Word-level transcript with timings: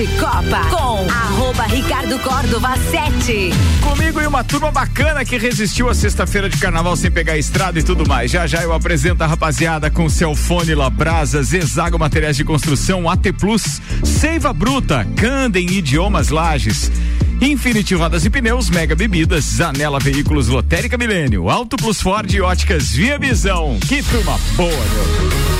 de 0.00 0.06
Copa 0.18 0.64
com 0.70 1.10
arroba 1.10 1.64
Ricardo 1.64 2.18
Córdova 2.20 2.74
7. 2.90 3.50
Comigo 3.82 4.18
e 4.18 4.26
uma 4.26 4.42
turma 4.42 4.72
bacana 4.72 5.26
que 5.26 5.36
resistiu 5.36 5.90
a 5.90 5.94
sexta-feira 5.94 6.48
de 6.48 6.56
carnaval 6.56 6.96
sem 6.96 7.10
pegar 7.10 7.36
estrada 7.36 7.78
e 7.78 7.82
tudo 7.82 8.08
mais. 8.08 8.30
Já 8.30 8.46
já 8.46 8.62
eu 8.62 8.72
apresento 8.72 9.22
a 9.22 9.26
rapaziada 9.26 9.90
com 9.90 10.08
Celfone 10.08 10.74
Labrasas, 10.74 11.52
Exago 11.52 11.98
Materiais 11.98 12.34
de 12.34 12.44
Construção, 12.44 13.10
AT 13.10 13.30
Plus, 13.38 13.82
Seiva 14.02 14.54
Bruta, 14.54 15.06
Candem 15.16 15.70
Idiomas 15.70 16.30
Lages. 16.30 16.90
Infinity 17.38 17.94
Rodas 17.94 18.24
e 18.24 18.30
Pneus, 18.30 18.70
Mega 18.70 18.96
Bebidas, 18.96 19.44
Zanela 19.44 19.98
Veículos 19.98 20.48
Lotérica 20.48 20.96
Milênio, 20.96 21.50
Auto 21.50 21.76
Plus 21.76 22.00
Ford 22.00 22.32
e 22.32 22.40
Óticas 22.40 22.92
Via 22.92 23.18
Visão. 23.18 23.78
Que 23.86 24.02
turma 24.02 24.38
boa, 24.56 24.70
meu. 24.70 25.59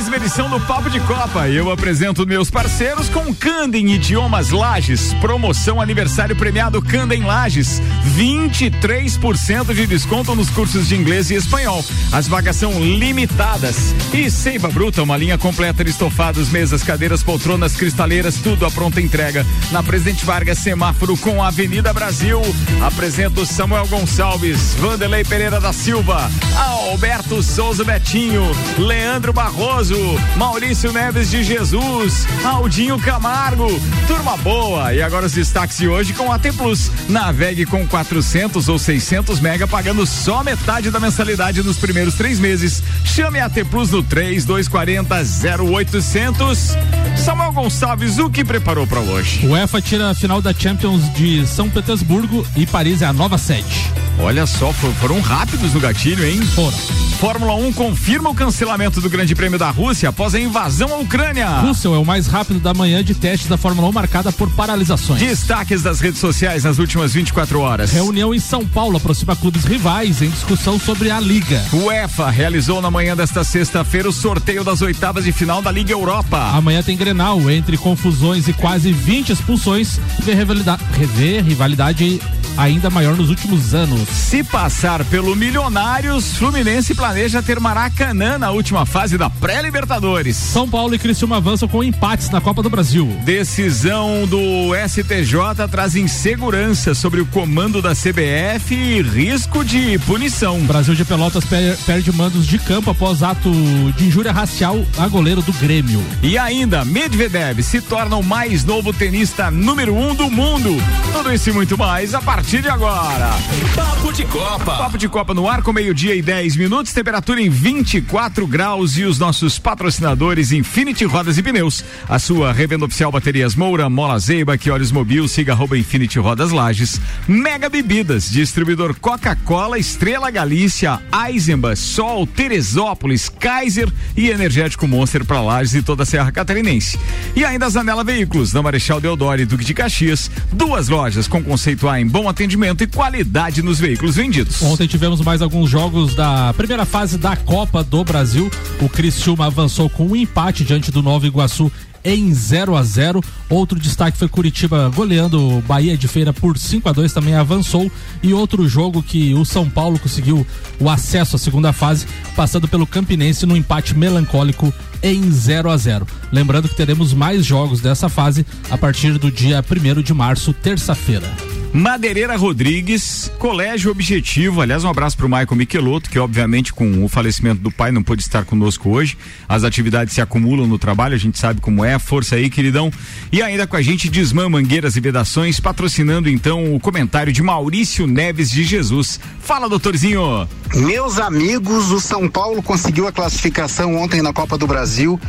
Mais 0.00 0.08
uma 0.08 0.16
edição 0.16 0.48
do 0.48 0.58
Papo 0.60 0.88
de 0.88 0.98
Copa. 1.00 1.46
Eu 1.50 1.70
apresento 1.70 2.26
meus 2.26 2.50
parceiros 2.50 3.10
com 3.10 3.34
Candem 3.34 3.92
Idiomas 3.92 4.48
Lages. 4.48 5.12
Promoção 5.20 5.78
aniversário 5.78 6.34
premiado 6.34 6.80
Candem 6.80 7.22
Lages. 7.22 7.82
23% 8.16 9.74
de 9.74 9.86
desconto 9.86 10.34
nos 10.34 10.48
cursos 10.48 10.88
de 10.88 10.96
inglês 10.96 11.30
e 11.30 11.34
espanhol. 11.34 11.84
As 12.12 12.26
vagas 12.26 12.56
são 12.56 12.82
limitadas. 12.82 13.94
E 14.14 14.30
Seiva 14.30 14.68
Bruta, 14.68 15.02
uma 15.02 15.18
linha 15.18 15.36
completa 15.36 15.84
de 15.84 15.90
estofados, 15.90 16.48
mesas, 16.48 16.82
cadeiras, 16.82 17.22
poltronas, 17.22 17.76
cristaleiras, 17.76 18.36
tudo 18.36 18.64
à 18.64 18.70
pronta 18.70 19.02
entrega. 19.02 19.44
Na 19.70 19.82
Presidente 19.82 20.24
Vargas, 20.24 20.56
semáforo 20.60 21.14
com 21.18 21.42
a 21.42 21.48
Avenida 21.48 21.92
Brasil. 21.92 22.40
Apresento 22.80 23.44
Samuel 23.44 23.86
Gonçalves, 23.86 24.76
Vanderlei 24.78 25.24
Pereira 25.24 25.60
da 25.60 25.74
Silva, 25.74 26.30
Alberto 26.56 27.42
Souza 27.42 27.84
Betinho, 27.84 28.50
Leandro 28.78 29.32
Barroso, 29.32 29.89
Maurício 30.36 30.92
Neves 30.92 31.30
de 31.30 31.42
Jesus, 31.42 32.26
Aldinho 32.44 32.98
Camargo, 32.98 33.66
turma 34.06 34.36
boa. 34.36 34.94
E 34.94 35.02
agora 35.02 35.26
os 35.26 35.32
destaques 35.32 35.78
de 35.78 35.88
hoje 35.88 36.12
com 36.12 36.30
a 36.30 36.38
T 36.38 36.52
Plus. 36.52 36.90
Navegue 37.08 37.66
com 37.66 37.86
400 37.86 38.68
ou 38.68 38.78
600 38.78 39.40
mega 39.40 39.66
pagando 39.66 40.06
só 40.06 40.44
metade 40.44 40.90
da 40.90 41.00
mensalidade 41.00 41.62
nos 41.62 41.78
primeiros 41.78 42.14
três 42.14 42.38
meses. 42.38 42.82
Chame 43.04 43.40
a 43.40 43.50
T 43.50 43.64
Plus 43.64 43.90
no 43.90 44.02
3240 44.02 45.16
0800. 45.64 46.76
Samuel 47.16 47.52
Gonçalves, 47.52 48.18
o 48.18 48.30
que 48.30 48.44
preparou 48.44 48.86
para 48.86 49.00
hoje? 49.00 49.46
O 49.46 49.56
EFA 49.56 49.80
tira 49.80 50.10
a 50.10 50.14
final 50.14 50.40
da 50.40 50.54
Champions 50.54 51.12
de 51.14 51.46
São 51.46 51.68
Petersburgo 51.68 52.46
e 52.56 52.66
Paris 52.66 53.02
é 53.02 53.06
a 53.06 53.12
nova 53.12 53.38
sede. 53.38 54.09
Olha 54.22 54.46
só, 54.46 54.72
foram 54.72 55.20
rápidos 55.20 55.72
no 55.72 55.80
gatilho, 55.80 56.24
hein? 56.24 56.40
Foram. 56.42 56.76
Fórmula 57.20 57.54
1 57.54 57.74
confirma 57.74 58.30
o 58.30 58.34
cancelamento 58.34 58.98
do 58.98 59.10
Grande 59.10 59.34
Prêmio 59.34 59.58
da 59.58 59.68
Rússia 59.68 60.08
após 60.08 60.34
a 60.34 60.40
invasão 60.40 60.94
à 60.94 60.96
Ucrânia. 60.96 61.48
Russell 61.60 61.94
é 61.94 61.98
o 61.98 62.04
mais 62.04 62.26
rápido 62.26 62.58
da 62.58 62.72
manhã 62.72 63.04
de 63.04 63.14
testes 63.14 63.46
da 63.46 63.58
Fórmula 63.58 63.88
1 63.88 63.92
marcada 63.92 64.32
por 64.32 64.48
paralisações. 64.52 65.20
Destaques 65.20 65.82
das 65.82 66.00
redes 66.00 66.18
sociais 66.18 66.64
nas 66.64 66.78
últimas 66.78 67.12
24 67.12 67.60
horas. 67.60 67.92
Reunião 67.92 68.34
em 68.34 68.38
São 68.38 68.66
Paulo 68.66 68.96
aproxima 68.96 69.36
clubes 69.36 69.64
rivais 69.64 70.22
em 70.22 70.30
discussão 70.30 70.80
sobre 70.80 71.10
a 71.10 71.20
Liga. 71.20 71.62
O 71.74 71.92
EFA 71.92 72.30
realizou 72.30 72.80
na 72.80 72.90
manhã 72.90 73.14
desta 73.14 73.44
sexta-feira 73.44 74.08
o 74.08 74.12
sorteio 74.12 74.64
das 74.64 74.80
oitavas 74.80 75.24
de 75.24 75.32
final 75.32 75.60
da 75.60 75.70
Liga 75.70 75.92
Europa. 75.92 76.38
Amanhã 76.54 76.82
tem 76.82 76.96
Grenal, 76.96 77.50
entre 77.50 77.76
confusões 77.76 78.48
e 78.48 78.54
quase 78.54 78.92
20 78.92 79.32
expulsões, 79.32 80.00
vê 80.20 80.32
rivalidade 80.34 82.18
ainda 82.56 82.90
maior 82.90 83.16
nos 83.16 83.30
últimos 83.30 83.74
anos. 83.74 84.08
Se 84.08 84.42
passar 84.42 85.04
pelo 85.06 85.34
Milionários, 85.36 86.36
Fluminense 86.36 86.94
planeja 86.94 87.42
ter 87.42 87.58
Maracanã 87.60 88.38
na 88.38 88.50
última 88.50 88.84
fase 88.84 89.16
da 89.16 89.30
pré-Libertadores. 89.30 90.36
São 90.36 90.68
Paulo 90.68 90.94
e 90.94 90.98
Criciúma 90.98 91.36
avançam 91.36 91.68
com 91.68 91.82
empates 91.82 92.28
na 92.30 92.40
Copa 92.40 92.62
do 92.62 92.68
Brasil. 92.68 93.06
Decisão 93.24 94.26
do 94.26 94.74
STJ 94.88 95.68
traz 95.70 95.96
insegurança 95.96 96.94
sobre 96.94 97.20
o 97.20 97.26
comando 97.26 97.80
da 97.80 97.92
CBF 97.94 98.74
e 98.74 99.02
risco 99.02 99.64
de 99.64 99.98
punição. 100.00 100.60
Brasil 100.60 100.94
de 100.94 101.04
Pelotas 101.04 101.44
per 101.44 101.76
perde 101.86 102.12
mandos 102.12 102.46
de 102.46 102.58
campo 102.58 102.90
após 102.90 103.22
ato 103.22 103.50
de 103.96 104.06
injúria 104.06 104.32
racial 104.32 104.84
a 104.98 105.08
goleiro 105.08 105.40
do 105.42 105.52
Grêmio. 105.52 106.04
E 106.22 106.36
ainda, 106.36 106.84
Medvedev 106.84 107.62
se 107.62 107.80
torna 107.80 108.16
o 108.16 108.22
mais 108.22 108.64
novo 108.64 108.92
tenista 108.92 109.50
número 109.50 109.94
um 109.94 110.14
do 110.14 110.30
mundo. 110.30 110.76
Tudo 111.12 111.32
isso 111.32 111.50
e 111.50 111.52
muito 111.52 111.78
mais 111.78 112.14
a 112.14 112.20
partir 112.20 112.39
de 112.42 112.68
agora. 112.68 113.30
Papo 113.74 114.12
de 114.12 114.24
Copa. 114.24 114.76
Papo 114.76 114.98
de 114.98 115.08
Copa 115.08 115.34
no 115.34 115.48
ar 115.48 115.62
com 115.62 115.72
meio-dia 115.72 116.14
e 116.14 116.22
10 116.22 116.56
minutos, 116.56 116.92
temperatura 116.92 117.40
em 117.40 117.50
24 117.50 118.46
graus 118.46 118.96
e 118.96 119.04
os 119.04 119.18
nossos 119.18 119.58
patrocinadores 119.58 120.50
Infinity 120.50 121.04
Rodas 121.04 121.38
e 121.38 121.42
Pneus. 121.42 121.84
A 122.08 122.18
sua 122.18 122.52
revenda 122.52 122.86
oficial 122.86 123.12
Baterias 123.12 123.54
Moura, 123.54 123.88
Mola 123.90 124.18
Zeiba, 124.18 124.56
que 124.56 124.70
olhos 124.70 124.90
mobil, 124.90 125.28
siga 125.28 125.52
arroba 125.52 125.76
Infinity 125.76 126.18
Rodas 126.18 126.50
Lages. 126.50 127.00
Mega 127.28 127.68
Bebidas, 127.68 128.30
distribuidor 128.30 128.98
Coca-Cola, 128.98 129.78
Estrela 129.78 130.30
Galícia, 130.30 130.98
Eisenbach, 131.26 131.78
Sol, 131.78 132.26
Teresópolis, 132.26 133.28
Kaiser 133.28 133.88
e 134.16 134.30
Energético 134.30 134.88
Monster 134.88 135.24
para 135.24 135.40
Lages 135.40 135.74
e 135.74 135.82
toda 135.82 136.04
a 136.04 136.06
Serra 136.06 136.32
Catarinense. 136.32 136.98
E 137.36 137.44
ainda 137.44 137.68
Zanela 137.68 138.02
Veículos, 138.02 138.52
na 138.52 138.62
Marechal 138.62 139.00
Deodoro 139.00 139.40
e 139.40 139.46
Duque 139.46 139.64
de 139.64 139.74
Caxias, 139.74 140.30
duas 140.52 140.88
lojas 140.88 141.28
com 141.28 141.44
conceito 141.44 141.88
A 141.88 142.00
em 142.00 142.06
bom 142.06 142.29
atendimento 142.30 142.82
e 142.82 142.86
qualidade 142.86 143.62
nos 143.62 143.78
veículos 143.78 144.16
vendidos. 144.16 144.62
Ontem 144.62 144.86
tivemos 144.86 145.20
mais 145.20 145.42
alguns 145.42 145.68
jogos 145.68 146.14
da 146.14 146.52
primeira 146.54 146.84
fase 146.84 147.18
da 147.18 147.36
Copa 147.36 147.84
do 147.84 148.02
Brasil. 148.04 148.50
O 148.80 148.88
Criciúma 148.88 149.46
avançou 149.46 149.90
com 149.90 150.06
um 150.06 150.16
empate 150.16 150.64
diante 150.64 150.90
do 150.90 151.02
Nova 151.02 151.26
Iguaçu 151.26 151.70
em 152.04 152.32
0 152.32 152.76
a 152.76 152.82
0 152.82 153.22
Outro 153.48 153.78
destaque 153.78 154.16
foi 154.16 154.28
Curitiba 154.28 154.90
goleando 154.94 155.58
o 155.58 155.60
Bahia 155.60 155.96
de 155.96 156.08
Feira 156.08 156.32
por 156.32 156.56
5 156.56 156.88
a 156.88 156.92
2 156.92 157.12
também 157.12 157.34
avançou. 157.34 157.90
E 158.22 158.32
outro 158.32 158.68
jogo 158.68 159.02
que 159.02 159.34
o 159.34 159.44
São 159.44 159.68
Paulo 159.68 159.98
conseguiu 159.98 160.46
o 160.78 160.88
acesso 160.88 161.36
à 161.36 161.38
segunda 161.38 161.72
fase, 161.72 162.06
passando 162.36 162.68
pelo 162.68 162.86
Campinense 162.86 163.44
no 163.44 163.56
empate 163.56 163.96
melancólico 163.96 164.72
em 165.02 165.30
0 165.30 165.70
a 165.70 165.76
0 165.76 166.06
Lembrando 166.30 166.68
que 166.68 166.76
teremos 166.76 167.12
mais 167.12 167.44
jogos 167.44 167.80
dessa 167.80 168.08
fase 168.08 168.46
a 168.70 168.78
partir 168.78 169.18
do 169.18 169.30
dia 169.30 169.64
1 169.64 170.02
de 170.02 170.14
março, 170.14 170.52
terça-feira. 170.52 171.28
Madeireira 171.72 172.36
Rodrigues, 172.36 173.30
Colégio 173.38 173.92
Objetivo. 173.92 174.60
Aliás, 174.60 174.82
um 174.82 174.88
abraço 174.88 175.16
para 175.16 175.26
o 175.26 175.28
Maicon 175.28 175.54
Michelotto, 175.54 176.10
que 176.10 176.18
obviamente 176.18 176.72
com 176.72 177.04
o 177.04 177.08
falecimento 177.08 177.60
do 177.60 177.70
pai 177.70 177.92
não 177.92 178.02
pôde 178.02 178.22
estar 178.22 178.44
conosco 178.44 178.90
hoje. 178.90 179.16
As 179.48 179.62
atividades 179.62 180.12
se 180.12 180.20
acumulam 180.20 180.66
no 180.66 180.78
trabalho, 180.78 181.14
a 181.14 181.18
gente 181.18 181.38
sabe 181.38 181.60
como 181.60 181.84
é. 181.84 181.96
Força 181.98 182.34
aí, 182.34 182.50
queridão. 182.50 182.92
E 183.30 183.40
ainda 183.40 183.68
com 183.68 183.76
a 183.76 183.82
gente, 183.82 184.10
Desmã 184.10 184.48
Mangueiras 184.48 184.96
e 184.96 185.00
Vedações, 185.00 185.60
patrocinando 185.60 186.28
então 186.28 186.74
o 186.74 186.80
comentário 186.80 187.32
de 187.32 187.42
Maurício 187.42 188.04
Neves 188.06 188.50
de 188.50 188.64
Jesus. 188.64 189.20
Fala, 189.40 189.68
doutorzinho. 189.68 190.48
Meus 190.74 191.18
amigos, 191.18 191.92
o 191.92 192.00
São 192.00 192.28
Paulo 192.28 192.62
conseguiu 192.62 193.06
a 193.06 193.12
classificação 193.12 193.96
ontem 193.96 194.22
na 194.22 194.32
Copa 194.32 194.58
do 194.58 194.66
Brasil 194.66 195.20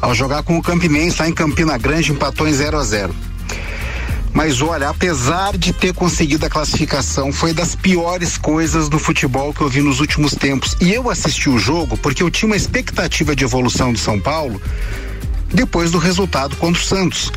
ao 0.00 0.14
jogar 0.14 0.42
com 0.42 0.58
o 0.58 0.62
Campinense 0.62 1.20
lá 1.20 1.28
em 1.28 1.32
Campina 1.32 1.76
Grande, 1.78 2.10
empatou 2.10 2.48
em 2.48 2.52
0 2.52 2.78
a 2.78 2.84
0 2.84 3.14
mas 4.32 4.62
olha, 4.62 4.88
apesar 4.88 5.56
de 5.56 5.72
ter 5.72 5.92
conseguido 5.92 6.46
a 6.46 6.50
classificação, 6.50 7.32
foi 7.32 7.52
das 7.52 7.74
piores 7.74 8.38
coisas 8.38 8.88
do 8.88 8.98
futebol 8.98 9.52
que 9.52 9.60
eu 9.60 9.68
vi 9.68 9.80
nos 9.80 10.00
últimos 10.00 10.34
tempos. 10.34 10.76
E 10.80 10.92
eu 10.92 11.10
assisti 11.10 11.48
o 11.48 11.58
jogo 11.58 11.96
porque 11.96 12.22
eu 12.22 12.30
tinha 12.30 12.48
uma 12.48 12.56
expectativa 12.56 13.34
de 13.34 13.44
evolução 13.44 13.92
do 13.92 13.98
São 13.98 14.20
Paulo 14.20 14.60
depois 15.52 15.90
do 15.90 15.98
resultado 15.98 16.56
contra 16.56 16.80
o 16.80 16.84
Santos 16.84 17.32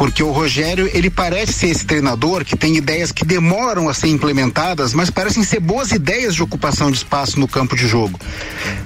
porque 0.00 0.22
o 0.22 0.30
Rogério 0.30 0.88
ele 0.94 1.10
parece 1.10 1.52
ser 1.52 1.66
esse 1.66 1.84
treinador 1.84 2.42
que 2.42 2.56
tem 2.56 2.74
ideias 2.74 3.12
que 3.12 3.22
demoram 3.22 3.86
a 3.86 3.92
ser 3.92 4.06
implementadas, 4.06 4.94
mas 4.94 5.10
parecem 5.10 5.44
ser 5.44 5.60
boas 5.60 5.92
ideias 5.92 6.34
de 6.34 6.42
ocupação 6.42 6.90
de 6.90 6.96
espaço 6.96 7.38
no 7.38 7.46
campo 7.46 7.76
de 7.76 7.86
jogo. 7.86 8.18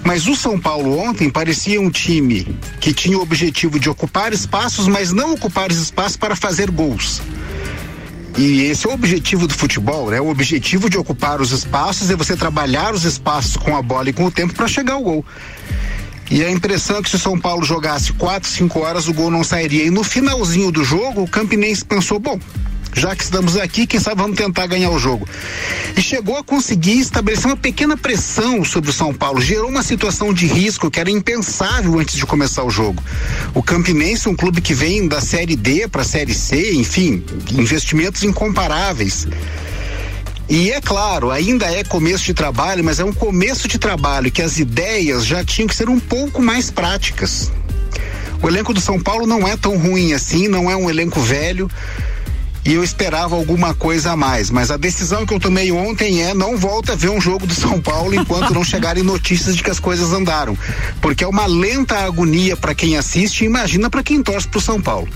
Mas 0.02 0.26
o 0.26 0.34
São 0.34 0.58
Paulo 0.58 0.98
ontem 0.98 1.30
parecia 1.30 1.80
um 1.80 1.88
time 1.88 2.58
que 2.80 2.92
tinha 2.92 3.16
o 3.16 3.22
objetivo 3.22 3.78
de 3.78 3.88
ocupar 3.88 4.32
espaços, 4.32 4.88
mas 4.88 5.12
não 5.12 5.34
ocupar 5.34 5.70
espaços 5.70 6.16
para 6.16 6.34
fazer 6.34 6.68
gols. 6.68 7.22
E 8.36 8.62
esse 8.62 8.84
é 8.84 8.90
o 8.90 8.92
objetivo 8.92 9.46
do 9.46 9.54
futebol, 9.54 10.10
né? 10.10 10.20
O 10.20 10.28
objetivo 10.28 10.90
de 10.90 10.98
ocupar 10.98 11.40
os 11.40 11.52
espaços 11.52 12.10
é 12.10 12.16
você 12.16 12.36
trabalhar 12.36 12.92
os 12.92 13.04
espaços 13.04 13.56
com 13.56 13.76
a 13.76 13.82
bola 13.82 14.10
e 14.10 14.12
com 14.12 14.24
o 14.24 14.32
tempo 14.32 14.52
para 14.52 14.66
chegar 14.66 14.94
ao 14.94 15.02
gol. 15.04 15.24
E 16.30 16.42
a 16.42 16.50
impressão 16.50 16.98
é 16.98 17.02
que 17.02 17.10
se 17.10 17.16
o 17.16 17.18
São 17.18 17.38
Paulo 17.38 17.64
jogasse 17.64 18.12
4, 18.14 18.48
5 18.48 18.80
horas, 18.80 19.08
o 19.08 19.12
gol 19.12 19.30
não 19.30 19.44
sairia. 19.44 19.84
E 19.84 19.90
no 19.90 20.02
finalzinho 20.02 20.70
do 20.70 20.84
jogo, 20.84 21.22
o 21.22 21.28
Campinense 21.28 21.84
pensou: 21.84 22.18
bom, 22.18 22.38
já 22.94 23.14
que 23.14 23.24
estamos 23.24 23.56
aqui, 23.56 23.86
quem 23.86 23.98
sabe 23.98 24.22
vamos 24.22 24.36
tentar 24.36 24.66
ganhar 24.66 24.90
o 24.90 24.98
jogo. 24.98 25.28
E 25.96 26.00
chegou 26.00 26.38
a 26.38 26.44
conseguir 26.44 27.00
estabelecer 27.00 27.46
uma 27.46 27.56
pequena 27.56 27.96
pressão 27.96 28.64
sobre 28.64 28.90
o 28.90 28.92
São 28.92 29.12
Paulo, 29.12 29.40
gerou 29.40 29.68
uma 29.68 29.82
situação 29.82 30.32
de 30.32 30.46
risco 30.46 30.90
que 30.90 31.00
era 31.00 31.10
impensável 31.10 31.98
antes 31.98 32.16
de 32.16 32.24
começar 32.24 32.62
o 32.62 32.70
jogo. 32.70 33.02
O 33.52 33.62
Campinense, 33.62 34.28
um 34.28 34.36
clube 34.36 34.60
que 34.60 34.74
vem 34.74 35.08
da 35.08 35.20
Série 35.20 35.56
D 35.56 35.88
para 35.88 36.02
a 36.02 36.04
Série 36.04 36.34
C, 36.34 36.72
enfim, 36.74 37.24
investimentos 37.52 38.22
incomparáveis. 38.22 39.26
E 40.48 40.70
é 40.70 40.80
claro, 40.80 41.30
ainda 41.30 41.66
é 41.66 41.82
começo 41.82 42.24
de 42.24 42.34
trabalho, 42.34 42.84
mas 42.84 43.00
é 43.00 43.04
um 43.04 43.12
começo 43.12 43.66
de 43.66 43.78
trabalho 43.78 44.30
que 44.30 44.42
as 44.42 44.58
ideias 44.58 45.24
já 45.24 45.42
tinham 45.42 45.66
que 45.66 45.74
ser 45.74 45.88
um 45.88 45.98
pouco 45.98 46.42
mais 46.42 46.70
práticas. 46.70 47.50
O 48.42 48.48
elenco 48.48 48.74
do 48.74 48.80
São 48.80 49.00
Paulo 49.00 49.26
não 49.26 49.48
é 49.48 49.56
tão 49.56 49.78
ruim 49.78 50.12
assim, 50.12 50.48
não 50.48 50.70
é 50.70 50.76
um 50.76 50.90
elenco 50.90 51.18
velho 51.18 51.70
e 52.64 52.72
eu 52.72 52.82
esperava 52.82 53.36
alguma 53.36 53.74
coisa 53.74 54.12
a 54.12 54.16
mais. 54.16 54.50
Mas 54.50 54.70
a 54.70 54.76
decisão 54.76 55.26
que 55.26 55.34
eu 55.34 55.40
tomei 55.40 55.70
ontem 55.70 56.22
é 56.22 56.32
não 56.32 56.56
volta 56.56 56.92
a 56.92 56.96
ver 56.96 57.10
um 57.10 57.20
jogo 57.20 57.46
do 57.46 57.54
São 57.54 57.80
Paulo 57.80 58.14
enquanto 58.14 58.54
não 58.54 58.64
chegarem 58.64 59.02
notícias 59.04 59.54
de 59.54 59.62
que 59.62 59.70
as 59.70 59.78
coisas 59.78 60.12
andaram. 60.12 60.56
Porque 61.00 61.24
é 61.24 61.28
uma 61.28 61.46
lenta 61.46 61.98
agonia 61.98 62.56
para 62.56 62.74
quem 62.74 62.96
assiste 62.96 63.42
e 63.42 63.46
imagina 63.46 63.90
para 63.90 64.02
quem 64.02 64.22
torce 64.22 64.48
pro 64.48 64.60
São 64.60 64.80
Paulo. 64.80 65.08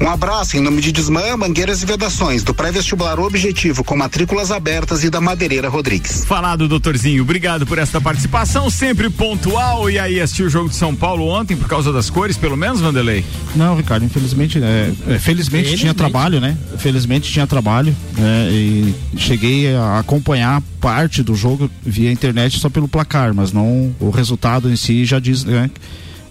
Um 0.00 0.08
abraço 0.08 0.56
em 0.56 0.60
nome 0.60 0.80
de 0.80 0.92
Desmã, 0.92 1.36
Mangueiras 1.36 1.82
e 1.82 1.86
Vedações, 1.86 2.42
do 2.42 2.54
pré-vestibular 2.54 3.20
Objetivo, 3.20 3.84
com 3.84 3.96
matrículas 3.96 4.50
abertas 4.50 5.04
e 5.04 5.10
da 5.10 5.20
Madeireira 5.20 5.68
Rodrigues. 5.68 6.24
Falado, 6.24 6.66
doutorzinho. 6.66 7.22
Obrigado 7.22 7.66
por 7.66 7.78
esta 7.78 8.00
participação, 8.00 8.70
sempre 8.70 9.10
pontual. 9.10 9.90
E 9.90 9.98
aí, 9.98 10.20
assistiu 10.20 10.46
o 10.46 10.50
jogo 10.50 10.68
de 10.68 10.76
São 10.76 10.94
Paulo 10.94 11.26
ontem 11.26 11.56
por 11.56 11.68
causa 11.68 11.92
das 11.92 12.08
cores, 12.08 12.36
pelo 12.36 12.56
menos, 12.56 12.80
Vanderlei? 12.80 13.24
Não, 13.54 13.76
Ricardo, 13.76 14.04
infelizmente, 14.04 14.58
é, 14.62 14.92
é, 15.08 15.18
felizmente 15.18 15.76
tinha 15.76 15.92
trabalho, 15.92 16.40
né? 16.40 16.56
Felizmente 16.78 17.30
tinha 17.30 17.46
trabalho 17.46 17.94
né, 18.16 18.48
e 18.50 18.94
cheguei 19.16 19.74
a 19.74 19.98
acompanhar 19.98 20.62
parte 20.80 21.22
do 21.22 21.34
jogo 21.34 21.70
via 21.82 22.10
internet 22.10 22.58
só 22.58 22.68
pelo 22.68 22.88
placar, 22.88 23.34
mas 23.34 23.52
não 23.52 23.94
o 24.00 24.10
resultado 24.10 24.70
em 24.70 24.76
si 24.76 25.04
já 25.04 25.18
diz 25.18 25.44
né, 25.44 25.70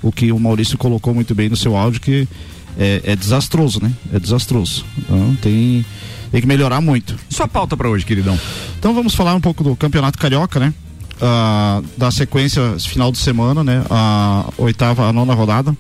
o 0.02 0.12
que 0.12 0.32
o 0.32 0.40
Maurício 0.40 0.78
colocou 0.78 1.14
muito 1.14 1.36
bem 1.36 1.50
no 1.50 1.56
seu 1.56 1.76
áudio 1.76 2.02
que 2.02 2.28
é, 2.78 3.02
é 3.04 3.16
desastroso, 3.16 3.82
né? 3.84 3.92
É 4.14 4.20
desastroso. 4.20 4.86
Então 4.98 5.36
tem 5.42 5.86
tem 6.32 6.42
que 6.42 6.48
melhorar 6.48 6.80
muito. 6.80 7.16
Sua 7.30 7.48
pauta 7.48 7.76
para 7.76 7.90
hoje, 7.90 8.06
queridão. 8.06 8.40
Então 8.78 8.94
vamos 8.94 9.16
falar 9.16 9.34
um 9.36 9.42
pouco 9.42 9.64
do 9.64 9.76
Campeonato 9.76 10.18
Carioca, 10.18 10.60
né? 10.60 10.74
Ah, 11.22 11.82
da 11.98 12.12
sequência 12.12 12.78
final 12.80 13.12
de 13.12 13.18
semana, 13.18 13.64
né? 13.64 13.84
A 13.90 14.48
oitava, 14.58 15.08
a 15.08 15.14
nona 15.14 15.34
rodada. 15.34 15.76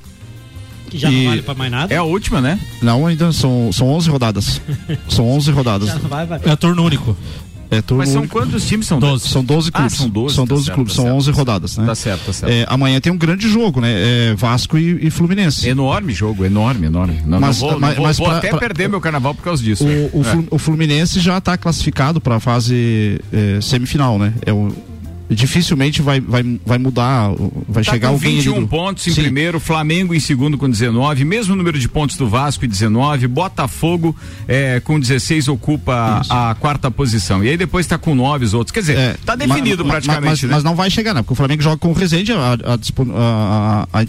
Que 0.89 0.97
já 0.97 1.09
e 1.09 1.23
não 1.23 1.29
vale 1.29 1.41
pra 1.41 1.53
mais 1.53 1.71
nada. 1.71 1.93
É 1.93 1.97
a 1.97 2.03
última, 2.03 2.41
né? 2.41 2.59
Não, 2.81 3.05
ainda 3.05 3.31
são, 3.31 3.71
são 3.71 3.87
11 3.87 4.09
rodadas. 4.09 4.61
são 5.07 5.29
11 5.29 5.51
rodadas. 5.51 5.89
Vai, 6.09 6.25
vai. 6.25 6.39
É 6.43 6.55
turno 6.55 6.83
único. 6.83 7.15
É 7.71 7.83
turno 7.83 7.99
Mas 7.99 8.09
são 8.09 8.27
quantos 8.27 8.65
times? 8.65 8.87
São 8.87 8.99
12. 8.99 9.27
São 9.27 9.43
12 9.43 9.71
clubes. 9.71 9.93
Ah, 9.93 9.97
são 9.97 10.09
12, 10.09 10.35
são 10.35 10.45
12 10.45 10.65
tá 10.65 10.73
clubes, 10.73 10.93
certo, 10.93 11.05
são 11.05 11.11
tá 11.11 11.17
11 11.17 11.25
certo, 11.25 11.37
rodadas, 11.37 11.77
né? 11.77 11.85
Tá 11.85 11.95
certo, 11.95 12.25
tá 12.25 12.33
certo. 12.33 12.51
É, 12.51 12.65
amanhã 12.67 12.99
tem 12.99 13.11
um 13.11 13.17
grande 13.17 13.47
jogo, 13.47 13.79
né? 13.79 13.93
É 14.31 14.33
Vasco 14.33 14.77
e, 14.77 15.05
e, 15.05 15.09
Fluminense. 15.11 15.69
Enorme 15.69 16.11
jogo, 16.11 16.43
enorme, 16.43 16.87
enorme. 16.87 17.21
Não, 17.25 17.39
mas, 17.39 17.61
não 17.61 17.69
vou, 17.69 17.79
mas, 17.79 17.89
não 17.89 17.95
vou, 17.97 18.05
mas 18.05 18.17
vou 18.17 18.27
pra, 18.27 18.37
até 18.37 18.49
pra, 18.49 18.59
perder 18.59 18.89
meu 18.89 18.99
carnaval 18.99 19.35
por 19.35 19.43
causa 19.43 19.61
disso. 19.61 19.85
O, 19.85 20.19
o, 20.19 20.23
é. 20.23 20.43
o 20.49 20.57
Fluminense 20.57 21.19
já 21.19 21.37
está 21.37 21.57
classificado 21.57 22.19
para 22.19 22.37
a 22.37 22.39
fase 22.39 23.21
é, 23.31 23.61
semifinal, 23.61 24.17
né? 24.17 24.33
É 24.43 24.51
o 24.51 24.73
dificilmente 25.29 26.01
vai, 26.01 26.19
vai, 26.19 26.43
vai 26.65 26.77
mudar, 26.77 27.31
vai 27.67 27.83
tá 27.83 27.91
chegar 27.91 28.07
com 28.07 28.15
alguém 28.15 28.37
21 28.37 28.61
do... 28.61 28.67
pontos 28.67 29.07
em 29.07 29.11
Sim. 29.11 29.21
primeiro, 29.21 29.59
Flamengo 29.59 30.13
em 30.13 30.19
segundo 30.19 30.57
com 30.57 30.69
19, 30.69 31.23
mesmo 31.23 31.55
número 31.55 31.77
de 31.77 31.87
pontos 31.87 32.17
do 32.17 32.27
Vasco 32.27 32.65
e 32.65 32.67
19, 32.67 33.27
Botafogo 33.27 34.15
é, 34.47 34.79
com 34.79 34.99
16 34.99 35.47
ocupa 35.47 36.21
a, 36.29 36.51
a, 36.51 36.55
quarta 36.55 36.89
posição. 36.89 37.43
E 37.43 37.49
aí 37.49 37.57
depois 37.57 37.85
está 37.85 37.97
com 37.97 38.15
nove 38.15 38.45
os 38.45 38.53
outros. 38.53 38.71
Quer 38.71 38.79
dizer, 38.79 38.97
é, 38.97 39.15
tá 39.25 39.35
definido 39.35 39.83
mas, 39.85 40.05
praticamente. 40.05 40.29
Mas, 40.29 40.43
né? 40.43 40.49
mas, 40.51 40.63
não 40.63 40.75
vai 40.75 40.89
chegar, 40.89 41.13
né? 41.13 41.21
Porque 41.21 41.33
o 41.33 41.35
Flamengo 41.35 41.61
joga 41.61 41.77
com 41.77 41.89
o 41.89 41.93
Rezende, 41.93 42.31
a, 42.31 42.35
a, 42.35 43.87
a, 43.93 44.01
a 44.01 44.05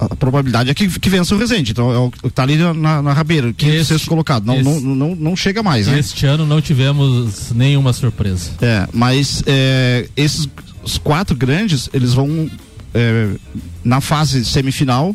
a 0.00 0.16
probabilidade 0.16 0.70
é 0.70 0.74
que, 0.74 0.88
que 0.98 1.10
vença 1.10 1.34
o 1.34 1.38
Resende. 1.38 1.72
Então 1.72 1.92
é 1.92 1.98
o 1.98 2.10
que 2.10 2.26
está 2.26 2.42
ali 2.42 2.56
na, 2.56 3.02
na 3.02 3.12
rabeira, 3.12 3.52
que 3.52 3.66
este, 3.66 3.92
sexto 3.94 4.08
colocado. 4.08 4.44
Não, 4.44 4.62
não, 4.62 4.80
não, 4.80 5.16
não, 5.16 5.36
chega 5.36 5.62
mais, 5.62 5.86
né? 5.86 5.98
Este 5.98 6.26
ano 6.26 6.46
não 6.46 6.60
tivemos 6.60 7.52
nenhuma 7.52 7.92
surpresa. 7.92 8.50
É, 8.60 8.88
mas 8.92 9.42
é, 9.46 10.08
esses 10.16 10.48
os 10.82 10.96
quatro 10.96 11.36
grandes, 11.36 11.90
eles 11.92 12.14
vão 12.14 12.50
é, 12.94 13.28
na 13.84 14.00
fase 14.00 14.44
semifinal 14.44 15.14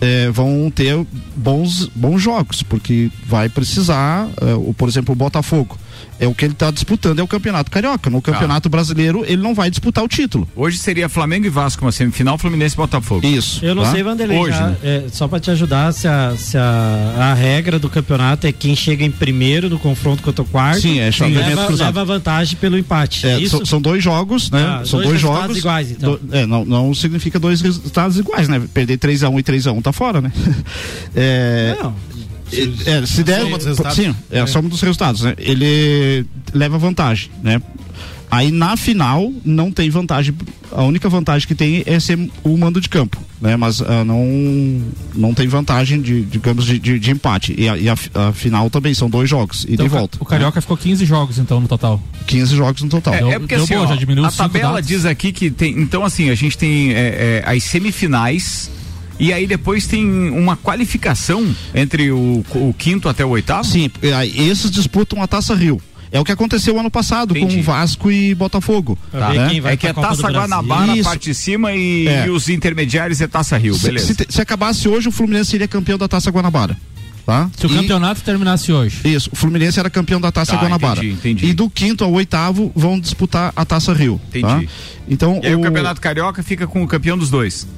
é, 0.00 0.30
vão 0.30 0.70
ter 0.74 1.06
bons, 1.36 1.86
bons 1.94 2.22
jogos, 2.22 2.62
porque 2.62 3.10
vai 3.26 3.48
precisar, 3.48 4.28
é, 4.40 4.54
o, 4.54 4.74
por 4.76 4.88
exemplo, 4.88 5.12
o 5.12 5.16
Botafogo 5.16 5.78
é 6.18 6.26
o 6.26 6.34
que 6.34 6.44
ele 6.44 6.52
está 6.52 6.70
disputando 6.70 7.18
é 7.18 7.22
o 7.22 7.26
Campeonato 7.26 7.70
Carioca. 7.70 8.10
No 8.10 8.20
Campeonato 8.20 8.68
ah. 8.68 8.70
Brasileiro 8.70 9.24
ele 9.26 9.42
não 9.42 9.54
vai 9.54 9.70
disputar 9.70 10.04
o 10.04 10.08
título. 10.08 10.48
Hoje 10.54 10.78
seria 10.78 11.08
Flamengo 11.08 11.46
e 11.46 11.48
Vasco 11.48 11.84
uma 11.84 11.92
semifinal, 11.92 12.36
Fluminense 12.36 12.74
e 12.74 12.76
Botafogo. 12.76 13.26
Isso. 13.26 13.64
Eu 13.64 13.74
não 13.74 13.82
tá? 13.84 13.92
sei, 13.92 14.02
Vanderlei, 14.02 14.38
Hoje, 14.38 14.56
já, 14.56 14.66
né? 14.68 14.76
é, 14.82 15.04
só 15.10 15.26
para 15.26 15.40
te 15.40 15.50
ajudar, 15.50 15.92
se, 15.92 16.06
a, 16.06 16.34
se 16.36 16.58
a, 16.58 17.14
a, 17.18 17.34
regra 17.34 17.78
do 17.78 17.88
campeonato 17.88 18.46
é 18.46 18.52
quem 18.52 18.76
chega 18.76 19.04
em 19.04 19.10
primeiro 19.10 19.70
no 19.70 19.78
confronto 19.78 20.22
contra 20.22 20.42
o 20.42 20.44
quarto, 20.44 20.80
Sim, 20.80 20.98
é 20.98 21.10
leva, 21.20 21.68
leva 21.68 22.04
vantagem 22.04 22.56
pelo 22.56 22.76
empate. 22.76 23.26
É, 23.26 23.42
é 23.42 23.48
são, 23.48 23.64
são, 23.64 23.80
dois 23.80 24.02
jogos, 24.02 24.50
né? 24.50 24.62
Ah, 24.62 24.82
são 24.84 24.98
dois, 24.98 25.10
dois 25.10 25.20
jogos 25.20 25.56
iguais, 25.56 25.90
então. 25.90 26.18
Do, 26.22 26.36
é, 26.36 26.46
não, 26.46 26.64
não 26.64 26.94
significa 26.94 27.38
dois 27.38 27.60
resultados 27.60 28.18
iguais, 28.18 28.48
né? 28.48 28.60
Perder 28.72 28.98
3 28.98 29.22
a 29.22 29.30
1 29.30 29.38
e 29.38 29.42
3 29.42 29.66
a 29.66 29.72
1 29.72 29.82
tá 29.82 29.92
fora, 29.92 30.20
né? 30.20 30.32
é, 31.14 31.76
não. 31.82 31.94
É, 32.86 33.06
se 33.06 33.22
der, 33.22 33.42
sim, 33.92 34.14
é 34.30 34.40
a 34.40 34.46
soma 34.46 34.68
dos 34.68 34.80
resultados, 34.80 35.22
né? 35.22 35.34
Ele 35.38 36.26
leva 36.52 36.78
vantagem, 36.78 37.30
né? 37.42 37.60
Aí 38.30 38.52
na 38.52 38.76
final 38.76 39.32
não 39.44 39.72
tem 39.72 39.90
vantagem. 39.90 40.32
A 40.70 40.84
única 40.84 41.08
vantagem 41.08 41.48
que 41.48 41.54
tem 41.54 41.82
é 41.84 41.98
ser 41.98 42.16
o 42.44 42.56
mando 42.56 42.80
de 42.80 42.88
campo, 42.88 43.18
né? 43.40 43.56
Mas 43.56 43.80
uh, 43.80 44.04
não 44.06 44.24
não 45.16 45.34
tem 45.34 45.48
vantagem 45.48 46.00
de 46.00 46.22
digamos 46.22 46.64
de, 46.64 46.78
de, 46.78 46.98
de 47.00 47.10
empate. 47.10 47.52
E, 47.58 47.68
a, 47.68 47.76
e 47.76 47.88
a, 47.88 47.96
a, 48.14 48.32
final 48.32 48.70
também 48.70 48.94
são 48.94 49.10
dois 49.10 49.28
jogos 49.28 49.64
e 49.64 49.72
então, 49.72 49.84
de 49.84 49.90
volta. 49.90 50.18
O 50.20 50.24
Carioca 50.24 50.58
né? 50.58 50.60
ficou 50.60 50.76
15 50.76 51.04
jogos 51.04 51.38
então 51.38 51.60
no 51.60 51.66
total. 51.66 52.00
15 52.28 52.54
jogos 52.54 52.82
no 52.82 52.88
total. 52.88 53.14
É, 53.14 53.34
é 53.34 53.38
porque 53.40 53.56
deu 53.56 53.64
assim, 53.64 53.74
ó, 53.74 54.24
a 54.24 54.30
tabela 54.30 54.80
diz 54.80 55.04
aqui 55.04 55.32
que 55.32 55.50
tem. 55.50 55.72
Então 55.72 56.04
assim 56.04 56.30
a 56.30 56.34
gente 56.36 56.56
tem 56.56 56.92
é, 56.92 57.42
é, 57.44 57.44
as 57.44 57.64
semifinais 57.64 58.70
e 59.20 59.32
aí 59.32 59.46
depois 59.46 59.86
tem 59.86 60.30
uma 60.30 60.56
qualificação 60.56 61.54
entre 61.74 62.10
o, 62.10 62.44
o 62.54 62.74
quinto 62.76 63.08
até 63.08 63.24
o 63.24 63.28
oitavo? 63.28 63.64
Sim, 63.64 63.90
esses 64.34 64.70
disputam 64.70 65.22
a 65.22 65.26
Taça 65.26 65.54
Rio. 65.54 65.80
É 66.12 66.18
o 66.18 66.24
que 66.24 66.32
aconteceu 66.32 66.78
ano 66.78 66.90
passado 66.90 67.36
Entendi. 67.36 67.56
com 67.56 67.60
o 67.60 67.62
Vasco 67.62 68.10
e 68.10 68.34
Botafogo. 68.34 68.98
Tá. 69.12 69.32
Né? 69.32 69.60
é 69.64 69.76
que 69.76 69.86
é 69.86 69.92
Taça 69.92 70.28
Guanabara 70.28 70.96
na 70.96 71.04
parte 71.04 71.26
de 71.26 71.34
cima 71.34 71.72
e, 71.72 72.08
é. 72.08 72.26
e, 72.26 72.30
os 72.30 72.48
intermediários 72.48 73.20
é 73.20 73.28
Taça 73.28 73.56
Rio, 73.56 73.78
beleza. 73.78 74.06
Se, 74.06 74.14
se, 74.14 74.26
se, 74.28 74.40
acabasse 74.40 74.88
hoje, 74.88 75.08
o 75.08 75.12
Fluminense 75.12 75.50
seria 75.50 75.68
campeão 75.68 75.96
da 75.96 76.08
Taça 76.08 76.30
Guanabara. 76.30 76.76
Tá? 77.24 77.48
Se 77.56 77.66
o 77.66 77.70
e, 77.70 77.76
campeonato 77.76 78.22
terminasse 78.22 78.72
hoje. 78.72 78.96
Isso, 79.04 79.30
o 79.32 79.36
Fluminense 79.36 79.78
era 79.78 79.88
campeão 79.88 80.20
da 80.20 80.32
Taça 80.32 80.56
tá, 80.56 80.62
Guanabara. 80.62 80.98
Entendi, 80.98 81.14
entendi. 81.14 81.46
E 81.46 81.52
do 81.52 81.70
quinto 81.70 82.02
ao 82.02 82.12
oitavo 82.12 82.72
vão 82.74 82.98
disputar 82.98 83.52
a 83.54 83.64
Taça 83.64 83.92
Rio. 83.92 84.20
Tá? 84.32 84.38
Entendi. 84.38 84.66
Tá? 84.66 84.72
Então, 85.08 85.40
e 85.42 85.46
aí 85.46 85.54
o... 85.54 85.60
o 85.60 85.62
Campeonato 85.62 86.00
Carioca 86.00 86.42
fica 86.42 86.66
com 86.66 86.82
o 86.82 86.88
campeão 86.88 87.16
dos 87.16 87.30
dois. 87.30 87.68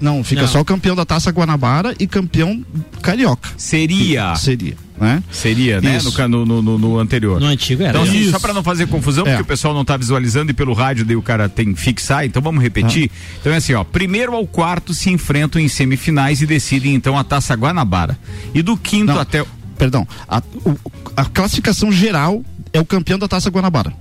Não, 0.00 0.22
fica 0.22 0.42
não. 0.42 0.48
só 0.48 0.60
o 0.60 0.64
campeão 0.64 0.94
da 0.94 1.04
Taça 1.04 1.30
Guanabara 1.30 1.94
e 1.98 2.06
campeão 2.06 2.64
carioca. 3.02 3.50
Seria. 3.56 4.34
Seria. 4.36 4.76
Né? 4.98 5.22
Seria, 5.30 5.80
né? 5.80 5.98
No, 6.28 6.46
no, 6.46 6.62
no, 6.62 6.78
no, 6.78 6.98
anterior. 6.98 7.40
No 7.40 7.46
antigo 7.46 7.82
era. 7.82 7.90
Então, 7.90 8.02
assim, 8.02 8.30
só 8.30 8.38
para 8.38 8.54
não 8.54 8.62
fazer 8.62 8.86
confusão, 8.86 9.26
é. 9.26 9.30
porque 9.30 9.42
o 9.42 9.46
pessoal 9.46 9.74
não 9.74 9.82
está 9.82 9.96
visualizando 9.96 10.52
e 10.52 10.54
pelo 10.54 10.72
rádio 10.72 11.04
daí 11.04 11.16
o 11.16 11.22
cara 11.22 11.48
tem 11.48 11.74
que 11.74 11.80
fixar, 11.80 12.24
então 12.24 12.40
vamos 12.40 12.62
repetir. 12.62 13.10
Ah. 13.12 13.36
Então 13.40 13.52
é 13.52 13.56
assim, 13.56 13.74
ó, 13.74 13.82
primeiro 13.82 14.34
ao 14.34 14.46
quarto 14.46 14.94
se 14.94 15.10
enfrentam 15.10 15.60
em 15.60 15.66
semifinais 15.66 16.40
e 16.40 16.46
decidem 16.46 16.94
então 16.94 17.18
a 17.18 17.24
Taça 17.24 17.54
Guanabara. 17.54 18.16
E 18.54 18.62
do 18.62 18.76
quinto 18.76 19.12
não, 19.12 19.18
até 19.18 19.44
Perdão, 19.76 20.06
a, 20.28 20.40
o, 20.64 20.78
a 21.16 21.24
classificação 21.24 21.90
geral 21.90 22.44
é 22.72 22.78
o 22.78 22.84
campeão 22.84 23.18
da 23.18 23.26
Taça 23.26 23.50
Guanabara. 23.50 23.92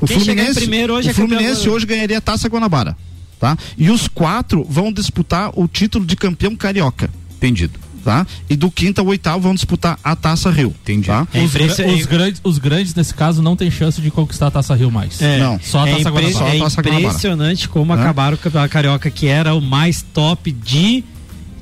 O 0.00 0.06
Quem 0.06 0.18
Fluminense, 0.18 0.60
primeiro 0.60 0.94
hoje 0.94 1.08
o 1.08 1.10
é 1.10 1.14
Fluminense 1.14 1.68
hoje 1.68 1.86
ganharia 1.86 2.18
a 2.18 2.20
Taça 2.20 2.48
Guanabara 2.48 2.96
tá? 3.38 3.56
E 3.76 3.90
os 3.90 4.08
quatro 4.08 4.64
vão 4.68 4.92
disputar 4.92 5.50
o 5.54 5.68
título 5.68 6.04
de 6.04 6.16
campeão 6.16 6.54
carioca. 6.56 7.10
Entendido. 7.36 7.78
Tá? 8.04 8.26
E 8.50 8.54
do 8.54 8.70
quinto 8.70 9.00
ao 9.00 9.06
oitavo 9.06 9.40
vão 9.40 9.54
disputar 9.54 9.98
a 10.04 10.14
Taça 10.14 10.50
Rio. 10.50 10.74
Entendi. 10.82 11.06
Tá? 11.06 11.26
É 11.32 11.42
os, 11.42 11.54
os, 11.54 12.06
grandes, 12.06 12.40
os 12.44 12.58
grandes, 12.58 12.94
nesse 12.94 13.14
caso, 13.14 13.40
não 13.40 13.56
tem 13.56 13.70
chance 13.70 13.98
de 13.98 14.10
conquistar 14.10 14.48
a 14.48 14.50
Taça 14.50 14.74
Rio 14.74 14.90
mais. 14.90 15.22
É, 15.22 15.38
não. 15.38 15.58
Só 15.58 15.84
a 15.84 15.88
é 15.88 15.92
Taça 15.92 16.08
é 16.08 16.12
Guanabara. 16.12 16.90
É 16.90 17.00
impressionante 17.00 17.66
como 17.66 17.94
é? 17.94 17.96
acabaram 17.98 18.34
o 18.34 18.38
campeonato 18.38 18.70
carioca, 18.70 19.10
que 19.10 19.26
era 19.26 19.54
o 19.54 19.60
mais 19.60 20.02
top 20.02 20.52
de, 20.52 21.02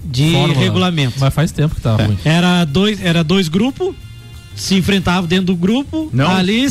de 0.04 0.32
regulamento. 0.58 1.14
Mas 1.20 1.32
faz 1.32 1.52
tempo 1.52 1.76
que 1.76 1.80
tá 1.80 1.96
é. 1.96 2.06
ruim. 2.06 2.18
Era 2.24 2.64
dois, 2.64 3.00
era 3.00 3.22
dois 3.22 3.46
grupos, 3.46 3.94
se 4.56 4.74
enfrentavam 4.74 5.28
dentro 5.28 5.46
do 5.46 5.56
grupo, 5.56 6.10
não. 6.12 6.28
ali 6.28 6.66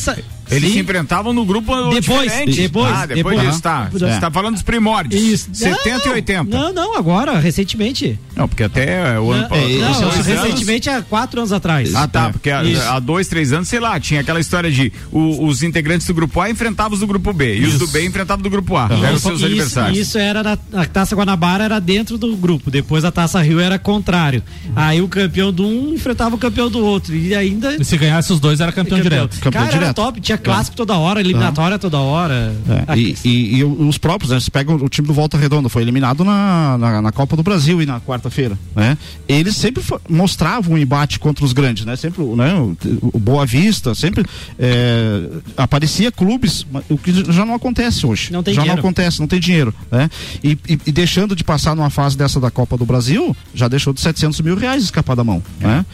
Eles 0.51 0.70
Sim. 0.70 0.74
se 0.75 0.79
enfrentavam 0.79 1.34
no 1.34 1.46
grupo 1.46 1.74
depois, 1.91 2.24
diferente. 2.24 2.62
Depois, 2.62 2.93
ah, 2.93 3.05
depois, 3.05 3.36
depois 3.36 3.41
disso, 3.41 3.62
tá. 3.62 3.89
Você 3.91 4.05
está 4.05 4.29
falando 4.29 4.53
dos 4.53 4.63
primórdios. 4.63 5.22
Isso. 5.22 5.50
70 5.53 5.98
não, 5.98 6.05
e 6.05 6.10
80. 6.10 6.43
Não, 6.43 6.74
não, 6.74 6.98
agora, 6.98 7.39
recentemente. 7.39 8.20
Não, 8.36 8.48
porque 8.48 8.63
até 8.63 9.20
o 9.20 9.31
ano 9.31 9.48
passado. 9.48 9.70
Não, 9.70 10.01
não 10.01 10.10
recentemente 10.10 10.89
há 10.89 11.01
quatro 11.01 11.39
anos 11.39 11.51
atrás. 11.51 11.93
Ah, 11.96 12.08
tá. 12.08 12.27
É. 12.27 12.31
Porque 12.31 12.50
há, 12.50 13.00
dois, 13.00 13.27
três 13.27 13.51
anos, 13.53 13.67
sei 13.67 13.79
lá, 13.79 14.00
tinha 14.00 14.22
aquela 14.22 14.39
história 14.39 14.72
de 14.72 14.91
o, 15.12 15.46
os 15.46 15.63
integrantes 15.63 16.08
do 16.08 16.13
grupo 16.13 16.39
A 16.39 16.50
enfrentavam 16.50 16.93
os 16.93 17.00
do 17.00 17.08
grupo 17.08 17.34
B. 17.34 17.58
E 17.58 17.65
os 17.65 17.77
do 17.77 17.88
B 17.88 18.05
enfrentavam 18.05 18.41
do 18.41 18.50
grupo 18.50 18.75
A. 18.75 18.88
Uhum. 18.88 19.05
Eram 19.05 19.15
os 19.15 19.22
seus 19.22 19.36
isso, 19.38 19.46
adversários. 19.46 19.98
Isso 19.98 20.17
era 20.17 20.43
na, 20.43 20.58
a 20.74 20.86
Taça 20.86 21.15
Guanabara 21.15 21.63
era 21.65 21.79
dentro 21.79 22.17
do 22.17 22.36
grupo. 22.36 22.72
Depois 22.72 23.05
a 23.05 23.12
Taça 23.12 23.41
Rio 23.41 23.60
era 23.60 23.77
contrário. 23.79 24.43
Aí 24.75 25.01
o 25.01 25.08
campeão 25.08 25.51
do 25.51 25.65
um 25.65 25.93
enfrentava 25.93 26.36
o 26.36 26.38
campeão 26.38 26.70
do 26.70 26.84
outro. 26.84 27.15
E 27.15 27.36
ainda. 27.36 27.75
E 27.75 27.86
se 27.86 27.98
ganhasse 27.98 28.31
os 28.31 28.39
dois, 28.39 28.60
era 28.60 28.72
campeão, 28.72 28.98
campeão. 28.98 29.27
direto. 29.27 29.39
Campeão 29.39 29.62
Cara, 29.62 29.74
direto. 29.74 29.84
era 29.84 29.93
top. 29.93 30.22
Tinha 30.22 30.38
clássico 30.41 30.75
toda 30.75 30.98
hora, 30.98 31.19
eliminatória 31.19 31.77
toda 31.79 32.00
hora. 32.00 32.53
É. 32.88 32.98
E, 32.98 33.15
e, 33.24 33.55
e, 33.57 33.63
os 33.63 33.98
próprios, 33.98 34.31
né? 34.31 34.39
Você 34.39 34.51
pega 34.51 34.74
o 34.74 34.89
time 34.89 35.07
do 35.07 35.13
Volta 35.13 35.38
Redonda, 35.38 35.69
foi 35.69 35.81
eliminado 35.81 36.24
na, 36.24 36.77
na, 36.77 37.01
na 37.01 37.12
Copa 37.12 37.36
do 37.36 37.43
Brasil 37.43 37.81
e 37.81 37.86
na 37.86 38.00
quarta-feira, 38.00 38.57
né? 38.75 38.98
Eles 39.27 39.55
sempre 39.55 39.83
mostravam 40.10 40.74
um 40.74 40.77
embate 40.77 41.19
contra 41.19 41.45
os 41.45 41.53
grandes, 41.53 41.86
né? 41.86 41.95
Sempre, 41.95 42.24
né? 42.24 42.53
O, 42.53 42.75
o 43.13 43.19
Boa 43.19 43.45
Vista, 43.45 43.93
sempre 43.95 44.25
é, 44.57 45.29
aparecia 45.55 46.12
clubes, 46.12 46.65
o 46.89 46.98
que 46.98 47.31
já 47.31 47.45
não 47.45 47.55
acontece 47.55 48.05
hoje. 48.05 48.31
Não 48.31 48.43
tem 48.43 48.53
já 48.53 48.62
dinheiro. 48.62 48.81
não 48.81 48.88
acontece, 48.88 49.19
não 49.19 49.27
tem 49.27 49.39
dinheiro, 49.39 49.74
né? 49.91 50.10
E, 50.43 50.57
e, 50.67 50.79
e, 50.88 50.91
deixando 50.91 51.36
de 51.36 51.43
passar 51.43 51.75
numa 51.75 51.89
fase 51.89 52.17
dessa 52.17 52.39
da 52.39 52.51
Copa 52.51 52.77
do 52.77 52.86
Brasil, 52.86 53.36
já 53.53 53.67
deixou 53.67 53.93
de 53.93 54.01
700 54.01 54.41
mil 54.41 54.55
reais 54.55 54.83
escapar 54.83 55.15
da 55.15 55.24
mão, 55.24 55.41
é. 55.62 55.67
né? 55.67 55.86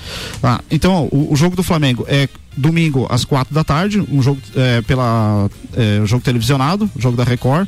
Ah, 0.42 0.62
então, 0.70 0.94
ó, 0.94 1.16
o, 1.16 1.34
o 1.34 1.36
jogo 1.36 1.56
do 1.56 1.64
Flamengo 1.64 2.06
é 2.08 2.28
domingo 2.58 3.06
às 3.10 3.24
quatro 3.24 3.54
da 3.54 3.64
tarde, 3.64 4.04
um 4.12 4.22
jogo 4.22 4.42
é, 4.56 4.82
pela 4.82 5.50
é, 5.74 6.02
jogo 6.06 6.24
televisionado, 6.24 6.90
jogo 6.98 7.16
da 7.16 7.24
Record. 7.24 7.68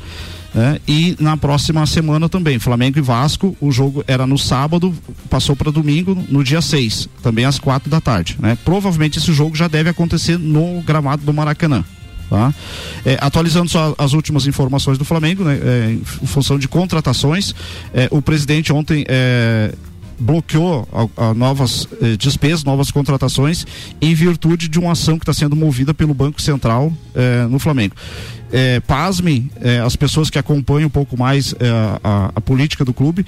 É, 0.54 0.80
e 0.86 1.16
na 1.20 1.36
próxima 1.36 1.86
semana 1.86 2.28
também, 2.28 2.58
Flamengo 2.58 2.98
e 2.98 3.02
Vasco, 3.02 3.56
o 3.60 3.70
jogo 3.70 4.02
era 4.06 4.26
no 4.26 4.36
sábado, 4.36 4.92
passou 5.28 5.54
para 5.54 5.70
domingo, 5.70 6.16
no 6.28 6.42
dia 6.42 6.60
6, 6.60 7.08
também 7.22 7.44
às 7.44 7.58
quatro 7.58 7.88
da 7.88 8.00
tarde. 8.00 8.36
Né? 8.40 8.58
Provavelmente 8.64 9.18
esse 9.18 9.32
jogo 9.32 9.54
já 9.54 9.68
deve 9.68 9.90
acontecer 9.90 10.38
no 10.38 10.82
gramado 10.82 11.22
do 11.24 11.32
Maracanã. 11.32 11.84
Tá? 12.28 12.54
É, 13.04 13.18
atualizando 13.20 13.68
só 13.68 13.94
as 13.98 14.12
últimas 14.12 14.46
informações 14.46 14.96
do 14.96 15.04
Flamengo, 15.04 15.42
né? 15.42 15.58
É, 15.60 15.92
em 15.92 16.04
função 16.04 16.60
de 16.60 16.68
contratações, 16.68 17.52
é, 17.92 18.06
o 18.08 18.22
presidente 18.22 18.72
ontem 18.72 19.04
é, 19.08 19.74
bloqueou 20.20 20.86
a, 21.16 21.30
a 21.30 21.34
novas 21.34 21.88
eh, 22.00 22.16
despesas, 22.16 22.62
novas 22.62 22.90
contratações, 22.90 23.66
em 24.00 24.14
virtude 24.14 24.68
de 24.68 24.78
uma 24.78 24.92
ação 24.92 25.18
que 25.18 25.22
está 25.22 25.32
sendo 25.32 25.56
movida 25.56 25.94
pelo 25.94 26.14
Banco 26.14 26.40
Central 26.40 26.92
eh, 27.14 27.46
no 27.48 27.58
Flamengo. 27.58 27.94
Eh, 28.52 28.80
pasmem 28.80 29.48
eh, 29.60 29.78
as 29.78 29.94
pessoas 29.94 30.28
que 30.28 30.38
acompanham 30.38 30.88
um 30.88 30.90
pouco 30.90 31.16
mais 31.16 31.54
eh, 31.60 31.68
a, 32.02 32.32
a, 32.34 32.40
política 32.40 32.84
do 32.84 32.92
clube. 32.92 33.24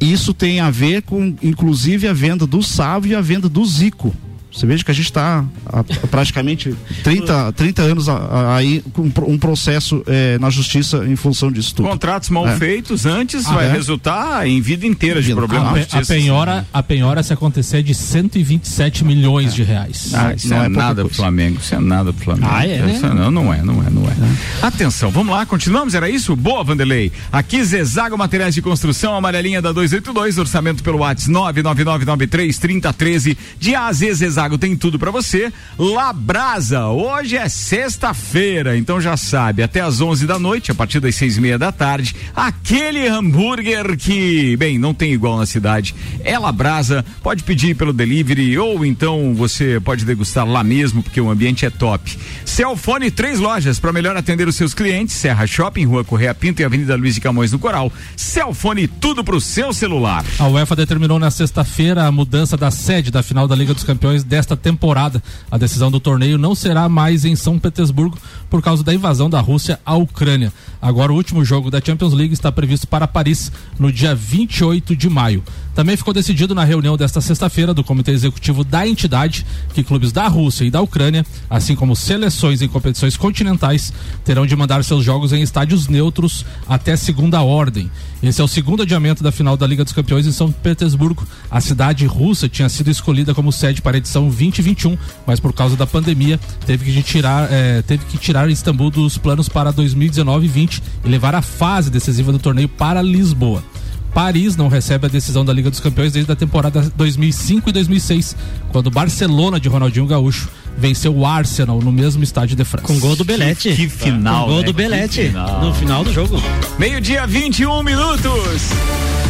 Isso 0.00 0.32
tem 0.32 0.60
a 0.60 0.70
ver 0.70 1.02
com, 1.02 1.34
inclusive, 1.42 2.06
a 2.06 2.12
venda 2.12 2.46
do 2.46 2.62
Sávio 2.62 3.12
e 3.12 3.14
a 3.14 3.20
venda 3.20 3.48
do 3.48 3.64
Zico. 3.64 4.14
Você 4.52 4.66
veja 4.66 4.84
que 4.84 4.90
a 4.90 4.94
gente 4.94 5.06
está 5.06 5.44
há 5.66 5.84
praticamente 6.08 6.74
30, 7.04 7.52
30 7.52 7.82
anos 7.82 8.08
aí 8.08 8.82
com 8.92 9.10
um 9.26 9.38
processo 9.38 10.02
é, 10.06 10.38
na 10.38 10.50
justiça 10.50 11.06
em 11.06 11.14
função 11.14 11.52
disso 11.52 11.74
tudo. 11.74 11.88
Contratos 11.88 12.30
mal 12.30 12.46
é. 12.48 12.56
feitos 12.56 13.06
antes 13.06 13.46
ah, 13.46 13.52
vai 13.52 13.66
é? 13.66 13.72
resultar 13.72 14.46
em 14.48 14.60
vida 14.60 14.86
inteira 14.86 15.22
de 15.22 15.32
problemas. 15.32 15.86
A, 15.94 16.00
a, 16.00 16.04
penhora, 16.04 16.66
a 16.72 16.82
penhora 16.82 17.22
se 17.22 17.32
acontecer 17.32 17.78
é 17.78 17.82
de 17.82 17.94
127 17.94 19.04
milhões 19.04 19.54
de 19.54 19.62
reais. 19.62 20.12
Ah, 20.14 20.34
isso 20.34 20.48
não 20.48 20.62
é, 20.62 20.66
é 20.66 20.68
nada 20.68 21.04
pro 21.04 21.14
Flamengo, 21.14 21.60
isso 21.60 21.74
é 21.74 21.78
nada 21.78 22.12
pro 22.12 22.24
Flamengo. 22.24 22.48
Ah, 22.50 22.66
é? 22.66 22.78
Né? 22.78 23.00
Não, 23.02 23.30
não 23.30 23.54
é, 23.54 23.62
não 23.62 23.82
é, 23.82 23.90
não 23.90 24.02
é. 24.02 24.66
Atenção, 24.66 25.10
vamos 25.10 25.32
lá, 25.32 25.46
continuamos, 25.46 25.94
era 25.94 26.10
isso? 26.10 26.34
Boa, 26.34 26.64
Vanderlei. 26.64 27.12
Aqui 27.30 27.62
Zezago 27.62 28.18
Materiais 28.18 28.54
de 28.54 28.62
Construção, 28.62 29.14
amarelinha 29.14 29.62
da 29.62 29.70
282, 29.70 30.38
orçamento 30.38 30.82
pelo 30.82 30.98
WhatsApp 30.98 31.30
99993 31.30 32.58
3013 32.58 33.38
de 33.58 33.74
AZ 33.74 33.98
Zezago 33.98 34.39
Zago 34.40 34.56
tem 34.56 34.74
tudo 34.74 34.98
para 34.98 35.10
você. 35.10 35.52
Labrasa, 35.78 36.86
hoje 36.86 37.36
é 37.36 37.46
sexta-feira, 37.46 38.74
então 38.74 38.98
já 38.98 39.14
sabe, 39.14 39.62
até 39.62 39.82
às 39.82 40.00
11 40.00 40.26
da 40.26 40.38
noite, 40.38 40.70
a 40.70 40.74
partir 40.74 40.98
das 40.98 41.14
seis 41.14 41.36
e 41.36 41.42
meia 41.42 41.58
da 41.58 41.70
tarde, 41.70 42.16
aquele 42.34 43.06
hambúrguer 43.06 43.98
que, 43.98 44.56
bem, 44.56 44.78
não 44.78 44.94
tem 44.94 45.12
igual 45.12 45.36
na 45.36 45.44
cidade. 45.44 45.94
É 46.24 46.38
Labrasa, 46.38 47.04
pode 47.22 47.42
pedir 47.42 47.76
pelo 47.76 47.92
delivery 47.92 48.56
ou 48.56 48.82
então 48.82 49.34
você 49.34 49.78
pode 49.78 50.06
degustar 50.06 50.48
lá 50.48 50.64
mesmo, 50.64 51.02
porque 51.02 51.20
o 51.20 51.28
ambiente 51.28 51.66
é 51.66 51.70
top. 51.70 52.18
Celfone, 52.46 53.10
três 53.10 53.38
lojas 53.38 53.78
para 53.78 53.92
melhor 53.92 54.16
atender 54.16 54.48
os 54.48 54.56
seus 54.56 54.72
clientes: 54.72 55.16
Serra 55.16 55.46
Shopping, 55.46 55.84
Rua 55.84 56.02
Correia 56.02 56.34
Pinto 56.34 56.62
e 56.62 56.64
Avenida 56.64 56.96
Luiz 56.96 57.14
de 57.14 57.20
Camões 57.20 57.52
no 57.52 57.58
Coral. 57.58 57.92
Celfone, 58.16 58.88
tudo 58.88 59.22
pro 59.22 59.38
seu 59.38 59.74
celular. 59.74 60.24
A 60.38 60.48
UEFA 60.48 60.74
determinou 60.74 61.18
na 61.18 61.30
sexta-feira 61.30 62.06
a 62.06 62.10
mudança 62.10 62.56
da 62.56 62.70
sede 62.70 63.10
da 63.10 63.22
final 63.22 63.46
da 63.46 63.54
Liga 63.54 63.74
dos 63.74 63.84
Campeões 63.84 64.24
desta 64.30 64.56
temporada. 64.56 65.20
A 65.50 65.58
decisão 65.58 65.90
do 65.90 65.98
torneio 65.98 66.38
não 66.38 66.54
será 66.54 66.88
mais 66.88 67.24
em 67.24 67.34
São 67.34 67.58
Petersburgo 67.58 68.16
por 68.48 68.62
causa 68.62 68.84
da 68.84 68.94
invasão 68.94 69.28
da 69.28 69.40
Rússia 69.40 69.80
à 69.84 69.96
Ucrânia. 69.96 70.52
Agora, 70.80 71.12
o 71.12 71.16
último 71.16 71.44
jogo 71.44 71.70
da 71.70 71.80
Champions 71.84 72.14
League 72.14 72.32
está 72.32 72.52
previsto 72.52 72.86
para 72.86 73.08
Paris 73.08 73.50
no 73.78 73.92
dia 73.92 74.14
28 74.14 74.94
de 74.94 75.10
maio. 75.10 75.42
Também 75.80 75.96
ficou 75.96 76.12
decidido 76.12 76.54
na 76.54 76.62
reunião 76.62 76.94
desta 76.94 77.22
sexta-feira 77.22 77.72
do 77.72 77.82
Comitê 77.82 78.10
Executivo 78.10 78.62
da 78.62 78.86
entidade 78.86 79.46
que 79.72 79.82
clubes 79.82 80.12
da 80.12 80.28
Rússia 80.28 80.66
e 80.66 80.70
da 80.70 80.82
Ucrânia, 80.82 81.24
assim 81.48 81.74
como 81.74 81.96
seleções 81.96 82.60
em 82.60 82.68
competições 82.68 83.16
continentais, 83.16 83.90
terão 84.22 84.44
de 84.44 84.54
mandar 84.54 84.84
seus 84.84 85.02
jogos 85.02 85.32
em 85.32 85.40
estádios 85.40 85.88
neutros 85.88 86.44
até 86.68 86.94
segunda 86.96 87.40
ordem. 87.40 87.90
Esse 88.22 88.42
é 88.42 88.44
o 88.44 88.46
segundo 88.46 88.82
adiamento 88.82 89.22
da 89.22 89.32
final 89.32 89.56
da 89.56 89.66
Liga 89.66 89.82
dos 89.82 89.94
Campeões 89.94 90.26
em 90.26 90.32
São 90.32 90.52
Petersburgo. 90.52 91.26
A 91.50 91.62
cidade 91.62 92.04
russa 92.04 92.46
tinha 92.46 92.68
sido 92.68 92.90
escolhida 92.90 93.34
como 93.34 93.50
sede 93.50 93.80
para 93.80 93.96
a 93.96 94.00
edição 94.00 94.24
2021, 94.24 94.98
mas 95.26 95.40
por 95.40 95.54
causa 95.54 95.76
da 95.76 95.86
pandemia 95.86 96.38
teve 96.66 96.92
que 96.92 97.02
tirar, 97.02 97.50
é, 97.50 97.80
teve 97.80 98.04
que 98.04 98.18
tirar 98.18 98.50
Istambul 98.50 98.90
dos 98.90 99.16
planos 99.16 99.48
para 99.48 99.72
2019 99.72 100.44
e 100.44 100.48
20 100.50 100.82
e 101.06 101.08
levar 101.08 101.34
a 101.34 101.40
fase 101.40 101.88
decisiva 101.90 102.32
do 102.32 102.38
torneio 102.38 102.68
para 102.68 103.00
Lisboa. 103.00 103.64
Paris 104.12 104.56
não 104.56 104.68
recebe 104.68 105.06
a 105.06 105.08
decisão 105.08 105.44
da 105.44 105.52
Liga 105.52 105.70
dos 105.70 105.80
Campeões 105.80 106.12
desde 106.12 106.30
a 106.30 106.36
temporada 106.36 106.82
2005 106.96 107.68
e 107.68 107.72
2006, 107.72 108.36
quando 108.70 108.90
Barcelona 108.90 109.60
de 109.60 109.68
Ronaldinho 109.68 110.06
Gaúcho 110.06 110.48
venceu 110.76 111.14
o 111.14 111.26
Arsenal 111.26 111.80
no 111.80 111.92
mesmo 111.92 112.22
estádio 112.22 112.56
de 112.56 112.64
França. 112.64 112.86
Com 112.86 112.98
gol 112.98 113.16
do 113.16 113.24
Belete. 113.24 113.70
Que, 113.70 113.76
que 113.76 113.88
final. 113.88 114.44
Com 114.44 114.50
gol 114.50 114.60
né? 114.60 114.66
do 114.66 114.72
Belete 114.72 115.32
no 115.62 115.74
final 115.74 116.04
do 116.04 116.12
jogo. 116.12 116.42
Meio-dia, 116.78 117.26
21 117.26 117.82
minutos. 117.82 118.70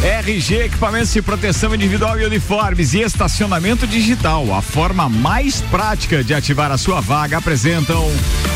RG 0.03 0.63
Equipamentos 0.63 1.13
de 1.13 1.21
Proteção 1.21 1.75
Individual 1.75 2.19
e 2.19 2.25
Uniformes 2.25 2.95
e 2.95 3.01
Estacionamento 3.01 3.85
Digital. 3.85 4.51
A 4.51 4.59
forma 4.59 5.07
mais 5.07 5.61
prática 5.69 6.23
de 6.23 6.33
ativar 6.33 6.71
a 6.71 6.77
sua 6.77 6.99
vaga 7.01 7.37
apresentam 7.37 8.09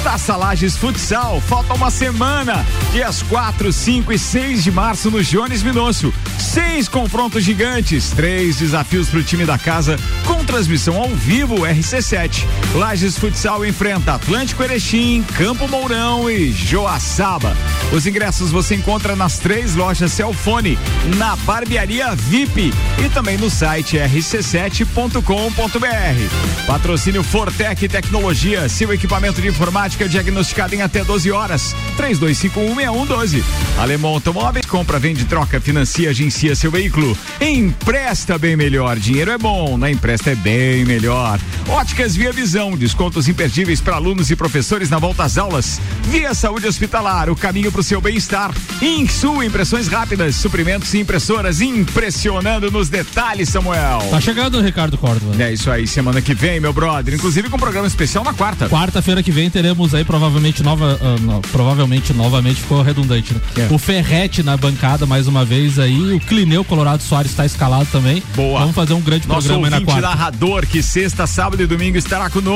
Taça 0.03 0.35
Lages 0.35 0.75
Futsal. 0.75 1.39
Falta 1.41 1.75
uma 1.75 1.91
semana. 1.91 2.65
Dias 2.91 3.21
4, 3.23 3.71
5 3.71 4.11
e 4.11 4.17
6 4.17 4.63
de 4.63 4.71
março 4.71 5.11
no 5.11 5.23
Jones 5.23 5.61
Minosso. 5.61 6.11
Seis 6.39 6.87
confrontos 6.87 7.43
gigantes. 7.43 8.09
Três 8.09 8.57
desafios 8.57 9.09
para 9.09 9.19
o 9.19 9.23
time 9.23 9.45
da 9.45 9.57
casa 9.57 9.97
com 10.25 10.43
transmissão 10.43 10.99
ao 10.99 11.09
vivo 11.09 11.57
RC7. 11.57 12.43
Lages 12.75 13.17
Futsal 13.17 13.65
enfrenta 13.65 14.15
Atlântico 14.15 14.61
Erechim, 14.61 15.23
Campo 15.37 15.65
Mourão 15.65 16.29
e 16.29 16.51
Joaçaba. 16.51 17.55
Os 17.93 18.05
ingressos 18.05 18.51
você 18.51 18.75
encontra 18.75 19.15
nas 19.15 19.39
três 19.39 19.75
lojas 19.75 20.11
Celfone, 20.11 20.77
na 21.15 21.37
Barbearia 21.37 22.13
VIP 22.13 22.73
e 23.03 23.09
também 23.09 23.37
no 23.37 23.49
site 23.49 23.97
rc7.com.br. 23.97 26.65
Patrocínio 26.67 27.23
Fortec 27.23 27.87
Tecnologia, 27.87 28.67
seu 28.67 28.93
equipamento 28.93 29.41
de 29.41 29.47
informática 29.47 30.09
diagnosticado 30.09 30.75
em 30.75 30.81
até 30.81 31.01
12 31.01 31.31
horas. 31.31 31.73
32516112. 31.97 33.41
Alemão 33.77 34.11
Automóveis, 34.11 34.65
compra, 34.65 34.99
vende, 34.99 35.23
troca, 35.23 35.61
financia, 35.61 36.09
agencia 36.09 36.55
seu 36.55 36.71
veículo. 36.71 37.17
Empresta 37.39 38.37
bem 38.37 38.57
melhor. 38.57 38.97
Dinheiro 38.97 39.31
é 39.31 39.37
bom, 39.37 39.77
na 39.77 39.89
empresta 39.89 40.31
é 40.31 40.35
bem 40.35 40.83
melhor. 40.83 41.39
Óticas 41.69 42.15
Via 42.15 42.33
Visão, 42.33 42.64
descontos 42.71 43.27
imperdíveis 43.27 43.81
para 43.81 43.95
alunos 43.95 44.31
e 44.31 44.35
professores 44.35 44.89
na 44.89 44.97
volta 44.97 45.23
às 45.23 45.37
aulas. 45.37 45.79
Via 46.09 46.33
Saúde 46.33 46.67
Hospitalar, 46.67 47.29
o 47.29 47.35
caminho 47.35 47.71
para 47.71 47.81
o 47.81 47.83
seu 47.83 47.99
bem-estar. 47.99 48.51
Insul, 48.81 49.43
impressões 49.43 49.87
rápidas, 49.87 50.35
suprimentos 50.37 50.93
e 50.93 50.99
impressoras, 50.99 51.61
impressionando 51.61 52.71
nos 52.71 52.89
detalhes, 52.89 53.49
Samuel. 53.49 53.99
Tá 54.09 54.21
chegando 54.21 54.57
o 54.57 54.61
Ricardo 54.61 54.97
Córdova. 54.97 55.43
É 55.43 55.53
isso 55.53 55.69
aí, 55.69 55.85
semana 55.85 56.21
que 56.21 56.33
vem, 56.33 56.59
meu 56.59 56.73
brother. 56.73 57.13
Inclusive 57.13 57.49
com 57.49 57.57
um 57.57 57.59
programa 57.59 57.87
especial 57.87 58.23
na 58.23 58.33
quarta. 58.33 58.69
Quarta-feira 58.69 59.21
que 59.21 59.31
vem 59.31 59.49
teremos 59.49 59.93
aí 59.93 60.03
provavelmente 60.05 60.63
nova, 60.63 60.99
uh, 61.01 61.21
no, 61.21 61.41
provavelmente 61.41 62.13
novamente 62.13 62.61
ficou 62.61 62.81
redundante, 62.81 63.33
né? 63.33 63.41
É. 63.57 63.73
O 63.73 63.77
Ferrete 63.77 64.41
na 64.43 64.55
bancada 64.55 65.05
mais 65.05 65.27
uma 65.27 65.43
vez 65.43 65.77
aí, 65.77 66.13
o 66.13 66.19
Clineu 66.19 66.63
Colorado 66.63 67.03
Soares 67.03 67.31
está 67.31 67.45
escalado 67.45 67.87
também. 67.91 68.23
Boa. 68.35 68.59
Vamos 68.61 68.75
fazer 68.75 68.93
um 68.93 69.01
grande 69.01 69.27
Nosso 69.27 69.47
programa 69.47 69.67
aí 69.67 69.79
na 69.79 69.85
quarta. 69.85 70.01
narrador 70.01 70.65
que 70.65 70.81
sexta, 70.81 71.27
sábado 71.27 71.61
e 71.61 71.67
domingo 71.67 71.97
estará 71.97 72.29
conosco. 72.29 72.54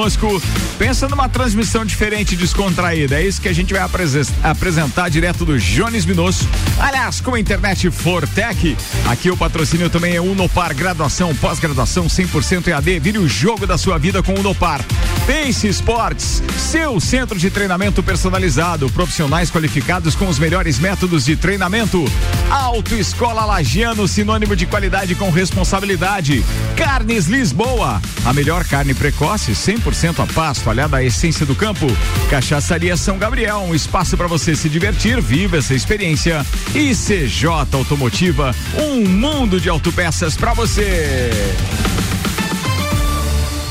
Pensa 0.78 1.10
numa 1.10 1.28
transmissão 1.28 1.84
diferente, 1.84 2.36
descontraída. 2.36 3.20
É 3.20 3.28
isso 3.28 3.42
que 3.42 3.50
a 3.50 3.54
gente 3.54 3.74
vai 3.74 3.82
apresentar 4.44 5.10
direto 5.10 5.44
do 5.44 5.60
Jones 5.60 6.06
Minosso. 6.06 6.48
Aliás, 6.80 7.20
com 7.20 7.36
a 7.36 7.40
internet 7.40 7.92
Fortec, 7.92 8.78
aqui 9.06 9.30
o 9.30 9.36
patrocínio 9.36 9.90
também 9.90 10.16
é 10.16 10.22
Unopar, 10.22 10.74
graduação, 10.74 11.36
pós-graduação 11.36 12.08
100% 12.08 12.68
EAD. 12.68 13.00
Vire 13.00 13.18
o 13.18 13.28
jogo 13.28 13.68
da 13.68 13.78
sua 13.78 13.98
vida 13.98 14.24
com 14.24 14.34
Unopar. 14.34 14.82
Pace 15.28 15.68
Sports, 15.68 16.42
seu 16.58 17.00
centro 17.00 17.38
de 17.38 17.50
treinamento 17.50 18.02
personalizado, 18.02 18.90
profissionais 18.92 19.52
qualificados 19.52 20.16
com 20.16 20.30
os 20.30 20.40
melhores 20.40 20.80
métodos 20.80 21.26
de 21.26 21.36
treinamento. 21.36 22.06
Autoescola 22.50 23.44
Lagiano, 23.44 24.08
sinônimo 24.08 24.56
de 24.56 24.66
qualidade 24.66 25.14
com 25.16 25.30
responsabilidade. 25.30 26.44
Carnes 26.76 27.28
Lisboa, 27.28 28.02
a 28.26 28.34
melhor 28.34 28.64
carne 28.64 28.94
precoce, 28.94 29.52
100% 29.52 29.89
a 29.90 30.28
pasto, 30.34 30.70
aliada 30.70 30.98
à 30.98 31.04
essência 31.04 31.46
do 31.46 31.56
campo. 31.56 31.88
Cachaçaria 32.30 32.96
São 32.96 33.18
Gabriel, 33.18 33.66
um 33.68 33.74
espaço 33.74 34.16
para 34.16 34.28
você 34.28 34.56
se 34.56 34.70
divertir, 34.70 35.20
viva 35.20 35.58
essa 35.58 35.74
experiência. 35.74 36.46
E 36.76 36.94
CJ 36.94 37.48
Automotiva, 37.74 38.56
um 38.78 39.04
mundo 39.08 39.60
de 39.60 39.68
autopeças 39.68 40.38
para 40.38 40.54
você. 40.54 41.32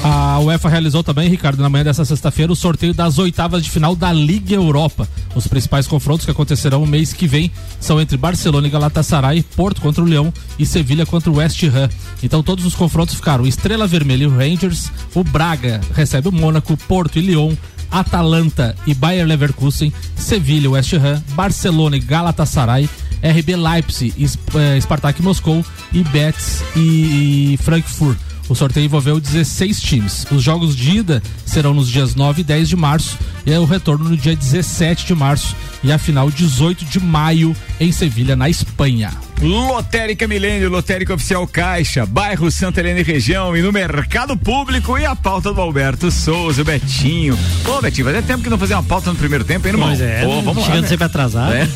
A 0.02 0.38
UEFA 0.38 0.68
realizou 0.68 1.02
também, 1.02 1.28
Ricardo, 1.28 1.60
na 1.60 1.68
manhã 1.68 1.82
dessa 1.82 2.04
sexta-feira, 2.04 2.52
o 2.52 2.56
sorteio 2.56 2.94
das 2.94 3.18
oitavas 3.18 3.64
de 3.64 3.70
final 3.70 3.96
da 3.96 4.12
Liga 4.12 4.54
Europa. 4.54 5.08
Os 5.34 5.48
principais 5.48 5.88
confrontos 5.88 6.24
que 6.24 6.30
acontecerão 6.30 6.80
no 6.80 6.86
mês 6.86 7.12
que 7.12 7.26
vem 7.26 7.50
são 7.80 8.00
entre 8.00 8.16
Barcelona 8.16 8.68
e 8.68 8.70
Galatasaray, 8.70 9.42
Porto 9.56 9.80
contra 9.80 10.02
o 10.02 10.06
Leão 10.06 10.32
e 10.58 10.64
Sevilha 10.64 11.04
contra 11.04 11.30
o 11.30 11.36
West 11.36 11.62
Ham. 11.64 11.90
Então 12.22 12.42
todos 12.44 12.64
os 12.64 12.76
confrontos 12.76 13.16
ficaram 13.16 13.46
Estrela 13.46 13.88
Vermelha 13.88 14.24
e 14.24 14.28
Rangers, 14.28 14.90
o 15.14 15.24
Braga 15.24 15.80
recebe 15.92 16.28
o 16.28 16.32
Mônaco, 16.32 16.76
Porto 16.76 17.18
e 17.18 17.22
Lyon, 17.22 17.54
Atalanta 17.90 18.76
e 18.86 18.94
Bayer 18.94 19.26
Leverkusen, 19.26 19.92
Sevilha 20.14 20.70
West 20.70 20.92
Ham, 20.92 21.22
Barcelona 21.34 21.96
e 21.96 22.00
Galatasaray, 22.00 22.88
RB 23.22 23.56
Leipzig, 23.56 24.14
eh, 24.54 24.80
Spartak 24.80 25.20
Moscou 25.22 25.64
e 25.92 26.04
Betis 26.04 26.62
e 26.76 27.58
Frankfurt. 27.62 28.27
O 28.48 28.54
sorteio 28.54 28.86
envolveu 28.86 29.20
16 29.20 29.80
times. 29.80 30.26
Os 30.30 30.42
jogos 30.42 30.74
de 30.74 30.98
ida 30.98 31.22
serão 31.44 31.74
nos 31.74 31.88
dias 31.88 32.14
9 32.14 32.40
e 32.40 32.44
10 32.44 32.68
de 32.68 32.76
março 32.76 33.18
e 33.44 33.52
o 33.52 33.64
retorno 33.64 34.08
no 34.08 34.16
dia 34.16 34.34
17 34.34 35.06
de 35.06 35.14
março 35.14 35.54
e 35.82 35.92
a 35.92 35.98
final 35.98 36.30
18 36.30 36.84
de 36.84 37.00
maio 37.00 37.54
em 37.78 37.92
Sevilha, 37.92 38.34
na 38.34 38.48
Espanha. 38.48 39.10
Lotérica 39.40 40.26
Milênio, 40.26 40.68
Lotérica 40.68 41.14
Oficial 41.14 41.46
Caixa, 41.46 42.04
bairro 42.04 42.50
Santa 42.50 42.80
Helena 42.80 43.00
e 43.00 43.02
região 43.04 43.56
e 43.56 43.62
no 43.62 43.72
mercado 43.72 44.36
público 44.36 44.98
e 44.98 45.06
a 45.06 45.14
pauta 45.14 45.52
do 45.52 45.60
Alberto 45.60 46.10
Souza, 46.10 46.62
o 46.62 46.64
Betinho. 46.64 47.38
Ô, 47.64 47.80
Betinho, 47.80 48.06
fazia 48.06 48.22
tempo 48.22 48.42
que 48.42 48.50
não 48.50 48.58
fazia 48.58 48.76
uma 48.76 48.82
pauta 48.82 49.10
no 49.10 49.16
primeiro 49.16 49.44
tempo, 49.44 49.66
hein, 49.68 49.74
irmão? 49.74 49.88
Pois 49.88 50.00
é, 50.00 50.24
Pô, 50.24 50.42
vamos 50.42 50.64
chegando 50.64 50.82
lá, 50.82 50.88
sempre 50.88 51.04
né? 51.04 51.06
atrasado. 51.06 51.52
É. 51.52 51.68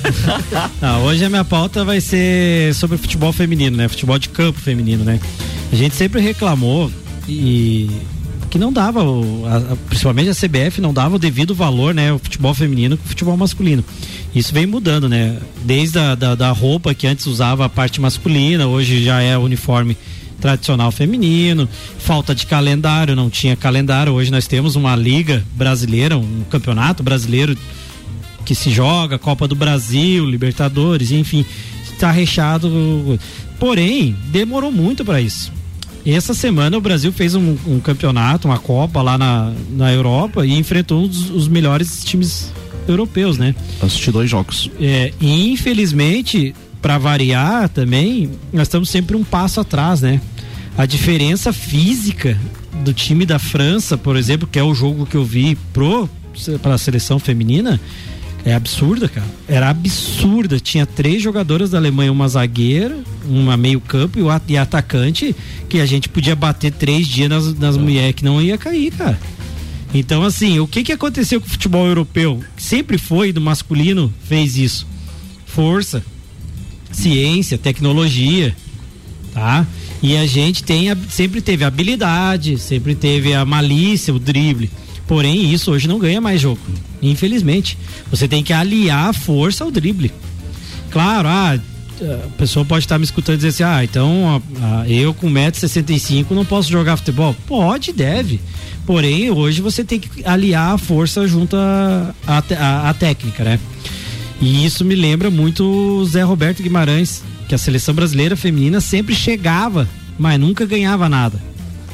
não, 0.82 1.04
hoje 1.04 1.24
a 1.24 1.28
minha 1.28 1.44
pauta 1.44 1.84
vai 1.84 2.00
ser 2.00 2.74
sobre 2.74 2.98
futebol 2.98 3.32
feminino, 3.32 3.76
né? 3.76 3.88
Futebol 3.88 4.18
de 4.18 4.28
campo 4.28 4.60
feminino, 4.60 5.04
né? 5.04 5.20
A 5.72 5.74
gente 5.74 5.96
sempre 5.96 6.20
reclamou 6.20 6.92
e 7.26 7.90
que 8.50 8.58
não 8.58 8.70
dava, 8.70 9.02
o, 9.02 9.46
a, 9.46 9.76
principalmente 9.88 10.28
a 10.28 10.34
CBF 10.34 10.82
não 10.82 10.92
dava 10.92 11.16
o 11.16 11.18
devido 11.18 11.54
valor, 11.54 11.94
né, 11.94 12.12
o 12.12 12.18
futebol 12.18 12.52
feminino 12.52 12.98
com 12.98 13.04
o 13.04 13.08
futebol 13.08 13.34
masculino. 13.34 13.82
Isso 14.34 14.52
vem 14.52 14.66
mudando, 14.66 15.08
né? 15.08 15.38
Desde 15.64 15.98
a 15.98 16.14
da, 16.14 16.34
da 16.34 16.50
roupa 16.50 16.94
que 16.94 17.06
antes 17.06 17.24
usava 17.24 17.64
a 17.64 17.68
parte 17.70 17.98
masculina, 17.98 18.66
hoje 18.66 19.02
já 19.02 19.22
é 19.22 19.38
uniforme 19.38 19.96
tradicional 20.38 20.92
feminino, 20.92 21.66
falta 21.98 22.34
de 22.34 22.46
calendário, 22.46 23.16
não 23.16 23.30
tinha 23.30 23.56
calendário. 23.56 24.12
Hoje 24.12 24.30
nós 24.30 24.46
temos 24.46 24.76
uma 24.76 24.94
liga 24.94 25.42
brasileira, 25.54 26.18
um 26.18 26.42
campeonato 26.50 27.02
brasileiro 27.02 27.56
que 28.44 28.54
se 28.54 28.70
joga, 28.70 29.18
Copa 29.18 29.48
do 29.48 29.54
Brasil, 29.54 30.26
Libertadores, 30.26 31.10
enfim, 31.10 31.46
está 31.90 32.10
recheado. 32.10 33.18
Porém, 33.58 34.14
demorou 34.30 34.70
muito 34.70 35.04
para 35.04 35.20
isso. 35.20 35.52
Essa 36.04 36.34
semana 36.34 36.76
o 36.76 36.80
Brasil 36.80 37.12
fez 37.12 37.34
um, 37.34 37.56
um, 37.66 37.80
campeonato, 37.80 38.48
uma 38.48 38.58
Copa 38.58 39.00
lá 39.02 39.16
na, 39.16 39.52
na 39.70 39.92
Europa 39.92 40.44
e 40.44 40.52
enfrentou 40.52 41.02
os, 41.04 41.30
os 41.30 41.48
melhores 41.48 42.02
times 42.04 42.52
europeus, 42.88 43.38
né? 43.38 43.54
Assisti 43.80 44.10
dois 44.10 44.28
jogos. 44.28 44.70
É, 44.80 45.12
e 45.20 45.52
infelizmente, 45.52 46.54
para 46.80 46.98
variar 46.98 47.68
também, 47.68 48.30
nós 48.52 48.62
estamos 48.62 48.90
sempre 48.90 49.16
um 49.16 49.22
passo 49.22 49.60
atrás, 49.60 50.00
né? 50.00 50.20
A 50.76 50.86
diferença 50.86 51.52
física 51.52 52.36
do 52.82 52.92
time 52.92 53.24
da 53.24 53.38
França, 53.38 53.96
por 53.96 54.16
exemplo, 54.16 54.48
que 54.50 54.58
é 54.58 54.62
o 54.62 54.74
jogo 54.74 55.06
que 55.06 55.16
eu 55.16 55.24
vi 55.24 55.56
pro 55.72 56.08
para 56.62 56.74
a 56.74 56.78
seleção 56.78 57.18
feminina, 57.18 57.78
é 58.44 58.54
absurda, 58.54 59.08
cara. 59.08 59.26
Era 59.46 59.70
absurda. 59.70 60.58
Tinha 60.58 60.84
três 60.84 61.22
jogadoras 61.22 61.70
da 61.70 61.78
Alemanha, 61.78 62.10
uma 62.10 62.28
zagueira, 62.28 62.98
uma 63.24 63.56
meio-campo 63.56 64.18
e, 64.18 64.52
e 64.52 64.58
atacante, 64.58 65.34
que 65.68 65.78
a 65.78 65.86
gente 65.86 66.08
podia 66.08 66.34
bater 66.34 66.72
três 66.72 67.06
dias 67.06 67.28
nas, 67.28 67.54
nas 67.58 67.76
mulheres 67.76 68.14
que 68.14 68.24
não 68.24 68.42
ia 68.42 68.58
cair, 68.58 68.92
cara. 68.92 69.18
Então, 69.94 70.22
assim, 70.22 70.58
o 70.58 70.66
que, 70.66 70.82
que 70.82 70.92
aconteceu 70.92 71.40
com 71.40 71.46
o 71.46 71.50
futebol 71.50 71.86
europeu? 71.86 72.42
Sempre 72.56 72.98
foi 72.98 73.32
do 73.32 73.40
masculino, 73.40 74.12
fez 74.24 74.56
isso. 74.56 74.86
Força, 75.46 76.02
ciência, 76.90 77.58
tecnologia, 77.58 78.56
tá? 79.34 79.66
E 80.02 80.16
a 80.16 80.26
gente 80.26 80.64
tem, 80.64 80.88
sempre 81.08 81.40
teve 81.40 81.62
habilidade, 81.62 82.58
sempre 82.58 82.94
teve 82.94 83.34
a 83.34 83.44
malícia, 83.44 84.12
o 84.12 84.18
drible. 84.18 84.70
Porém, 85.06 85.52
isso 85.52 85.70
hoje 85.70 85.88
não 85.88 85.98
ganha 85.98 86.20
mais 86.20 86.40
jogo. 86.40 86.60
Infelizmente. 87.00 87.76
Você 88.10 88.28
tem 88.28 88.42
que 88.42 88.52
aliar 88.52 89.10
a 89.10 89.12
força 89.12 89.64
ao 89.64 89.70
drible. 89.70 90.12
Claro, 90.90 91.28
ah, 91.28 91.58
a 92.00 92.28
pessoa 92.36 92.64
pode 92.64 92.84
estar 92.84 92.98
me 92.98 93.04
escutando 93.04 93.34
e 93.34 93.38
dizer 93.38 93.48
assim: 93.48 93.62
ah, 93.62 93.84
então 93.84 94.42
eu 94.86 95.14
com 95.14 95.30
1,65m 95.30 96.30
não 96.30 96.44
posso 96.44 96.70
jogar 96.70 96.96
futebol. 96.96 97.34
Pode, 97.46 97.92
deve. 97.92 98.40
Porém, 98.84 99.30
hoje 99.30 99.62
você 99.62 99.84
tem 99.84 100.00
que 100.00 100.24
aliar 100.24 100.74
a 100.74 100.78
força 100.78 101.26
junto 101.28 101.56
à 101.56 102.94
técnica, 102.98 103.44
né? 103.44 103.60
E 104.40 104.64
isso 104.64 104.84
me 104.84 104.96
lembra 104.96 105.30
muito 105.30 105.64
o 105.64 106.04
Zé 106.04 106.22
Roberto 106.22 106.62
Guimarães, 106.62 107.22
que 107.48 107.54
a 107.54 107.58
seleção 107.58 107.94
brasileira 107.94 108.36
feminina 108.36 108.80
sempre 108.80 109.14
chegava, 109.14 109.88
mas 110.18 110.38
nunca 110.40 110.66
ganhava 110.66 111.08
nada. 111.08 111.40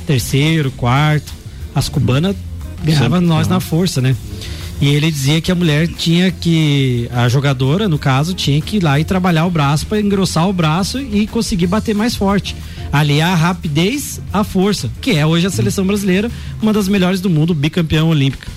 Terceiro, 0.07 0.71
quarto. 0.71 1.33
As 1.75 1.89
cubanas 1.91 2.35
ganhavam 2.83 3.21
nós 3.21 3.49
na 3.49 3.61
força, 3.61 4.01
né? 4.01 4.17
E 4.81 4.87
ele 4.89 5.11
dizia 5.11 5.41
que 5.41 5.51
a 5.51 5.55
mulher 5.57 5.89
tinha 5.89 6.31
que, 6.31 7.09
a 7.13 7.29
jogadora, 7.29 7.89
no 7.89 7.99
caso, 7.99 8.33
tinha 8.33 8.61
que 8.61 8.77
ir 8.77 8.83
lá 8.83 8.99
e 9.01 9.05
trabalhar 9.05 9.45
o 9.45 9.51
braço 9.51 9.85
para 9.87 10.01
engrossar 10.01 10.49
o 10.49 10.53
braço 10.53 11.01
e 11.01 11.27
conseguir 11.27 11.67
bater 11.67 11.95
mais 11.97 12.15
forte. 12.15 12.55
Aliar 12.93 13.33
a 13.33 13.35
rapidez 13.35 14.21
à 14.33 14.45
força, 14.45 14.89
que 15.01 15.11
é 15.11 15.27
hoje 15.27 15.47
a 15.47 15.51
seleção 15.51 15.85
brasileira, 15.85 16.31
uma 16.63 16.73
das 16.73 16.87
melhores 16.87 17.21
do 17.21 17.29
mundo, 17.29 17.55
bicampeã 17.55 18.05
olímpica. 18.05 18.49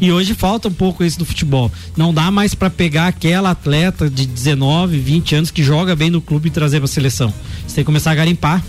E 0.00 0.12
hoje 0.12 0.34
falta 0.34 0.68
um 0.68 0.72
pouco 0.72 1.04
isso 1.04 1.18
do 1.18 1.24
futebol. 1.24 1.70
Não 1.96 2.12
dá 2.12 2.30
mais 2.30 2.54
para 2.54 2.70
pegar 2.70 3.06
aquela 3.06 3.50
atleta 3.50 4.10
de 4.10 4.26
19, 4.26 4.98
20 4.98 5.34
anos 5.36 5.50
que 5.50 5.62
joga 5.62 5.94
bem 5.94 6.10
no 6.10 6.20
clube 6.20 6.48
e 6.48 6.50
trazer 6.50 6.78
para 6.78 6.86
a 6.86 6.88
seleção. 6.88 7.32
Você 7.66 7.76
tem 7.76 7.84
que 7.84 7.86
começar 7.86 8.10
a 8.12 8.14
garimpar. 8.16 8.64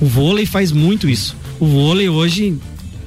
O 0.00 0.06
vôlei 0.06 0.46
faz 0.46 0.72
muito 0.72 1.08
isso. 1.08 1.36
O 1.58 1.66
vôlei 1.66 2.08
hoje 2.08 2.58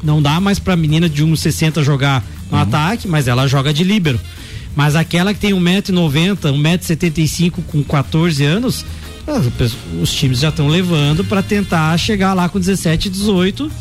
não 0.04 0.22
dá 0.22 0.40
mais 0.40 0.60
para 0.60 0.76
menina 0.76 1.08
de 1.08 1.24
1,60 1.24 1.84
jogar 1.84 2.24
no 2.52 2.58
uhum. 2.58 2.64
ataque, 2.64 3.08
mas 3.08 3.28
ela 3.28 3.48
joga 3.48 3.74
de 3.74 3.84
líbero. 3.84 4.20
Mas 4.76 4.96
aquela 4.96 5.34
que 5.34 5.40
tem 5.40 5.54
1,90m, 5.54 6.36
1,75m 6.36 7.64
com 7.68 7.84
14 7.84 8.44
anos, 8.44 8.86
os 10.02 10.14
times 10.14 10.40
já 10.40 10.50
estão 10.50 10.68
levando 10.68 11.24
para 11.24 11.42
tentar 11.42 11.98
chegar 11.98 12.34
lá 12.34 12.50
com 12.50 12.60
17, 12.60 13.10
18 13.10 13.72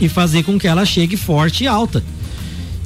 e 0.00 0.08
fazer 0.08 0.42
com 0.42 0.58
que 0.58 0.66
ela 0.66 0.84
chegue 0.84 1.16
forte 1.16 1.64
e 1.64 1.66
alta. 1.66 2.02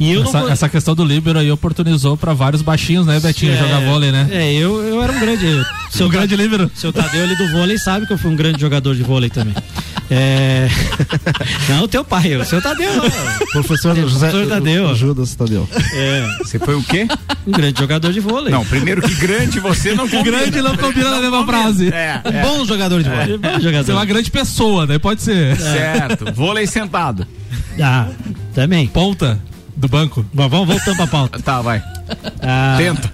E 0.03 0.21
essa, 0.21 0.41
não... 0.41 0.49
essa, 0.49 0.69
questão 0.69 0.97
do 0.97 1.05
líbero 1.05 1.39
aí 1.39 1.51
oportunizou 1.53 2.17
para 2.17 2.35
vários 2.35 2.61
baixinhos, 2.61 3.07
né, 3.07 3.21
Betinho, 3.21 3.53
é, 3.53 3.57
jogar 3.57 3.81
vôlei, 3.81 4.11
né? 4.11 4.29
É, 4.33 4.53
eu, 4.53 4.83
eu 4.83 5.01
era 5.01 5.13
um 5.13 5.21
grande. 5.21 5.47
seu 5.93 6.09
um 6.09 6.11
grande 6.11 6.35
líbero. 6.35 6.69
Seu 6.75 6.93
Tadeu 6.93 7.23
ali 7.23 7.37
do 7.37 7.49
vôlei 7.53 7.79
sabe 7.79 8.05
que 8.05 8.13
eu 8.13 8.19
fui 8.19 8.33
um 8.33 8.37
grande 8.37 8.61
jogador 8.61 8.97
de 8.97 9.03
vôlei 9.05 9.31
também. 9.31 9.55
É... 10.11 10.69
Não, 11.71 11.87
teu 11.87 12.05
pai, 12.05 12.35
o 12.35 12.45
seu 12.45 12.61
Tadeu. 12.61 12.91
Professor 13.53 13.95
José. 13.95 14.29
Professor 14.29 14.49
Tadeu. 14.49 14.95
Judas 14.97 15.37
Tadeu. 15.37 15.69
É. 15.95 16.27
Você 16.39 16.59
foi 16.59 16.75
o 16.75 16.83
quê? 16.83 17.07
Um 17.47 17.53
grande 17.53 17.79
jogador 17.79 18.13
de 18.13 18.19
vôlei. 18.19 18.53
Não, 18.53 18.65
primeiro 18.65 19.03
que 19.03 19.15
grande 19.15 19.61
você 19.61 19.95
não 19.95 20.09
combina. 20.11 20.39
grande 20.39 20.61
não 20.61 20.77
combina 20.77 21.11
na 21.11 21.21
mesma 21.21 21.47
frase. 21.47 21.93
É, 21.93 22.21
é. 22.25 22.43
Bom 22.43 22.65
jogador 22.65 23.01
de 23.03 23.09
vôlei. 23.09 23.35
É. 23.35 23.39
Bom 23.39 23.61
jogador. 23.61 23.85
Você 23.85 23.91
é 23.93 23.95
uma 23.95 24.05
grande 24.05 24.31
pessoa, 24.33 24.85
né? 24.85 24.99
Pode 24.99 25.23
ser. 25.23 25.57
Certo. 25.57 26.33
Vôlei 26.35 26.67
sentado. 26.67 27.25
Ah, 27.81 28.09
também. 28.53 28.89
Ponta 28.89 29.41
do 29.83 29.89
banco. 29.89 30.25
Bom, 30.33 30.49
vamos 30.49 30.69
voltando 30.69 30.97
pra 30.97 31.07
pauta. 31.09 31.39
tá, 31.41 31.61
vai. 31.61 31.83
Ah, 32.41 32.77
Tenta. 32.79 33.13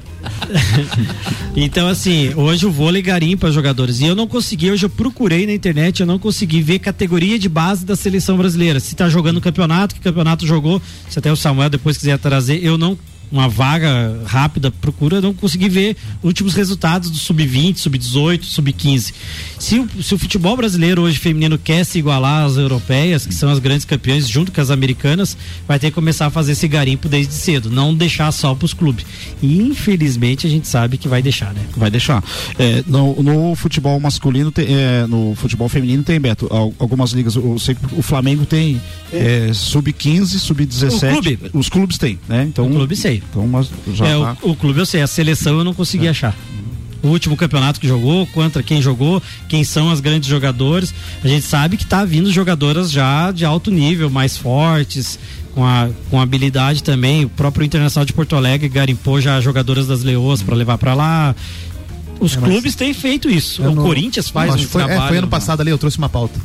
então, 1.56 1.88
assim, 1.88 2.34
hoje 2.34 2.66
o 2.66 2.70
vôlei 2.70 3.00
garimpa 3.00 3.50
jogadores. 3.50 4.00
E 4.00 4.06
eu 4.06 4.14
não 4.14 4.26
consegui, 4.26 4.70
hoje 4.70 4.84
eu 4.84 4.90
procurei 4.90 5.46
na 5.46 5.52
internet, 5.52 6.00
eu 6.00 6.06
não 6.06 6.18
consegui 6.18 6.60
ver 6.60 6.78
categoria 6.78 7.38
de 7.38 7.48
base 7.48 7.86
da 7.86 7.96
seleção 7.96 8.36
brasileira. 8.36 8.80
Se 8.80 8.94
tá 8.94 9.08
jogando 9.08 9.40
campeonato, 9.40 9.94
que 9.94 10.00
campeonato 10.00 10.46
jogou, 10.46 10.80
se 11.08 11.18
até 11.18 11.32
o 11.32 11.36
Samuel 11.36 11.70
depois 11.70 11.96
quiser 11.96 12.18
trazer, 12.18 12.62
eu 12.62 12.76
não 12.76 12.98
uma 13.30 13.48
vaga 13.48 14.22
rápida, 14.26 14.70
procura 14.70 15.20
não 15.20 15.34
conseguir 15.34 15.68
ver 15.68 15.96
últimos 16.22 16.54
resultados 16.54 17.10
do 17.10 17.16
sub-20, 17.16 17.76
sub-18, 17.76 18.44
sub-15. 18.44 19.12
Se 19.58 19.78
o, 19.78 20.02
se 20.02 20.14
o 20.14 20.18
futebol 20.18 20.56
brasileiro 20.56 21.02
hoje 21.02 21.18
feminino 21.18 21.58
quer 21.58 21.84
se 21.84 21.98
igualar 21.98 22.44
às 22.44 22.56
europeias, 22.56 23.26
que 23.26 23.34
são 23.34 23.50
as 23.50 23.58
grandes 23.58 23.84
campeãs, 23.84 24.28
junto 24.28 24.52
com 24.52 24.60
as 24.60 24.70
americanas, 24.70 25.36
vai 25.66 25.78
ter 25.78 25.88
que 25.88 25.94
começar 25.94 26.26
a 26.26 26.30
fazer 26.30 26.52
esse 26.52 26.68
garimpo 26.68 27.08
desde 27.08 27.34
cedo, 27.34 27.70
não 27.70 27.94
deixar 27.94 28.30
só 28.32 28.54
para 28.54 28.64
os 28.64 28.74
clubes. 28.74 29.04
E 29.42 29.60
infelizmente 29.60 30.46
a 30.46 30.50
gente 30.50 30.68
sabe 30.68 30.96
que 30.96 31.08
vai 31.08 31.22
deixar, 31.22 31.52
né? 31.52 31.60
Vai 31.76 31.90
deixar. 31.90 32.22
É, 32.58 32.82
no, 32.86 33.22
no, 33.22 33.54
futebol 33.54 33.98
masculino, 34.00 34.50
tem, 34.50 34.66
é, 34.68 35.06
no 35.06 35.34
futebol 35.34 35.68
feminino 35.68 36.02
tem, 36.02 36.20
Beto, 36.20 36.48
algumas 36.78 37.12
ligas, 37.12 37.34
eu 37.36 37.58
sei 37.58 37.74
que 37.74 37.80
o 37.96 38.02
Flamengo 38.02 38.46
tem 38.46 38.80
é, 39.12 39.50
sub-15, 39.52 40.38
sub-17. 40.38 41.50
Os 41.52 41.68
clubes 41.68 41.98
têm, 41.98 42.18
né? 42.28 42.44
Então, 42.48 42.66
o 42.66 42.70
clube 42.70 42.94
sei. 42.96 43.17
Então, 43.30 43.46
mas 43.46 43.70
já 43.94 44.06
é, 44.06 44.12
tá... 44.12 44.36
o, 44.42 44.50
o, 44.50 44.56
clube 44.56 44.80
eu 44.80 44.86
sei, 44.86 45.02
a 45.02 45.06
seleção 45.06 45.58
eu 45.58 45.64
não 45.64 45.74
consegui 45.74 46.06
é. 46.06 46.10
achar. 46.10 46.36
O 47.02 47.08
último 47.08 47.36
campeonato 47.36 47.78
que 47.78 47.86
jogou, 47.86 48.26
contra 48.26 48.60
quem 48.62 48.82
jogou, 48.82 49.22
quem 49.48 49.62
são 49.62 49.88
as 49.88 50.00
grandes 50.00 50.28
jogadores. 50.28 50.92
A 51.22 51.28
gente 51.28 51.46
sabe 51.46 51.76
que 51.76 51.86
tá 51.86 52.04
vindo 52.04 52.30
jogadoras 52.32 52.90
já 52.90 53.30
de 53.30 53.44
alto 53.44 53.70
nível, 53.70 54.10
mais 54.10 54.36
fortes, 54.36 55.18
com 55.54 55.64
a 55.64 55.88
com 56.10 56.20
habilidade 56.20 56.82
também. 56.82 57.24
O 57.24 57.28
próprio 57.28 57.64
Internacional 57.64 58.04
de 58.04 58.12
Porto 58.12 58.34
Alegre 58.34 58.68
garimpou 58.68 59.20
já 59.20 59.40
jogadoras 59.40 59.86
das 59.86 60.02
Leoas 60.02 60.42
para 60.42 60.56
levar 60.56 60.76
para 60.76 60.92
lá. 60.92 61.36
Os 62.18 62.36
é, 62.36 62.40
clubes 62.40 62.74
têm 62.74 62.92
feito 62.92 63.30
isso. 63.30 63.62
O 63.62 63.76
Corinthians 63.76 64.28
faz 64.28 64.54
um 64.54 64.58
foi, 64.58 64.82
trabalho. 64.82 65.04
É, 65.04 65.08
foi 65.08 65.18
ano 65.18 65.28
passado 65.28 65.60
ali, 65.60 65.70
eu 65.70 65.78
trouxe 65.78 65.98
uma 65.98 66.08
pauta. 66.08 66.40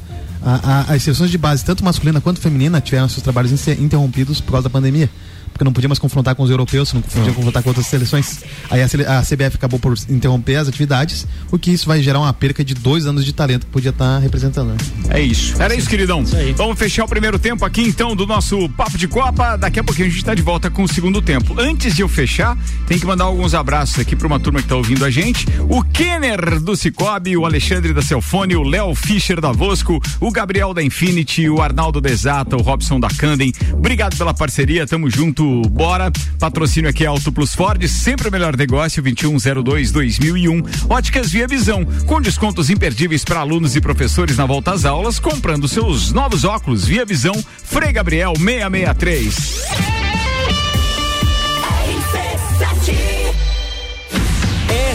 A, 0.46 0.92
a, 0.92 0.94
as 0.94 1.02
seleções 1.02 1.32
de 1.32 1.38
base, 1.38 1.66
tanto 1.66 1.84
masculina 1.84 2.22
quanto 2.22 2.40
feminina, 2.40 2.80
tiveram 2.80 3.10
seus 3.10 3.24
trabalhos 3.24 3.68
interrompidos 3.68 4.40
por 4.40 4.52
causa 4.52 4.66
da 4.66 4.70
pandemia 4.70 5.10
porque 5.54 5.64
não 5.64 5.72
podia 5.72 5.88
mais 5.88 6.00
confrontar 6.00 6.36
com 6.36 6.44
os 6.44 6.50
europeus, 6.50 6.92
não 6.92 7.02
podia 7.02 7.28
não. 7.28 7.34
confrontar 7.34 7.64
com 7.64 7.70
outras 7.70 7.86
seleções. 7.86 8.44
Aí 8.70 8.82
a, 8.82 8.86
a, 8.86 9.22
CBF 9.22 9.56
acabou 9.56 9.80
por 9.80 9.96
interromper 10.10 10.58
as 10.58 10.68
atividades, 10.68 11.26
o 11.52 11.58
que 11.58 11.72
isso 11.72 11.86
vai 11.86 12.02
gerar 12.02 12.20
uma 12.20 12.34
perca 12.34 12.64
de 12.64 12.74
dois 12.74 13.06
anos 13.06 13.24
de 13.24 13.32
talento 13.32 13.66
que 13.66 13.72
podia 13.72 13.92
estar 13.92 14.16
tá 14.16 14.20
representando. 14.20 14.70
Né? 14.70 14.78
É 15.10 15.22
isso. 15.22 15.62
Era 15.62 15.76
isso, 15.76 15.90
queridão. 15.90 16.24
Isso 16.24 16.36
Vamos 16.58 16.78
fechar 16.78 17.06
o 17.06 17.08
primeiro 17.08 17.38
tempo 17.38 17.64
aqui 17.64 17.82
então 17.82 18.16
do 18.16 18.26
nosso 18.26 18.68
Papo 18.70 18.98
de 18.98 19.08
Copa. 19.08 19.56
Daqui 19.56 19.80
a 19.80 19.84
pouquinho 19.84 20.08
a 20.08 20.10
gente 20.10 20.20
está 20.20 20.34
de 20.34 20.42
volta 20.42 20.70
com 20.70 20.84
o 20.84 20.88
segundo 20.88 21.22
tempo. 21.22 21.56
Antes 21.60 21.96
de 21.96 22.02
eu 22.02 22.10
fechar, 22.10 22.58
tem 22.88 23.00
que 23.00 23.06
mandar 23.06 23.26
alguns 23.26 23.54
abraços 23.54 24.00
aqui 24.00 24.16
para 24.16 24.28
uma 24.28 24.40
turma 24.40 24.60
que 24.60 24.66
está 24.66 24.76
ouvindo 24.76 25.06
a 25.06 25.12
gente. 25.12 25.46
O 25.70 25.84
Kenner 25.84 26.60
do 26.60 26.76
Cicobi, 26.76 27.38
o 27.38 27.46
Alexandre 27.46 27.94
da 27.94 28.02
Celfone, 28.02 28.56
o 28.56 28.64
Léo 28.64 28.96
Fischer 28.96 29.40
da 29.40 29.52
Vosco, 29.52 30.02
o 30.20 30.32
Gabriel 30.32 30.74
da 30.74 30.82
Infinity, 30.82 31.48
o 31.50 31.62
Arnaldo 31.62 32.02
Desata, 32.02 32.56
o 32.56 32.62
Robson 32.62 33.00
da 33.00 33.10
Candem. 33.10 33.54
Obrigado 33.72 34.18
pela 34.18 34.34
parceria, 34.34 34.88
tamo 34.88 35.10
junto 35.10 35.43
Bora. 35.70 36.12
Patrocínio 36.40 36.90
aqui 36.90 37.04
é 37.04 37.08
Auto 37.08 37.32
Plus 37.32 37.54
Ford, 37.54 37.88
sempre 37.88 38.28
o 38.28 38.32
melhor 38.32 38.56
negócio, 38.56 39.02
2102 39.02 39.92
2001. 39.92 40.64
Óticas 40.90 41.32
Via 41.32 41.48
Visão, 41.48 41.86
com 42.06 42.22
descontos 42.22 42.70
imperdíveis 42.70 43.24
para 43.24 43.40
alunos 43.40 43.76
e 43.76 43.82
professores 43.82 44.38
na 44.38 44.46
volta 44.46 44.72
às 44.72 44.86
aulas, 44.86 45.20
comprando 45.20 45.68
seus 45.68 46.12
novos 46.12 46.44
óculos 46.44 46.86
Via 46.86 47.06
Visão, 47.06 47.36
Frei 47.64 47.92
Gabriel 47.92 48.34
663. 48.36 50.03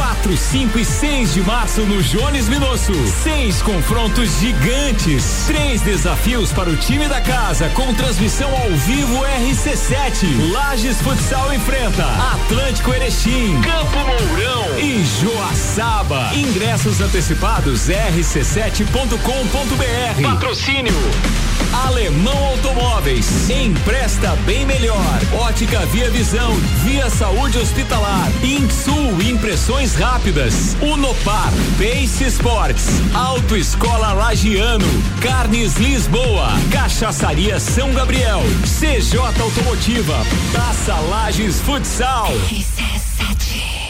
4, 0.00 0.34
5 0.34 0.78
e 0.78 0.84
6 0.84 1.34
de 1.34 1.42
março 1.42 1.82
no 1.82 2.02
Jones 2.02 2.48
Minosso. 2.48 2.94
Seis 3.22 3.60
confrontos 3.60 4.40
gigantes. 4.40 5.44
Três 5.46 5.82
desafios 5.82 6.50
para 6.54 6.70
o 6.70 6.76
time 6.76 7.06
da 7.06 7.20
casa 7.20 7.68
com 7.74 7.92
transmissão 7.92 8.50
ao 8.50 8.70
vivo 8.70 9.22
RC7. 9.22 10.52
Lages 10.52 11.02
Futsal 11.02 11.52
enfrenta 11.52 12.06
Atlântico 12.32 12.94
Erechim, 12.94 13.60
Campo 13.60 13.98
Mourão 13.98 14.78
e 14.78 15.04
Joaçaba. 15.04 16.30
Ingressos 16.34 17.02
antecipados 17.02 17.90
rc7.com 17.90 19.18
com.br 19.18 20.22
Patrocínio 20.22 20.94
Alemão 21.72 22.36
Automóveis. 22.46 23.48
Empresta 23.48 24.36
bem 24.46 24.66
melhor. 24.66 25.20
Ótica 25.32 25.80
Via 25.86 26.10
Visão. 26.10 26.52
Via 26.84 27.08
Saúde 27.10 27.58
Hospitalar. 27.58 28.28
Insul 28.42 29.20
Impressões 29.22 29.94
Rápidas. 29.94 30.76
Unopar. 30.80 31.52
Pace 31.78 32.24
Sports. 32.24 32.86
Autoescola 33.14 34.12
Lagiano. 34.12 34.86
Carnes 35.20 35.76
Lisboa. 35.76 36.48
Cachaçaria 36.72 37.58
São 37.60 37.92
Gabriel. 37.92 38.42
CJ 38.64 39.18
Automotiva. 39.40 40.18
Taça 40.52 40.94
Lages 40.94 41.60
Futsal. 41.60 42.32
RC7. 42.50 43.89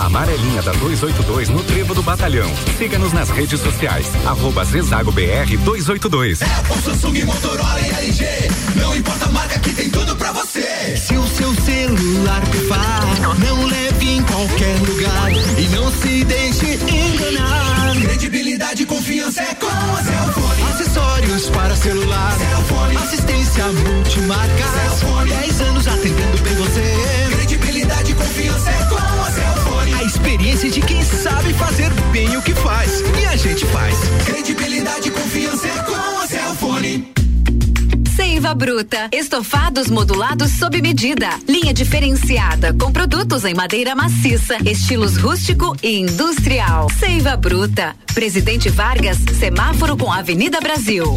A 0.00 0.06
amarelinha 0.06 0.62
da 0.62 0.72
282 0.72 1.50
no 1.50 1.62
Trevo 1.62 1.94
do 1.94 2.02
Batalhão. 2.02 2.50
Siga-nos 2.78 3.12
nas 3.12 3.28
redes 3.28 3.60
sociais. 3.60 4.06
Arroba 4.24 4.64
Zezago 4.64 5.12
BR 5.12 5.56
282. 5.62 6.40
É 6.40 6.46
o 6.70 6.82
Samsung, 6.82 7.24
Motorola 7.24 7.80
e 7.80 7.90
LG. 8.06 8.24
Não 8.76 8.96
importa 8.96 9.26
a 9.26 9.28
marca 9.28 9.58
que 9.58 9.74
tem 9.74 9.90
tudo 9.90 10.16
pra 10.16 10.32
você. 10.32 10.96
Se 10.96 11.14
o 11.16 11.26
seu 11.28 11.54
celular 11.54 12.40
pifar, 12.46 13.02
não 13.38 13.66
leve 13.66 14.10
em 14.10 14.22
qualquer 14.22 14.78
lugar 14.78 15.32
e 15.58 15.68
não 15.68 15.92
se 15.92 16.24
deixe 16.24 16.74
enganar. 16.76 17.94
Credibilidade 18.00 18.82
e 18.84 18.86
confiança 18.86 19.42
é 19.42 19.54
com 19.54 19.66
a 19.66 20.02
Cellfone. 20.02 20.62
Acessórios 20.70 21.50
para 21.50 21.76
celular. 21.76 22.38
Cellfone. 22.38 22.96
Assistência 22.96 23.64
multimarca. 23.66 24.64
Cellfone. 24.64 25.30
10 25.30 25.60
anos 25.60 25.86
atendendo 25.86 26.38
bem 26.42 26.54
você. 26.54 27.36
Credibilidade 27.36 28.12
e 28.12 28.14
confiança 28.14 28.70
é 28.70 28.84
com. 28.88 28.96
A 28.96 29.19
experiência 30.30 30.70
de 30.70 30.80
quem 30.80 31.02
sabe 31.02 31.52
fazer 31.54 31.90
bem 32.12 32.36
o 32.36 32.42
que 32.42 32.54
faz. 32.54 33.02
E 33.20 33.26
a 33.26 33.36
gente 33.36 33.66
faz. 33.66 33.96
Credibilidade 34.24 35.08
e 35.08 35.10
confiança 35.10 35.66
é 35.66 35.82
com 35.82 35.94
a 35.94 36.26
Cellfone. 36.28 37.12
Seiva 38.14 38.54
Bruta. 38.54 39.08
Estofados 39.12 39.90
modulados 39.90 40.52
sob 40.52 40.80
medida. 40.80 41.30
Linha 41.48 41.74
diferenciada 41.74 42.72
com 42.72 42.92
produtos 42.92 43.44
em 43.44 43.54
madeira 43.54 43.96
maciça, 43.96 44.56
estilos 44.64 45.16
rústico 45.16 45.76
e 45.82 45.98
industrial. 45.98 46.86
Seiva 46.96 47.36
Bruta. 47.36 47.96
Presidente 48.14 48.68
Vargas, 48.68 49.18
semáforo 49.36 49.96
com 49.96 50.12
Avenida 50.12 50.60
Brasil. 50.60 51.16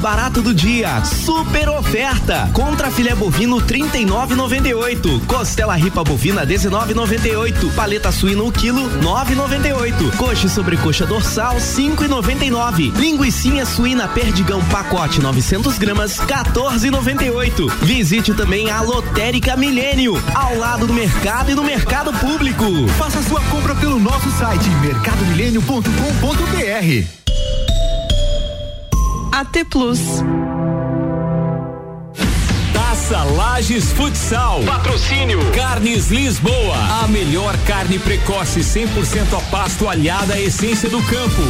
Barato 0.00 0.40
do 0.40 0.54
dia, 0.54 1.04
super 1.04 1.68
oferta. 1.68 2.48
Contra 2.54 2.90
filé 2.90 3.14
bovino 3.14 3.60
39,98, 3.60 5.26
costela 5.26 5.74
ripa 5.74 6.02
bovina 6.02 6.46
19,98, 6.46 7.70
paleta 7.74 8.10
suína 8.10 8.42
o 8.42 8.50
quilo 8.50 8.88
9,98, 9.00 10.16
coxa 10.16 10.46
e 10.46 10.50
sobrecoxa 10.50 11.04
dorsal 11.04 11.56
5,99, 11.56 12.96
linguiça 12.96 13.66
suína 13.66 14.08
perdigão 14.08 14.64
pacote 14.64 15.20
900 15.20 15.76
gramas 15.76 16.18
14,98. 16.18 17.70
Visite 17.82 18.32
também 18.32 18.70
a 18.70 18.80
Lotérica 18.80 19.54
Milênio, 19.54 20.14
ao 20.34 20.56
lado 20.56 20.86
do 20.86 20.94
mercado 20.94 21.50
e 21.50 21.54
do 21.54 21.62
mercado 21.62 22.10
público. 22.14 22.64
Faça 22.96 23.22
sua 23.22 23.42
compra 23.42 23.74
pelo 23.74 23.98
nosso 23.98 24.30
site 24.30 24.66
mercadomilênio.com.br. 24.80 27.19
AT 29.40 29.64
Plus. 29.70 30.00
Taça 32.74 33.24
Lages 33.24 33.90
Futsal. 33.92 34.62
Patrocínio. 34.66 35.40
Carnes 35.52 36.10
Lisboa. 36.10 36.76
A 37.02 37.08
melhor 37.08 37.56
carne 37.66 37.98
precoce 37.98 38.60
100% 38.60 39.32
a 39.32 39.40
pasto 39.50 39.88
alhada 39.88 40.34
à 40.34 40.40
essência 40.40 40.90
do 40.90 41.02
campo. 41.04 41.42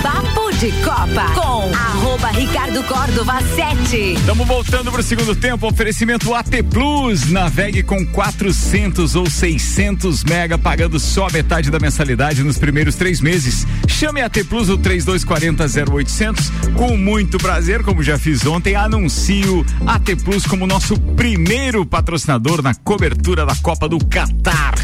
Papo 0.00 0.41
de 0.62 0.70
Copa 0.84 1.26
com 1.34 1.74
arroba 1.74 2.28
Ricardo 2.28 2.84
Córdova 2.84 3.40
7. 3.56 4.12
Estamos 4.12 4.46
voltando 4.46 4.92
para 4.92 5.00
o 5.00 5.02
segundo 5.02 5.34
tempo. 5.34 5.66
Oferecimento 5.66 6.32
AT 6.32 6.62
Plus. 6.70 7.28
Navegue 7.32 7.82
com 7.82 8.06
400 8.06 9.16
ou 9.16 9.28
600 9.28 10.22
mega, 10.22 10.56
pagando 10.56 11.00
só 11.00 11.26
metade 11.32 11.68
da 11.68 11.80
mensalidade 11.80 12.44
nos 12.44 12.58
primeiros 12.58 12.94
três 12.94 13.20
meses. 13.20 13.66
Chame 13.88 14.20
AT 14.20 14.44
Plus 14.44 14.68
o 14.68 14.78
3240 14.78 15.92
0800. 15.92 16.52
Com 16.76 16.96
muito 16.96 17.38
prazer, 17.38 17.82
como 17.82 18.00
já 18.00 18.16
fiz 18.16 18.46
ontem, 18.46 18.76
anuncio 18.76 19.66
AT 19.84 20.14
Plus 20.22 20.46
como 20.46 20.64
nosso 20.64 20.96
primeiro 21.16 21.84
patrocinador 21.84 22.62
na 22.62 22.72
cobertura 22.72 23.44
da 23.44 23.56
Copa 23.56 23.88
do 23.88 23.98
Catar. 24.06 24.74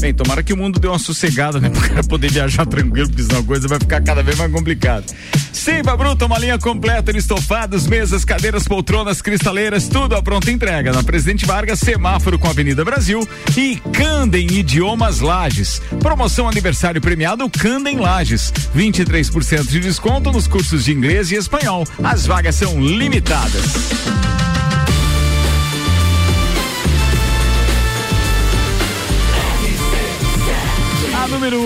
Bem, 0.00 0.12
tomara 0.12 0.42
que 0.42 0.52
o 0.52 0.56
mundo 0.56 0.78
dê 0.78 0.86
uma 0.86 0.98
sossegada, 0.98 1.58
né? 1.58 1.70
Para 1.88 2.04
poder 2.04 2.30
viajar 2.30 2.66
tranquilo, 2.66 3.08
porque 3.08 3.22
senão 3.22 3.40
a 3.40 3.42
coisa 3.42 3.66
vai 3.66 3.78
ficar 3.78 4.02
cada 4.02 4.22
vez 4.22 4.36
mais 4.36 4.52
complicada. 4.52 5.04
Seiva 5.52 5.96
Bruta, 5.96 6.26
uma 6.26 6.38
linha 6.38 6.58
completa 6.58 7.12
de 7.12 7.18
estofados, 7.18 7.86
mesas, 7.86 8.24
cadeiras, 8.24 8.68
poltronas, 8.68 9.22
cristaleiras, 9.22 9.88
tudo 9.88 10.14
à 10.14 10.22
pronta 10.22 10.50
entrega. 10.50 10.92
Na 10.92 11.02
Presidente 11.02 11.46
Vargas, 11.46 11.78
semáforo 11.78 12.38
com 12.38 12.46
a 12.46 12.50
Avenida 12.50 12.84
Brasil 12.84 13.26
e 13.56 13.76
Candem 13.92 14.46
Idiomas 14.52 15.20
Lages. 15.20 15.80
Promoção 16.00 16.48
aniversário 16.48 17.00
premiado 17.00 17.48
Candem 17.48 17.98
Lages. 17.98 18.52
23% 18.76 19.66
de 19.66 19.80
desconto 19.80 20.30
nos 20.30 20.46
cursos 20.46 20.84
de 20.84 20.92
inglês 20.92 21.30
e 21.30 21.36
espanhol. 21.36 21.86
As 22.02 22.26
vagas 22.26 22.56
são 22.56 22.78
limitadas. 22.78 23.62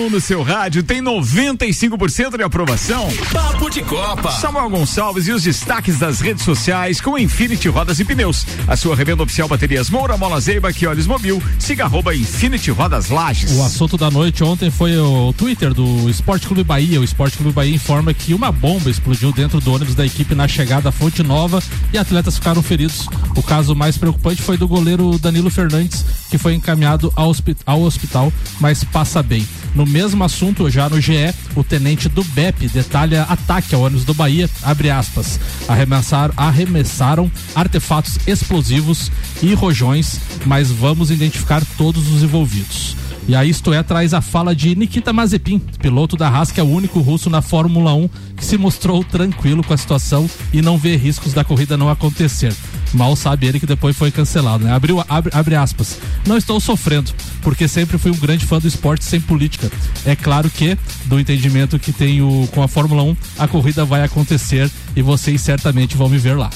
A 0.09 0.11
número 0.11 0.17
1 0.17 0.19
no 0.19 0.19
seu 0.19 0.41
rádio 0.41 0.81
tem 0.81 1.01
95% 1.01 2.35
de 2.35 2.43
aprovação. 2.43 3.07
Papo 3.31 3.69
de 3.69 3.81
Copa. 3.83 4.31
Samuel 4.31 4.69
Gonçalves 4.69 5.27
e 5.27 5.31
os 5.31 5.43
destaques 5.43 5.99
das 5.99 6.19
redes 6.19 6.43
sociais 6.43 6.99
com 6.99 7.17
Infinity 7.17 7.69
Rodas 7.69 7.99
e 7.99 8.05
Pneus. 8.05 8.45
A 8.67 8.75
sua 8.75 8.95
revenda 8.95 9.21
oficial 9.21 9.47
baterias 9.47 9.89
Moura, 9.89 10.17
Mola 10.17 10.39
Zeiba, 10.39 10.73
que 10.73 10.87
olhos 10.87 11.05
mobil. 11.05 11.41
Siga 11.59 11.83
arroba 11.85 12.15
Infinity 12.15 12.71
Rodas 12.71 13.09
Lages. 13.09 13.51
O 13.51 13.63
assunto 13.63 13.97
da 13.97 14.09
noite 14.09 14.43
ontem 14.43 14.71
foi 14.71 14.97
o 14.97 15.31
Twitter 15.33 15.73
do 15.73 16.09
Esporte 16.09 16.47
Clube 16.47 16.63
Bahia. 16.63 16.99
O 16.99 17.03
Esporte 17.03 17.37
Clube 17.37 17.53
Bahia 17.53 17.75
informa 17.75 18.13
que 18.13 18.33
uma 18.33 18.51
bomba 18.51 18.89
explodiu 18.89 19.31
dentro 19.31 19.59
do 19.59 19.71
ônibus 19.71 19.95
da 19.95 20.05
equipe 20.05 20.33
na 20.33 20.47
chegada 20.47 20.89
à 20.89 20.91
Fonte 20.91 21.21
Nova 21.21 21.61
e 21.93 21.97
atletas 21.97 22.35
ficaram 22.35 22.63
feridos. 22.63 23.07
O 23.35 23.43
caso 23.43 23.75
mais 23.75 23.97
preocupante 23.97 24.41
foi 24.41 24.57
do 24.57 24.67
goleiro 24.67 25.19
Danilo 25.19 25.49
Fernandes, 25.49 26.03
que 26.29 26.37
foi 26.37 26.55
encaminhado 26.55 27.13
ao, 27.15 27.29
hospi 27.29 27.55
ao 27.65 27.81
hospital, 27.81 28.33
mas 28.59 28.83
passa 28.83 29.21
bem. 29.21 29.47
No 29.75 29.85
mesmo 29.85 29.98
assunto, 30.23 30.69
já 30.69 30.89
no 30.89 30.99
GE, 30.99 31.33
o 31.55 31.63
tenente 31.63 32.07
do 32.07 32.23
BEP 32.23 32.67
detalha 32.69 33.23
ataque 33.23 33.75
ao 33.75 33.81
ônibus 33.81 34.05
do 34.05 34.13
Bahia, 34.13 34.49
abre 34.63 34.89
aspas, 34.89 35.39
arremessar, 35.67 36.31
arremessaram 36.37 37.31
artefatos 37.53 38.17
explosivos 38.27 39.11
e 39.41 39.53
rojões, 39.53 40.19
mas 40.45 40.71
vamos 40.71 41.11
identificar 41.11 41.63
todos 41.77 42.07
os 42.11 42.23
envolvidos. 42.23 42.95
E 43.27 43.35
aí, 43.35 43.49
isto 43.49 43.71
é, 43.71 43.83
traz 43.83 44.13
a 44.13 44.21
fala 44.21 44.55
de 44.55 44.75
Nikita 44.75 45.13
Mazepin, 45.13 45.59
piloto 45.59 46.17
da 46.17 46.27
Haas, 46.27 46.51
que 46.51 46.59
é 46.59 46.63
o 46.63 46.69
único 46.69 46.99
russo 46.99 47.29
na 47.29 47.43
Fórmula 47.43 47.93
1 47.93 48.09
que 48.35 48.43
se 48.43 48.57
mostrou 48.57 49.03
tranquilo 49.03 49.63
com 49.63 49.73
a 49.73 49.77
situação 49.77 50.27
e 50.51 50.61
não 50.61 50.77
vê 50.77 50.95
riscos 50.95 51.33
da 51.33 51.43
corrida 51.43 51.77
não 51.77 51.89
acontecer. 51.89 52.55
Mal 52.93 53.15
sabe 53.15 53.47
ele 53.47 53.59
que 53.59 53.65
depois 53.65 53.95
foi 53.95 54.11
cancelado, 54.11 54.63
né? 54.63 54.71
Abriu, 54.71 55.03
abre, 55.07 55.31
abre 55.33 55.55
aspas. 55.55 55.99
Não 56.25 56.37
estou 56.37 56.59
sofrendo, 56.59 57.11
porque 57.41 57.67
sempre 57.67 57.97
fui 57.97 58.11
um 58.11 58.17
grande 58.17 58.45
fã 58.45 58.59
do 58.59 58.67
esporte 58.67 59.05
sem 59.05 59.21
política. 59.21 59.71
É 60.05 60.15
claro 60.15 60.49
que, 60.49 60.77
do 61.05 61.19
entendimento 61.19 61.79
que 61.79 61.91
tenho 61.91 62.47
com 62.51 62.63
a 62.63 62.67
Fórmula 62.67 63.03
1, 63.03 63.17
a 63.37 63.47
corrida 63.47 63.85
vai 63.85 64.03
acontecer 64.03 64.69
e 64.95 65.01
vocês 65.01 65.41
certamente 65.41 65.95
vão 65.95 66.09
me 66.09 66.17
ver 66.17 66.37
lá. 66.37 66.49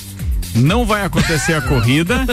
Não 0.56 0.86
vai 0.86 1.06
acontecer 1.06 1.54
a 1.54 1.62
corrida. 1.62 2.26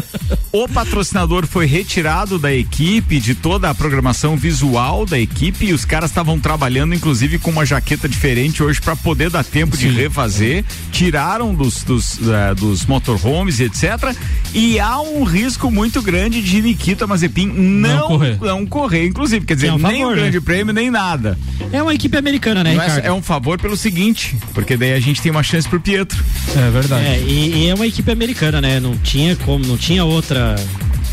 O 0.53 0.69
patrocinador 0.69 1.47
foi 1.47 1.67
retirado 1.67 2.39
da 2.39 2.53
equipe, 2.53 3.21
de 3.21 3.35
toda 3.35 3.71
a 3.71 3.75
programação 3.75 4.37
visual 4.37 5.07
da 5.07 5.19
equipe, 5.19 5.67
e 5.67 5.73
os 5.73 5.85
caras 5.85 6.11
estavam 6.11 6.41
trabalhando, 6.41 6.95
inclusive, 6.95 7.39
com 7.39 7.51
uma 7.51 7.65
jaqueta 7.65 8.09
diferente 8.09 8.63
hoje 8.63 8.81
para 8.81 8.97
poder 8.97 9.31
dar 9.31 9.45
tempo 9.45 9.77
Sim. 9.77 9.89
de 9.89 9.95
refazer. 9.95 10.65
Tiraram 10.91 11.55
dos, 11.55 11.85
dos, 11.85 12.19
uh, 12.19 12.55
dos 12.57 12.85
motorhomes, 12.87 13.61
etc. 13.61 14.15
E 14.53 14.81
há 14.81 15.01
um 15.01 15.23
risco 15.23 15.71
muito 15.71 16.03
grande 16.03 16.43
de 16.43 16.61
Nikita 16.61 17.07
Mazepin 17.07 17.47
não, 17.47 18.01
não 18.01 18.09
correr. 18.09 18.39
Não 18.41 18.67
correr, 18.67 19.07
inclusive. 19.07 19.47
Quer 19.47 19.55
dizer, 19.55 19.69
é 19.69 19.73
um 19.73 19.79
nem 19.79 20.01
favor, 20.01 20.13
o 20.13 20.17
grande 20.17 20.39
né? 20.39 20.45
prêmio, 20.45 20.75
nem 20.75 20.91
nada. 20.91 21.39
É 21.73 21.83
uma 21.83 21.95
equipe 21.95 22.17
americana, 22.17 22.65
né, 22.65 22.77
é, 23.05 23.07
é, 23.07 23.13
um 23.13 23.23
favor 23.23 23.61
pelo 23.61 23.77
seguinte, 23.77 24.37
porque 24.53 24.77
daí 24.77 24.93
a 24.93 25.01
gente 25.01 25.23
tem 25.23 25.31
uma 25.31 25.43
chance 25.43 25.69
pro 25.69 25.81
Pietro. 25.81 26.23
É 26.57 26.71
verdade. 26.71 27.07
É, 27.07 27.21
e, 27.21 27.55
e 27.55 27.69
é 27.69 27.75
uma 27.75 27.87
equipe 27.87 28.10
americana, 28.13 28.61
né? 28.61 28.81
Não 28.81 28.97
tinha 28.97 29.37
como, 29.37 29.67
não 29.67 29.77
tinha 29.77 30.05
outra 30.05 30.57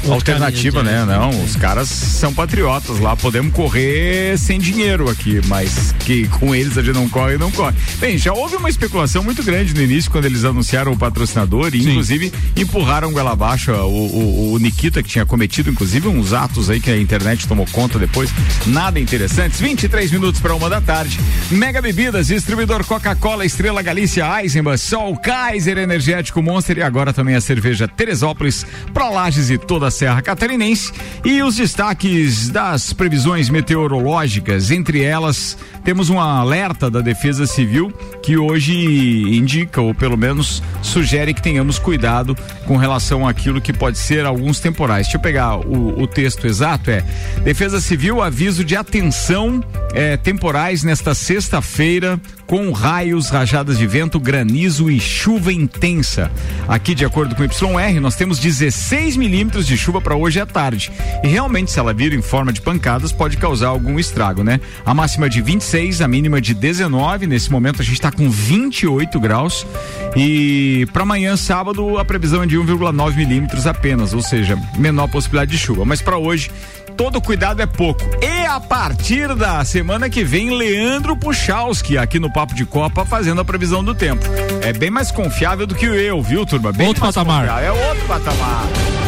alternativa, 0.10 0.84
né? 0.84 1.06
Não, 1.06 1.30
os 1.44 1.56
caras 1.56 1.90
são 1.90 2.34
patriotas 2.34 3.00
lá, 3.00 3.16
podemos 3.16 3.54
correr 3.54 4.38
sem 4.38 4.60
dinheiro 4.60 5.10
aqui, 5.10 5.42
mas 5.48 5.94
que 6.00 6.28
com 6.28 6.54
eles 6.54 6.78
a 6.78 6.82
gente 6.82 6.96
não 6.96 7.10
corre, 7.10 7.38
não 7.38 7.52
corre. 7.52 7.76
Bem, 8.00 8.18
já 8.18 8.34
houve 8.34 8.56
uma 8.56 8.70
especulação 8.70 9.24
muito 9.24 9.44
grande 9.44 9.74
no 9.74 9.82
início 9.82 10.12
quando 10.12 10.26
eles 10.26 10.46
anunciaram 10.46 10.92
o 10.92 10.98
patrocinador 10.98 11.74
e 11.74 11.82
Sim. 11.82 11.92
inclusive 11.92 12.32
empurraram 12.56 13.12
goela 13.12 13.32
abaixo 13.32 13.72
o, 13.72 13.88
o, 13.88 14.54
o, 14.54 14.58
Nikita 14.60 15.02
que 15.02 15.10
tinha 15.10 15.26
cometido 15.26 15.70
inclusive 15.70 16.08
uns 16.08 16.34
atos 16.34 16.70
aí 16.70 16.80
que 16.80 16.90
a 16.90 16.98
internet 16.98 17.48
tomou 17.48 17.66
conta 17.72 18.00
depois, 18.00 18.30
nada 18.66 19.00
interessantes. 19.00 19.60
23 19.60 20.12
minutos 20.12 20.40
para 20.40 20.56
uma 20.56 20.70
da 20.70 20.82
tarde. 20.82 21.20
Mega 21.52 21.82
Bebidas, 21.82 22.28
distribuidor 22.28 22.86
Coca-Cola, 22.86 23.46
Estrela 23.46 23.82
Galícia, 23.82 24.26
Eisenbahn, 24.42 24.78
Sol, 24.78 25.18
Kaiser 25.18 25.78
Energético 25.78 26.42
Monster 26.42 26.78
e 26.78 26.82
agora 26.82 27.12
também 27.12 27.36
a 27.36 27.42
cerveja 27.42 27.88
Teresópolis, 27.88 28.66
Prolages 28.94 29.50
e 29.50 29.58
toda 29.58 29.87
a 29.88 29.92
Serra 29.92 30.22
Catarinense 30.22 30.92
e 31.24 31.42
os 31.42 31.56
destaques 31.56 32.50
das 32.50 32.94
previsões 32.94 33.50
meteorológicas, 33.50 34.70
entre 34.70 35.02
elas 35.02 35.58
temos 35.84 36.10
um 36.10 36.20
alerta 36.20 36.92
da 36.92 37.00
Defesa 37.00 37.48
Civil 37.48 37.92
que 38.22 38.38
hoje 38.38 38.76
indica, 38.76 39.80
ou 39.80 39.96
pelo 39.96 40.18
menos 40.18 40.62
sugere 40.82 41.34
que 41.34 41.42
tenhamos 41.42 41.80
cuidado 41.80 42.36
com 42.66 42.76
relação 42.76 43.26
àquilo 43.26 43.62
que 43.62 43.72
pode 43.72 43.98
ser 43.98 44.26
alguns 44.26 44.60
temporais. 44.60 45.08
Deixa 45.08 45.18
eu 45.18 45.22
pegar 45.22 45.56
o, 45.58 46.02
o 46.02 46.06
texto 46.06 46.46
exato: 46.46 46.92
é 46.92 47.04
Defesa 47.44 47.80
Civil 47.80 48.22
aviso 48.22 48.66
de 48.66 48.76
atenção 48.76 49.64
é, 49.94 50.18
temporais 50.18 50.84
nesta 50.84 51.16
sexta-feira 51.16 52.20
com 52.48 52.72
raios, 52.72 53.30
rajadas 53.30 53.78
de 53.78 53.86
vento, 53.86 54.20
granizo 54.20 54.90
e 54.90 55.00
chuva 55.00 55.52
intensa. 55.52 56.32
Aqui, 56.68 56.96
de 56.96 57.04
acordo 57.04 57.36
com 57.36 57.44
o 57.44 57.80
YR, 57.80 58.00
nós 58.00 58.16
temos 58.16 58.40
16 58.40 59.18
milímetros 59.18 59.68
de 59.68 59.78
chuva 59.78 60.00
para 60.00 60.16
hoje 60.16 60.40
à 60.40 60.46
tarde. 60.46 60.90
E 61.24 61.28
realmente, 61.28 61.70
se 61.72 61.78
ela 61.78 61.94
vir 61.94 62.14
em 62.14 62.22
forma 62.22 62.54
de 62.54 62.62
pancadas, 62.62 63.12
pode 63.12 63.36
causar 63.36 63.68
algum 63.68 64.00
estrago, 64.00 64.44
né? 64.44 64.62
A 64.86 64.94
máxima 64.94 65.30
de 65.30 65.42
26, 65.42 66.02
a 66.02 66.08
mínima 66.08 66.40
de 66.40 66.54
19. 66.54 67.28
Nesse 67.28 67.52
momento, 67.52 67.82
a 67.82 67.86
gente 67.86 67.96
está 67.96 68.12
com 68.12 68.30
28 68.30 69.20
graus. 69.20 69.68
E 70.16 70.88
para 70.94 71.04
amanhã, 71.04 71.36
sábado, 71.36 71.98
a 71.98 72.06
previsão 72.06 72.44
é 72.44 72.48
de 72.48 72.58
1,9 72.58 73.16
milímetros 73.16 73.68
apenas, 73.68 74.14
ou 74.14 74.22
seja, 74.22 74.58
menor 74.78 75.10
possibilidade 75.10 75.52
de 75.52 75.58
chuva. 75.58 75.84
Mas 75.84 76.02
para 76.02 76.18
hoje, 76.18 76.50
todo 76.98 77.22
cuidado 77.22 77.62
é 77.62 77.68
pouco. 77.68 78.02
E 78.22 78.46
a 78.48 78.60
partir 78.60 79.36
da 79.36 79.64
semana 79.64 80.10
que 80.10 80.24
vem, 80.24 80.58
Leandro 80.58 81.16
Puchalski 81.16 81.96
aqui 81.96 82.20
no 82.20 82.34
Papo 82.34 82.56
de 82.56 82.66
Copa 82.66 83.06
fazendo 83.06 83.40
a 83.40 83.46
previsão 83.46 83.84
do 83.84 83.94
tempo. 83.94 84.26
É 84.64 84.74
bem 84.74 84.90
mais 84.90 85.12
confiável 85.12 85.68
do 85.68 85.76
que 85.76 85.86
eu, 85.86 86.22
viu, 86.24 86.46
turma? 86.46 86.74
Bem 86.74 86.88
outro 86.88 87.04
patamar. 87.04 87.42
Confiável. 87.48 87.68
É 87.68 87.88
outro 87.90 88.08
patamar. 88.08 89.07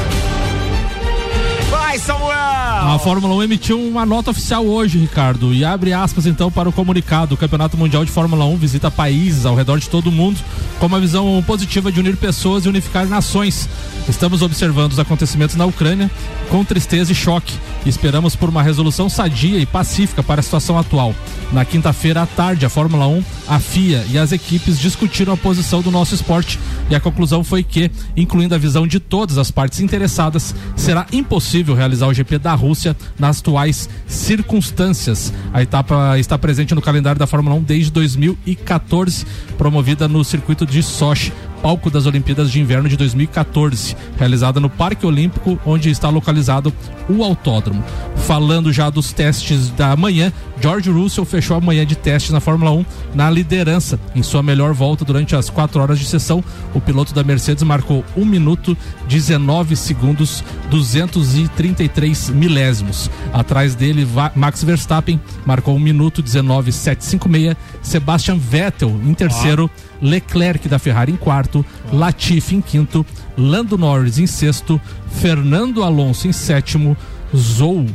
Vai, 1.90 1.98
Samuel! 1.98 2.30
A 2.36 3.00
Fórmula 3.00 3.34
1 3.34 3.44
emitiu 3.44 3.82
uma 3.82 4.06
nota 4.06 4.30
oficial 4.30 4.64
hoje, 4.64 5.00
Ricardo, 5.00 5.52
e 5.52 5.66
abre 5.66 5.92
aspas 5.92 6.28
então 6.28 6.52
para 6.52 6.70
o 6.70 6.72
comunicado. 6.72 7.34
O 7.34 7.38
Campeonato 7.38 7.76
Mundial 7.76 8.06
de 8.06 8.12
Fórmula 8.12 8.46
1 8.46 8.58
visita 8.58 8.92
países 8.92 9.44
ao 9.44 9.56
redor 9.56 9.80
de 9.80 9.90
todo 9.90 10.06
o 10.06 10.12
mundo 10.12 10.40
com 10.80 10.86
uma 10.86 11.00
visão 11.00 11.44
positiva 11.48 11.92
de 11.92 12.00
unir 12.00 12.16
pessoas 12.16 12.66
e 12.66 12.70
unificar 12.70 13.08
nações. 13.08 13.68
Estamos 14.08 14.44
observando 14.44 14.92
os 14.92 15.00
acontecimentos 15.00 15.56
na 15.56 15.66
Ucrânia 15.66 16.12
com 16.52 16.64
tristeza 16.64 17.12
e 17.12 17.16
choque 17.16 17.58
esperamos 17.86 18.36
por 18.36 18.50
uma 18.50 18.64
resolução 18.64 19.10
sadia 19.10 19.60
e 19.60 19.66
pacífica 19.66 20.24
para 20.24 20.40
a 20.40 20.44
situação 20.44 20.78
atual. 20.78 21.14
Na 21.52 21.64
quinta-feira 21.66 22.22
à 22.22 22.26
tarde, 22.26 22.66
a 22.66 22.70
Fórmula 22.70 23.08
1, 23.08 23.24
a 23.48 23.60
FIA 23.60 24.06
e 24.10 24.18
as 24.18 24.32
equipes 24.32 24.80
discutiram 24.80 25.34
a 25.34 25.38
posição 25.38 25.82
do 25.82 25.92
nosso 25.92 26.14
esporte 26.14 26.60
e 26.90 26.96
a 26.96 27.00
conclusão 27.00 27.44
foi 27.44 27.64
que, 27.64 27.92
incluindo 28.16 28.56
a 28.56 28.58
visão 28.58 28.88
de 28.88 29.00
todas 29.00 29.38
as 29.38 29.52
partes 29.52 29.80
interessadas, 29.80 30.56
será 30.76 31.06
impossível 31.12 31.76
realizar 31.76 32.08
o 32.08 32.14
GP 32.14 32.40
da 32.40 32.54
Rússia 32.54 32.96
nas 33.18 33.40
atuais 33.40 33.90
circunstâncias. 34.08 35.32
A 35.54 35.62
etapa 35.62 36.18
está 36.18 36.38
presente 36.38 36.74
no 36.74 36.82
calendário 36.82 37.20
da 37.20 37.28
Fórmula 37.28 37.56
1 37.56 37.64
desde 37.64 37.92
2014, 37.92 39.26
promovida 39.58 40.08
no 40.08 40.24
circuito 40.24 40.66
de 40.66 40.82
Sochi 40.82 41.32
palco 41.62 41.90
das 41.90 42.06
Olimpíadas 42.06 42.52
de 42.52 42.60
Inverno 42.60 42.88
de 42.88 42.98
2014, 42.98 43.96
realizada 44.18 44.60
no 44.60 44.70
Parque 44.70 45.06
Olímpico, 45.06 45.60
onde 45.66 45.90
está 45.90 46.10
localizado 46.10 46.74
o 47.10 47.24
autódromo. 47.24 47.84
Falando 48.16 48.72
já 48.72 48.90
dos 48.90 49.12
testes 49.12 49.70
da 49.70 49.96
manhã, 49.96 50.32
George 50.62 50.90
Russell 50.90 51.24
fechou 51.24 51.56
a 51.56 51.62
manhã 51.62 51.86
de 51.86 51.96
testes 51.96 52.32
na 52.32 52.40
Fórmula 52.40 52.72
1 52.72 52.86
na 53.16 53.30
liderança. 53.30 54.00
Em 54.14 54.22
sua 54.22 54.44
melhor 54.44 54.74
volta 54.74 55.06
durante 55.06 55.36
as 55.36 55.50
quatro 55.50 55.82
horas 55.82 55.98
de 55.98 56.06
sessão, 56.06 56.44
o 56.74 56.82
piloto 56.82 57.14
da 57.14 57.24
Mercedes 57.24 57.64
marcou 57.64 58.04
1 58.16 58.26
minuto 58.26 58.78
19 59.08 59.76
segundos 59.76 60.44
233 60.70 62.30
milésimos. 62.32 63.10
Atrás 63.32 63.74
dele, 63.74 64.08
Max 64.36 64.64
Verstappen 64.64 65.20
marcou 65.46 65.76
1 65.76 65.80
minuto 65.80 66.22
19 66.22 66.72
756. 66.72 67.56
Sebastian 67.82 68.38
Vettel 68.38 69.00
em 69.06 69.14
terceiro. 69.14 69.70
Leclerc 70.02 70.70
da 70.70 70.80
Ferrari 70.80 71.12
em 71.12 71.18
quarto, 71.18 71.66
Latifi 71.92 72.56
em 72.56 72.62
quinto, 72.62 73.06
Lando 73.38 73.78
Norris 73.78 74.18
em 74.18 74.26
sexto, 74.26 74.80
Fernando 75.12 75.84
Alonso 75.84 76.26
em 76.26 76.32
sétimo, 76.32 76.96
Zou 77.36 77.86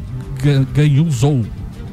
ganhou 0.74 1.10
Zou 1.10 1.42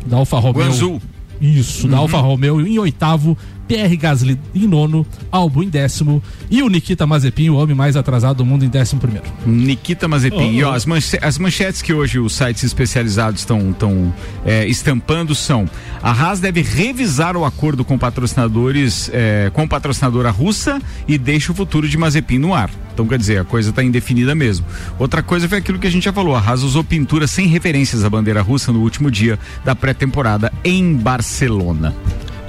da 0.06 0.18
Alfa 0.18 0.40
Romeo. 0.40 0.66
Guanzu. 0.66 1.02
Isso, 1.40 1.86
uhum. 1.86 1.92
da 1.92 1.98
Alfa 1.98 2.18
Romeo 2.20 2.66
em 2.66 2.78
oitavo, 2.78 3.36
Pierre 3.72 3.96
Gasly 3.96 4.38
em 4.54 4.68
nono, 4.68 5.08
Albon 5.32 5.64
em 5.64 5.70
décimo 5.70 6.22
e 6.50 6.62
o 6.62 6.68
Nikita 6.68 7.08
Mazepin, 7.08 7.48
o 7.52 7.56
homem 7.56 7.74
mais 7.74 7.96
atrasado 7.96 8.36
do 8.36 8.46
mundo, 8.46 8.66
em 8.66 8.68
décimo 8.68 9.00
primeiro. 9.00 9.26
Nikita 9.46 10.10
Mazepin. 10.10 10.36
Oh, 10.36 10.50
oh. 10.50 10.52
E 10.52 10.64
ó, 10.66 10.74
as, 10.74 10.86
manche 10.86 11.18
as, 11.22 11.38
manchetes 11.38 11.82
que 11.82 11.94
hoje 11.94 12.20
os 12.20 12.36
sites 12.36 12.64
especializados 12.64 13.40
estão 13.40 14.14
é, 14.46 14.68
estampando 14.68 15.34
são: 15.34 15.70
a 16.04 16.12
Haas 16.12 16.42
deve 16.42 16.62
revisar 16.62 17.38
o 17.38 17.46
acordo 17.46 17.86
com 17.86 17.98
patrocinadores, 17.98 19.10
é, 19.14 19.50
com 19.54 19.66
patrocinadora 19.66 20.32
russa 20.32 20.82
e 21.08 21.18
deixa 21.18 21.54
o 21.54 21.56
futuro 21.56 21.88
de 21.88 21.98
Mazepin 21.98 22.40
no 22.40 22.54
ar. 22.54 22.70
Então, 22.94 23.08
quer 23.08 23.18
dizer, 23.18 23.40
a 23.40 23.46
coisa 23.46 23.70
está 23.70 23.82
indefinida 23.82 24.36
mesmo. 24.36 24.66
Outra 25.00 25.24
coisa 25.24 25.48
foi 25.48 25.60
aquilo 25.60 25.80
que 25.80 25.88
a 25.88 25.92
gente 25.92 26.04
já 26.04 26.12
falou: 26.12 26.36
a 26.36 26.40
Haas 26.40 26.62
usou 26.62 26.84
pintura 26.84 27.26
sem 27.26 27.48
referências 27.48 28.04
à 28.04 28.10
bandeira 28.10 28.42
russa 28.42 28.70
no 28.74 28.82
último 28.82 29.10
dia 29.10 29.40
da 29.64 29.74
pré-temporada 29.74 30.52
em 30.62 30.94
Barcelona. 30.94 31.96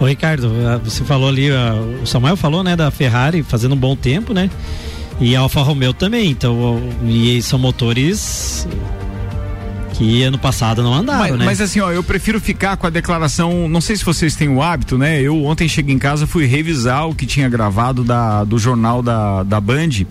Ô 0.03 0.05
Ricardo, 0.05 0.51
ah, 0.67 0.81
você 0.83 1.05
falou 1.05 1.29
ali, 1.29 1.49
ah, 1.53 1.75
o 2.03 2.05
Samuel 2.05 2.37
falou, 2.37 2.65
né, 2.65 2.75
da 2.75 2.91
Ferrari 2.91 3.45
fazendo 3.45 3.77
um 3.77 3.79
bom 3.79 3.95
tempo, 3.95 4.35
né? 4.35 4.51
E 5.21 5.37
a 5.37 5.41
Alfa 5.41 5.63
Romeo 5.63 5.95
também, 5.95 6.29
então, 6.29 6.83
e 7.05 7.41
são 7.41 7.57
motores 7.57 8.67
que 9.93 10.25
ano 10.25 10.39
passado 10.39 10.83
não 10.83 10.93
andaram, 10.93 11.21
mas, 11.21 11.39
né? 11.39 11.45
Mas 11.45 11.61
assim, 11.61 11.79
ó, 11.79 11.93
eu 11.93 12.03
prefiro 12.03 12.41
ficar 12.41 12.77
com 12.77 12.85
a 12.85 12.91
declaração, 12.91 13.69
não 13.69 13.81
sei 13.81 13.95
se 13.95 14.05
vocês 14.05 14.35
têm 14.35 14.49
o 14.49 14.61
hábito, 14.61 14.99
né? 14.99 15.21
Eu 15.21 15.45
ontem 15.45 15.69
cheguei 15.69 15.95
em 15.95 16.01
casa, 16.01 16.27
fui 16.27 16.47
revisar 16.47 17.09
o 17.09 17.15
que 17.15 17.25
tinha 17.25 17.49
gravado 17.49 18.03
da, 18.03 18.43
do 18.43 18.59
jornal 18.59 19.05
da, 19.05 19.45
da 19.45 19.61
Band 19.61 20.05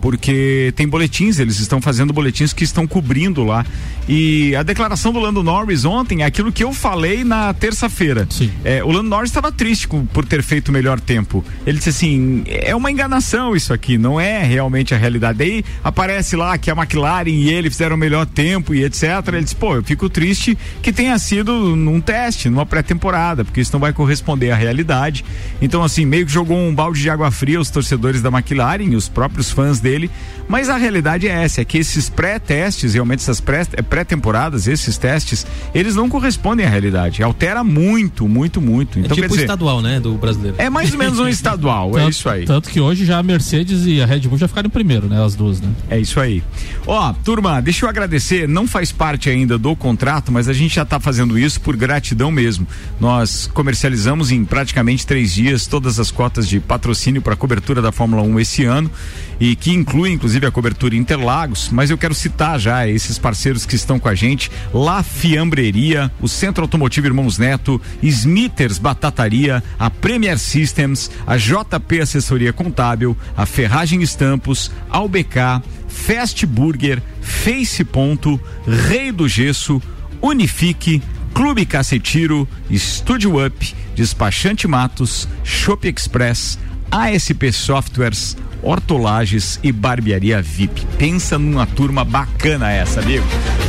porque 0.00 0.72
tem 0.76 0.86
boletins, 0.86 1.38
eles 1.38 1.58
estão 1.58 1.80
fazendo 1.80 2.12
boletins 2.12 2.52
que 2.52 2.64
estão 2.64 2.86
cobrindo 2.86 3.44
lá. 3.44 3.64
E 4.08 4.54
a 4.54 4.62
declaração 4.62 5.12
do 5.12 5.18
Lando 5.18 5.42
Norris 5.42 5.84
ontem 5.84 6.22
é 6.22 6.26
aquilo 6.26 6.52
que 6.52 6.62
eu 6.62 6.72
falei 6.72 7.24
na 7.24 7.52
terça-feira. 7.52 8.26
É, 8.64 8.82
o 8.84 8.90
Lando 8.90 9.08
Norris 9.08 9.30
estava 9.30 9.50
triste 9.50 9.88
com, 9.88 10.06
por 10.06 10.24
ter 10.24 10.42
feito 10.42 10.68
o 10.68 10.72
melhor 10.72 11.00
tempo. 11.00 11.44
Ele 11.66 11.78
disse 11.78 11.90
assim: 11.90 12.44
é 12.46 12.74
uma 12.74 12.90
enganação 12.90 13.56
isso 13.56 13.72
aqui, 13.72 13.98
não 13.98 14.20
é 14.20 14.42
realmente 14.42 14.94
a 14.94 14.96
realidade. 14.96 15.38
Daí 15.38 15.64
aparece 15.82 16.36
lá 16.36 16.56
que 16.56 16.70
a 16.70 16.74
McLaren 16.74 17.28
e 17.28 17.48
ele 17.48 17.68
fizeram 17.68 17.96
o 17.96 17.98
melhor 17.98 18.26
tempo 18.26 18.74
e 18.74 18.84
etc. 18.84 19.02
Ele 19.28 19.42
disse: 19.42 19.56
pô, 19.56 19.74
eu 19.74 19.82
fico 19.82 20.08
triste 20.08 20.56
que 20.80 20.92
tenha 20.92 21.18
sido 21.18 21.74
num 21.74 22.00
teste, 22.00 22.48
numa 22.48 22.64
pré-temporada, 22.64 23.44
porque 23.44 23.60
isso 23.60 23.72
não 23.72 23.80
vai 23.80 23.92
corresponder 23.92 24.52
à 24.52 24.56
realidade. 24.56 25.24
Então, 25.60 25.82
assim, 25.82 26.06
meio 26.06 26.26
que 26.26 26.32
jogou 26.32 26.56
um 26.56 26.74
balde 26.74 27.00
de 27.00 27.10
água 27.10 27.30
fria 27.30 27.60
os 27.60 27.70
torcedores 27.70 28.22
da 28.22 28.28
McLaren 28.28 28.84
e 28.84 28.96
os 28.96 29.08
próprios 29.08 29.50
fãs 29.50 29.80
dele, 29.86 30.10
mas 30.48 30.68
a 30.68 30.76
realidade 30.76 31.28
é 31.28 31.44
essa, 31.44 31.60
é 31.60 31.64
que 31.64 31.78
esses 31.78 32.08
pré-testes, 32.08 32.94
realmente 32.94 33.20
essas 33.20 33.42
eh, 33.72 33.82
pré-temporadas, 33.82 34.66
esses 34.66 34.96
testes, 34.98 35.46
eles 35.74 35.94
não 35.94 36.08
correspondem 36.08 36.66
à 36.66 36.68
realidade. 36.68 37.22
Altera 37.22 37.62
muito, 37.62 38.28
muito, 38.28 38.60
muito. 38.60 38.98
Então, 38.98 39.12
é 39.12 39.14
tipo 39.14 39.20
quer 39.22 39.28
dizer, 39.28 39.40
estadual, 39.42 39.80
né, 39.80 40.00
do 40.00 40.14
brasileiro. 40.14 40.56
É 40.58 40.68
mais 40.68 40.92
ou 40.92 40.98
menos 40.98 41.18
um 41.18 41.28
estadual, 41.28 41.90
é 41.90 42.00
Tanto- 42.00 42.10
isso 42.10 42.28
aí. 42.28 42.44
Tanto 42.44 42.68
que 42.68 42.80
hoje 42.80 43.04
já 43.04 43.18
a 43.18 43.22
Mercedes 43.22 43.86
e 43.86 44.00
a 44.00 44.06
Red 44.06 44.20
Bull 44.20 44.38
já 44.38 44.48
ficaram 44.48 44.66
em 44.66 44.70
primeiro, 44.70 45.08
né? 45.08 45.24
As 45.24 45.34
duas, 45.34 45.60
né? 45.60 45.68
É 45.88 45.98
isso 45.98 46.20
aí. 46.20 46.42
Ó, 46.86 47.12
turma, 47.24 47.60
deixa 47.60 47.84
eu 47.84 47.88
agradecer, 47.88 48.48
não 48.48 48.66
faz 48.66 48.92
parte 48.92 49.28
ainda 49.30 49.58
do 49.58 49.74
contrato, 49.74 50.30
mas 50.32 50.48
a 50.48 50.52
gente 50.52 50.74
já 50.74 50.82
está 50.82 51.00
fazendo 51.00 51.38
isso 51.38 51.60
por 51.60 51.76
gratidão 51.76 52.30
mesmo. 52.30 52.66
Nós 53.00 53.48
comercializamos 53.52 54.30
em 54.30 54.44
praticamente 54.44 55.06
três 55.06 55.34
dias 55.34 55.66
todas 55.66 55.98
as 55.98 56.10
cotas 56.10 56.48
de 56.48 56.60
patrocínio 56.60 57.20
para 57.20 57.34
a 57.34 57.36
cobertura 57.36 57.82
da 57.82 57.92
Fórmula 57.92 58.22
1 58.22 58.40
esse 58.40 58.64
ano 58.64 58.90
e 59.38 59.54
que 59.54 59.70
inclui 59.76 60.12
inclusive 60.12 60.46
a 60.46 60.50
cobertura 60.50 60.96
Interlagos, 60.96 61.68
mas 61.70 61.90
eu 61.90 61.98
quero 61.98 62.14
citar 62.14 62.58
já 62.58 62.88
esses 62.88 63.18
parceiros 63.18 63.66
que 63.66 63.76
estão 63.76 63.98
com 63.98 64.08
a 64.08 64.14
gente, 64.14 64.50
La 64.72 65.02
Fiambreria, 65.02 66.10
o 66.20 66.28
Centro 66.28 66.62
Automotivo 66.62 67.06
Irmãos 67.06 67.38
Neto, 67.38 67.80
Smithers 68.02 68.78
Batataria, 68.78 69.62
a 69.78 69.90
Premier 69.90 70.38
Systems, 70.38 71.10
a 71.26 71.36
JP 71.36 72.00
Assessoria 72.00 72.52
Contábil, 72.52 73.16
a 73.36 73.46
Ferragem 73.46 74.02
Estampos, 74.02 74.70
AUBK, 74.90 75.62
Fast 75.88 76.44
Burger, 76.46 77.02
Face 77.20 77.84
Ponto, 77.84 78.40
Rei 78.88 79.12
do 79.12 79.28
Gesso, 79.28 79.80
Unifique, 80.20 81.02
Clube 81.34 81.66
Cacetiro, 81.66 82.48
Studio 82.72 83.44
Up, 83.44 83.74
Despachante 83.94 84.66
Matos, 84.66 85.28
Shop 85.44 85.86
Express, 85.86 86.58
ASP 86.90 87.52
Softwares, 87.52 88.36
Hortolages 88.62 89.60
e 89.62 89.70
Barbearia 89.70 90.40
VIP. 90.42 90.86
Pensa 90.98 91.38
numa 91.38 91.66
turma 91.66 92.04
bacana 92.04 92.70
essa, 92.70 93.00
amigo. 93.00 93.24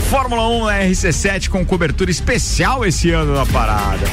Fórmula 0.09 0.47
1 0.47 0.65
na 0.65 0.79
RC7 0.83 1.49
com 1.49 1.65
cobertura 1.65 2.09
especial 2.09 2.85
esse 2.85 3.11
ano 3.11 3.33
na 3.33 3.45
parada. 3.45 4.05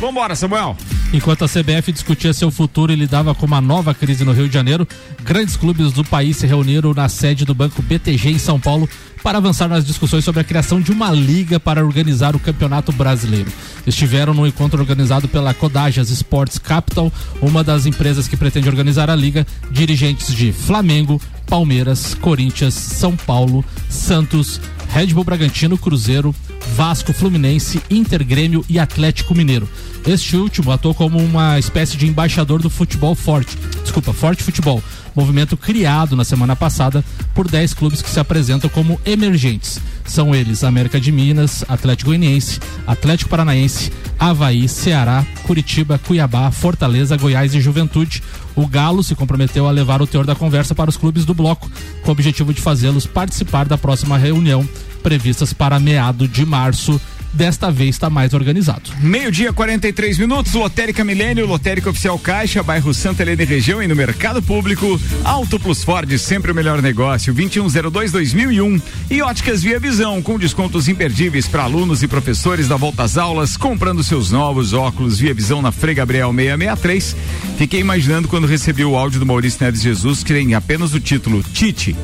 Vambora, 0.00 0.34
Samuel. 0.34 0.76
Enquanto 1.12 1.44
a 1.44 1.48
CBF 1.48 1.92
discutia 1.92 2.32
seu 2.32 2.50
futuro 2.50 2.92
e 2.92 2.96
lidava 2.96 3.34
com 3.34 3.44
uma 3.44 3.60
nova 3.60 3.92
crise 3.92 4.24
no 4.24 4.32
Rio 4.32 4.48
de 4.48 4.54
Janeiro, 4.54 4.86
grandes 5.24 5.56
clubes 5.56 5.92
do 5.92 6.04
país 6.04 6.36
se 6.36 6.46
reuniram 6.46 6.94
na 6.94 7.08
sede 7.08 7.44
do 7.44 7.54
Banco 7.54 7.82
BTG 7.82 8.30
em 8.30 8.38
São 8.38 8.60
Paulo 8.60 8.88
para 9.22 9.38
avançar 9.38 9.68
nas 9.68 9.84
discussões 9.84 10.24
sobre 10.24 10.40
a 10.40 10.44
criação 10.44 10.80
de 10.80 10.92
uma 10.92 11.10
liga 11.10 11.60
para 11.60 11.84
organizar 11.84 12.34
o 12.34 12.40
Campeonato 12.40 12.92
Brasileiro. 12.92 13.50
Estiveram 13.86 14.34
no 14.34 14.46
encontro 14.46 14.80
organizado 14.80 15.28
pela 15.28 15.54
Codajas 15.54 16.10
Sports 16.10 16.58
Capital, 16.58 17.12
uma 17.40 17.62
das 17.62 17.86
empresas 17.86 18.26
que 18.26 18.36
pretende 18.36 18.68
organizar 18.68 19.10
a 19.10 19.16
liga, 19.16 19.46
dirigentes 19.70 20.34
de 20.34 20.52
Flamengo, 20.52 21.20
Palmeiras, 21.46 22.14
Corinthians, 22.14 22.74
São 22.74 23.16
Paulo, 23.16 23.64
Santos, 23.88 24.60
Red 24.92 25.08
Bull 25.08 25.24
Bragantino, 25.24 25.78
Cruzeiro, 25.78 26.34
Vasco, 26.74 27.12
Fluminense, 27.12 27.80
Inter 27.90 28.24
Grêmio 28.24 28.64
e 28.68 28.78
Atlético 28.78 29.34
Mineiro. 29.34 29.68
Este 30.06 30.36
último 30.36 30.72
atuou 30.72 30.94
como 30.94 31.18
uma 31.18 31.58
espécie 31.58 31.96
de 31.96 32.06
embaixador 32.06 32.62
do 32.62 32.70
futebol 32.70 33.14
forte. 33.14 33.56
Desculpa, 33.82 34.12
Forte 34.12 34.42
Futebol. 34.42 34.82
Movimento 35.14 35.56
criado 35.56 36.16
na 36.16 36.24
semana 36.24 36.54
passada 36.54 37.04
por 37.34 37.48
10 37.48 37.74
clubes 37.74 38.02
que 38.02 38.10
se 38.10 38.20
apresentam 38.20 38.70
como 38.70 39.00
emergentes. 39.04 39.80
São 40.04 40.34
eles 40.34 40.64
América 40.64 41.00
de 41.00 41.12
Minas, 41.12 41.64
Atlético 41.68 42.10
Goianiense, 42.10 42.60
Atlético 42.86 43.30
Paranaense, 43.30 43.92
Havaí, 44.18 44.68
Ceará, 44.68 45.24
Curitiba, 45.44 45.98
Cuiabá, 45.98 46.50
Fortaleza, 46.50 47.16
Goiás 47.16 47.54
e 47.54 47.60
Juventude. 47.60 48.22
O 48.54 48.66
Galo 48.66 49.02
se 49.02 49.14
comprometeu 49.14 49.66
a 49.66 49.70
levar 49.70 50.02
o 50.02 50.06
teor 50.06 50.26
da 50.26 50.34
conversa 50.34 50.74
para 50.74 50.90
os 50.90 50.96
clubes 50.96 51.24
do 51.24 51.34
bloco, 51.34 51.70
com 52.02 52.08
o 52.08 52.12
objetivo 52.12 52.52
de 52.52 52.60
fazê-los 52.60 53.06
participar 53.06 53.66
da 53.66 53.78
próxima 53.78 54.18
reunião, 54.18 54.68
previstas 55.02 55.52
para 55.52 55.78
meado 55.78 56.28
de 56.28 56.44
março. 56.44 57.00
Desta 57.32 57.70
vez 57.70 57.90
está 57.90 58.10
mais 58.10 58.34
organizado. 58.34 58.90
Meio-dia, 59.00 59.52
43 59.52 60.18
minutos, 60.18 60.52
Lotérica 60.52 61.04
Milênio, 61.04 61.46
Lotérica 61.46 61.90
Oficial 61.90 62.18
Caixa, 62.18 62.62
bairro 62.62 62.92
Santa 62.92 63.22
Helena 63.22 63.42
e 63.42 63.46
região 63.46 63.82
e 63.82 63.86
no 63.86 63.94
mercado 63.94 64.42
público. 64.42 65.00
Auto 65.24 65.58
Plus 65.58 65.84
Ford, 65.84 66.10
sempre 66.18 66.50
o 66.50 66.54
melhor 66.54 66.82
negócio, 66.82 67.34
2102-2001. 67.34 68.82
E 69.10 69.22
Óticas 69.22 69.62
Via 69.62 69.78
Visão, 69.78 70.20
com 70.20 70.38
descontos 70.38 70.88
imperdíveis 70.88 71.46
para 71.46 71.62
alunos 71.62 72.02
e 72.02 72.08
professores 72.08 72.68
da 72.68 72.76
volta 72.76 73.04
às 73.04 73.16
aulas, 73.16 73.56
comprando 73.56 74.02
seus 74.02 74.30
novos 74.30 74.72
óculos 74.72 75.18
Via 75.18 75.32
Visão 75.32 75.62
na 75.62 75.70
Frei 75.70 75.94
Gabriel 75.94 76.32
663. 76.34 77.16
Fiquei 77.56 77.80
imaginando 77.80 78.28
quando 78.28 78.46
recebi 78.46 78.84
o 78.84 78.96
áudio 78.96 79.20
do 79.20 79.26
Maurício 79.26 79.62
Neves 79.62 79.82
Jesus, 79.82 80.24
que 80.24 80.32
tem 80.32 80.54
apenas 80.54 80.94
o 80.94 81.00
título 81.00 81.42
Tite. 81.42 81.96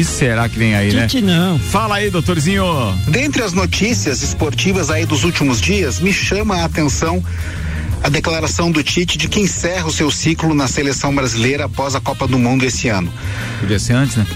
Que 0.00 0.04
será 0.04 0.48
que 0.48 0.58
vem 0.58 0.74
aí, 0.74 0.94
né? 0.94 1.06
Tite 1.06 1.20
não. 1.20 1.58
Fala 1.58 1.96
aí, 1.96 2.08
doutorzinho. 2.08 2.64
Dentre 3.06 3.42
as 3.42 3.52
notícias 3.52 4.22
esportivas 4.22 4.90
aí 4.90 5.04
dos 5.04 5.24
últimos 5.24 5.60
dias, 5.60 6.00
me 6.00 6.10
chama 6.10 6.62
a 6.62 6.64
atenção 6.64 7.22
a 8.02 8.08
declaração 8.08 8.70
do 8.70 8.82
Tite 8.82 9.18
de 9.18 9.28
que 9.28 9.40
encerra 9.40 9.86
o 9.86 9.92
seu 9.92 10.10
ciclo 10.10 10.54
na 10.54 10.66
seleção 10.66 11.14
brasileira 11.14 11.66
após 11.66 11.94
a 11.94 12.00
Copa 12.00 12.26
do 12.26 12.38
Mundo 12.38 12.64
esse 12.64 12.88
ano. 12.88 13.12
Podia 13.60 13.78
ser 13.78 13.94
antes, 13.94 14.16
né? 14.16 14.26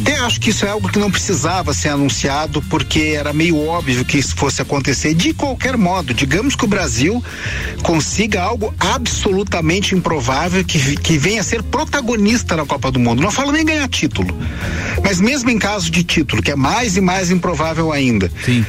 Até 0.00 0.18
acho 0.18 0.40
que 0.40 0.50
isso 0.50 0.66
é 0.66 0.68
algo 0.68 0.88
que 0.88 0.98
não 0.98 1.10
precisava 1.10 1.72
ser 1.72 1.90
anunciado, 1.90 2.60
porque 2.62 3.14
era 3.16 3.32
meio 3.32 3.64
óbvio 3.64 4.04
que 4.04 4.18
isso 4.18 4.34
fosse 4.34 4.60
acontecer. 4.60 5.14
De 5.14 5.32
qualquer 5.32 5.76
modo, 5.76 6.12
digamos 6.12 6.56
que 6.56 6.64
o 6.64 6.68
Brasil 6.68 7.22
consiga 7.82 8.42
algo 8.42 8.74
absolutamente 8.80 9.94
improvável 9.94 10.64
que, 10.64 10.96
que 10.96 11.16
venha 11.18 11.40
a 11.40 11.44
ser 11.44 11.62
protagonista 11.62 12.56
na 12.56 12.66
Copa 12.66 12.90
do 12.90 12.98
Mundo. 12.98 13.22
Não 13.22 13.30
falo 13.30 13.52
nem 13.52 13.64
ganhar 13.64 13.88
título, 13.88 14.36
mas 15.04 15.20
mesmo 15.20 15.50
em 15.50 15.58
caso 15.58 15.90
de 15.90 16.02
título, 16.02 16.42
que 16.42 16.50
é 16.50 16.56
mais 16.56 16.96
e 16.96 17.00
mais 17.00 17.30
improvável 17.30 17.92
ainda. 17.92 18.30
Sim. 18.44 18.66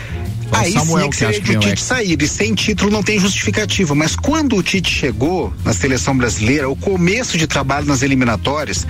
Aí 0.53 0.73
Samuel 0.73 1.05
sim 1.05 1.09
que 1.09 1.17
que 1.17 1.17
seria 1.17 1.41
que 1.41 1.51
de 1.51 1.57
o 1.57 1.59
Tite 1.59 1.81
sair. 1.81 2.21
E 2.21 2.27
sem 2.27 2.53
título 2.53 2.91
não 2.91 3.03
tem 3.03 3.19
justificativa. 3.19 3.95
Mas 3.95 4.15
quando 4.15 4.55
o 4.55 4.63
Tite 4.63 4.91
chegou 4.91 5.53
na 5.63 5.73
seleção 5.73 6.15
brasileira, 6.17 6.69
o 6.69 6.75
começo 6.75 7.37
de 7.37 7.47
trabalho 7.47 7.85
nas 7.85 8.01
eliminatórias, 8.01 8.85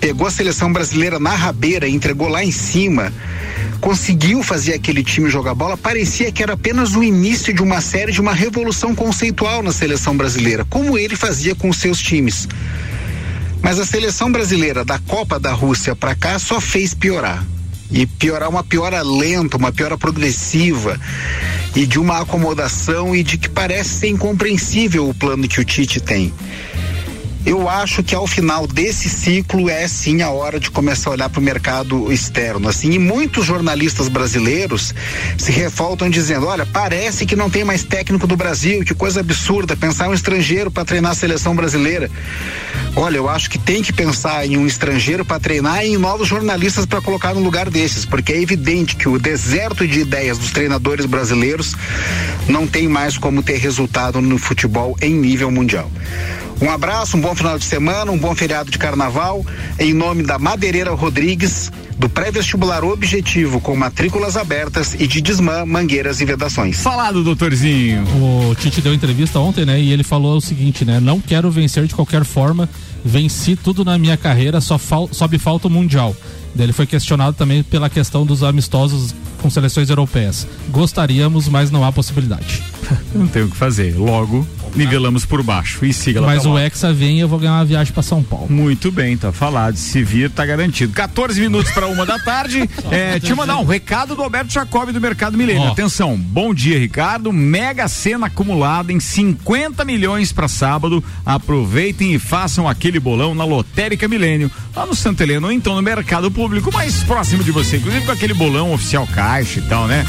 pegou 0.00 0.26
a 0.26 0.30
seleção 0.30 0.72
brasileira 0.72 1.18
na 1.18 1.34
rabeira 1.34 1.86
e 1.86 1.94
entregou 1.94 2.28
lá 2.28 2.44
em 2.44 2.50
cima. 2.50 3.12
Conseguiu 3.80 4.42
fazer 4.42 4.74
aquele 4.74 5.02
time 5.02 5.30
jogar 5.30 5.54
bola, 5.54 5.76
parecia 5.76 6.30
que 6.30 6.42
era 6.42 6.52
apenas 6.52 6.94
o 6.94 7.02
início 7.02 7.52
de 7.52 7.62
uma 7.62 7.80
série 7.80 8.12
de 8.12 8.20
uma 8.20 8.34
revolução 8.34 8.94
conceitual 8.94 9.62
na 9.62 9.72
seleção 9.72 10.16
brasileira, 10.16 10.66
como 10.68 10.98
ele 10.98 11.16
fazia 11.16 11.54
com 11.54 11.68
os 11.68 11.78
seus 11.78 11.98
times. 11.98 12.46
Mas 13.62 13.78
a 13.78 13.86
seleção 13.86 14.30
brasileira 14.30 14.84
da 14.84 14.98
Copa 14.98 15.38
da 15.38 15.52
Rússia 15.52 15.94
para 15.94 16.14
cá 16.14 16.38
só 16.38 16.60
fez 16.60 16.94
piorar. 16.94 17.44
E 17.90 18.06
piorar 18.06 18.48
uma 18.48 18.62
piora 18.62 19.02
lenta, 19.02 19.56
uma 19.56 19.72
piora 19.72 19.98
progressiva 19.98 20.98
e 21.74 21.86
de 21.86 21.98
uma 21.98 22.20
acomodação 22.20 23.14
e 23.14 23.22
de 23.22 23.38
que 23.38 23.48
parece 23.48 23.90
ser 23.90 24.08
incompreensível 24.08 25.08
o 25.08 25.14
plano 25.14 25.48
que 25.48 25.60
o 25.60 25.64
Tite 25.64 26.00
tem. 26.00 26.32
Eu 27.44 27.68
acho 27.68 28.02
que 28.02 28.14
ao 28.14 28.26
final 28.26 28.66
desse 28.66 29.08
ciclo 29.08 29.70
é 29.70 29.88
sim 29.88 30.20
a 30.20 30.28
hora 30.28 30.60
de 30.60 30.70
começar 30.70 31.08
a 31.08 31.12
olhar 31.14 31.28
para 31.30 31.40
o 31.40 31.42
mercado 31.42 32.12
externo. 32.12 32.68
Assim, 32.68 32.92
e 32.92 32.98
muitos 32.98 33.46
jornalistas 33.46 34.08
brasileiros 34.08 34.94
se 35.38 35.50
revoltam 35.50 36.10
dizendo: 36.10 36.46
olha, 36.46 36.66
parece 36.66 37.24
que 37.24 37.34
não 37.34 37.48
tem 37.48 37.64
mais 37.64 37.82
técnico 37.82 38.26
do 38.26 38.36
Brasil, 38.36 38.84
que 38.84 38.94
coisa 38.94 39.20
absurda 39.20 39.74
pensar 39.74 40.08
um 40.08 40.14
estrangeiro 40.14 40.70
para 40.70 40.84
treinar 40.84 41.12
a 41.12 41.14
seleção 41.14 41.56
brasileira. 41.56 42.10
Olha, 42.94 43.16
eu 43.16 43.28
acho 43.28 43.48
que 43.48 43.58
tem 43.58 43.82
que 43.82 43.92
pensar 43.92 44.44
em 44.44 44.56
um 44.56 44.66
estrangeiro 44.66 45.24
para 45.24 45.40
treinar 45.40 45.84
e 45.84 45.94
em 45.94 45.96
novos 45.96 46.28
jornalistas 46.28 46.84
para 46.84 47.00
colocar 47.00 47.32
no 47.34 47.40
lugar 47.40 47.70
desses, 47.70 48.04
porque 48.04 48.32
é 48.32 48.42
evidente 48.42 48.96
que 48.96 49.08
o 49.08 49.18
deserto 49.18 49.86
de 49.86 50.00
ideias 50.00 50.36
dos 50.36 50.50
treinadores 50.50 51.06
brasileiros 51.06 51.74
não 52.48 52.66
tem 52.66 52.88
mais 52.88 53.16
como 53.16 53.42
ter 53.42 53.58
resultado 53.58 54.20
no 54.20 54.36
futebol 54.36 54.96
em 55.00 55.14
nível 55.14 55.50
mundial. 55.50 55.90
Um 56.60 56.70
abraço, 56.70 57.16
um 57.16 57.20
bom 57.20 57.34
final 57.34 57.58
de 57.58 57.64
semana, 57.64 58.12
um 58.12 58.18
bom 58.18 58.34
feriado 58.34 58.70
de 58.70 58.76
carnaval, 58.76 59.44
em 59.78 59.94
nome 59.94 60.22
da 60.22 60.38
Madeireira 60.38 60.92
Rodrigues, 60.92 61.72
do 61.98 62.06
pré-vestibular 62.06 62.84
Objetivo, 62.84 63.60
com 63.60 63.74
matrículas 63.74 64.36
abertas 64.36 64.94
e 64.94 65.06
de 65.06 65.22
Desmã, 65.22 65.64
Mangueiras 65.64 66.20
e 66.20 66.24
Vedações. 66.26 66.82
Falado, 66.82 67.24
doutorzinho. 67.24 68.04
O 68.50 68.54
Tite 68.54 68.82
deu 68.82 68.92
entrevista 68.92 69.38
ontem, 69.38 69.64
né? 69.64 69.80
E 69.80 69.90
ele 69.90 70.02
falou 70.02 70.36
o 70.36 70.40
seguinte, 70.40 70.84
né? 70.84 71.00
Não 71.00 71.18
quero 71.18 71.50
vencer 71.50 71.86
de 71.86 71.94
qualquer 71.94 72.24
forma. 72.24 72.68
Venci 73.02 73.56
tudo 73.56 73.82
na 73.82 73.96
minha 73.96 74.18
carreira, 74.18 74.60
só, 74.60 74.76
fal 74.76 75.08
só 75.10 75.26
me 75.26 75.38
falta 75.38 75.66
o 75.66 75.70
Mundial. 75.70 76.14
Daí 76.54 76.66
Ele 76.66 76.72
foi 76.72 76.86
questionado 76.86 77.36
também 77.36 77.62
pela 77.62 77.88
questão 77.88 78.26
dos 78.26 78.42
amistosos 78.42 79.14
com 79.40 79.48
seleções 79.48 79.88
europeias. 79.88 80.46
Gostaríamos, 80.68 81.48
mas 81.48 81.70
não 81.70 81.84
há 81.84 81.92
possibilidade. 81.92 82.62
Não 83.14 83.26
tem 83.28 83.42
o 83.42 83.48
que 83.48 83.56
fazer. 83.56 83.96
Logo, 83.96 84.46
nivelamos 84.74 85.24
por 85.24 85.42
baixo. 85.42 85.84
E 85.84 85.92
siga 85.92 86.20
lá. 86.20 86.26
Mas 86.28 86.46
o. 86.46 86.58
Hexa 86.58 86.92
vem 86.92 87.18
e 87.18 87.20
eu 87.20 87.28
vou 87.28 87.38
ganhar 87.38 87.54
uma 87.54 87.64
viagem 87.64 87.92
pra 87.92 88.02
São 88.02 88.22
Paulo. 88.22 88.50
Muito 88.50 88.90
bem, 88.92 89.16
tá 89.16 89.32
falado. 89.32 89.76
Se 89.76 90.02
vir, 90.02 90.30
tá 90.30 90.44
garantido. 90.44 90.92
14 90.92 91.40
minutos 91.40 91.72
para 91.72 91.86
uma 91.86 92.04
da 92.04 92.18
tarde. 92.18 92.68
É, 92.90 93.20
te 93.20 93.32
mandar 93.34 93.56
um 93.58 93.64
recado 93.64 94.16
do 94.16 94.22
Alberto 94.22 94.52
Jacob 94.52 94.90
do 94.90 95.00
Mercado 95.00 95.38
Milênio. 95.38 95.62
Ó. 95.62 95.72
Atenção, 95.72 96.16
bom 96.16 96.52
dia, 96.52 96.78
Ricardo. 96.78 97.32
Mega 97.32 97.86
cena 97.86 98.26
acumulada 98.26 98.92
em 98.92 98.98
50 98.98 99.84
milhões 99.84 100.32
para 100.32 100.48
sábado. 100.48 101.04
Aproveitem 101.24 102.14
e 102.14 102.18
façam 102.18 102.68
aquele 102.68 102.98
bolão 102.98 103.34
na 103.34 103.44
Lotérica 103.44 104.08
Milênio, 104.08 104.50
lá 104.74 104.86
no 104.86 104.94
Santa 104.94 105.22
Helena, 105.22 105.46
ou 105.46 105.52
então 105.52 105.76
no 105.76 105.82
Mercado 105.82 106.30
Público, 106.30 106.72
mais 106.72 107.02
próximo 107.04 107.44
de 107.44 107.52
você, 107.52 107.76
inclusive 107.76 108.04
com 108.04 108.12
aquele 108.12 108.34
bolão 108.34 108.72
oficial 108.72 109.06
caixa 109.06 109.60
e 109.60 109.62
tal, 109.62 109.86
né? 109.86 110.04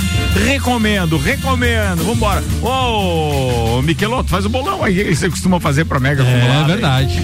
Recomendo, 0.46 1.18
recomendo. 1.18 2.04
Vambora. 2.04 2.44
Ô, 2.62 3.82
Miqueloto, 3.82 4.30
faz 4.30 4.46
o 4.46 4.50
bolão 4.52 4.84
aí 4.84 4.94
que 5.06 5.16
você 5.16 5.30
costuma 5.30 5.60
fazer 5.60 5.86
pra 5.86 6.00
Mega 6.00 6.24
É 6.24 6.60
aí. 6.62 6.66
verdade. 6.68 7.22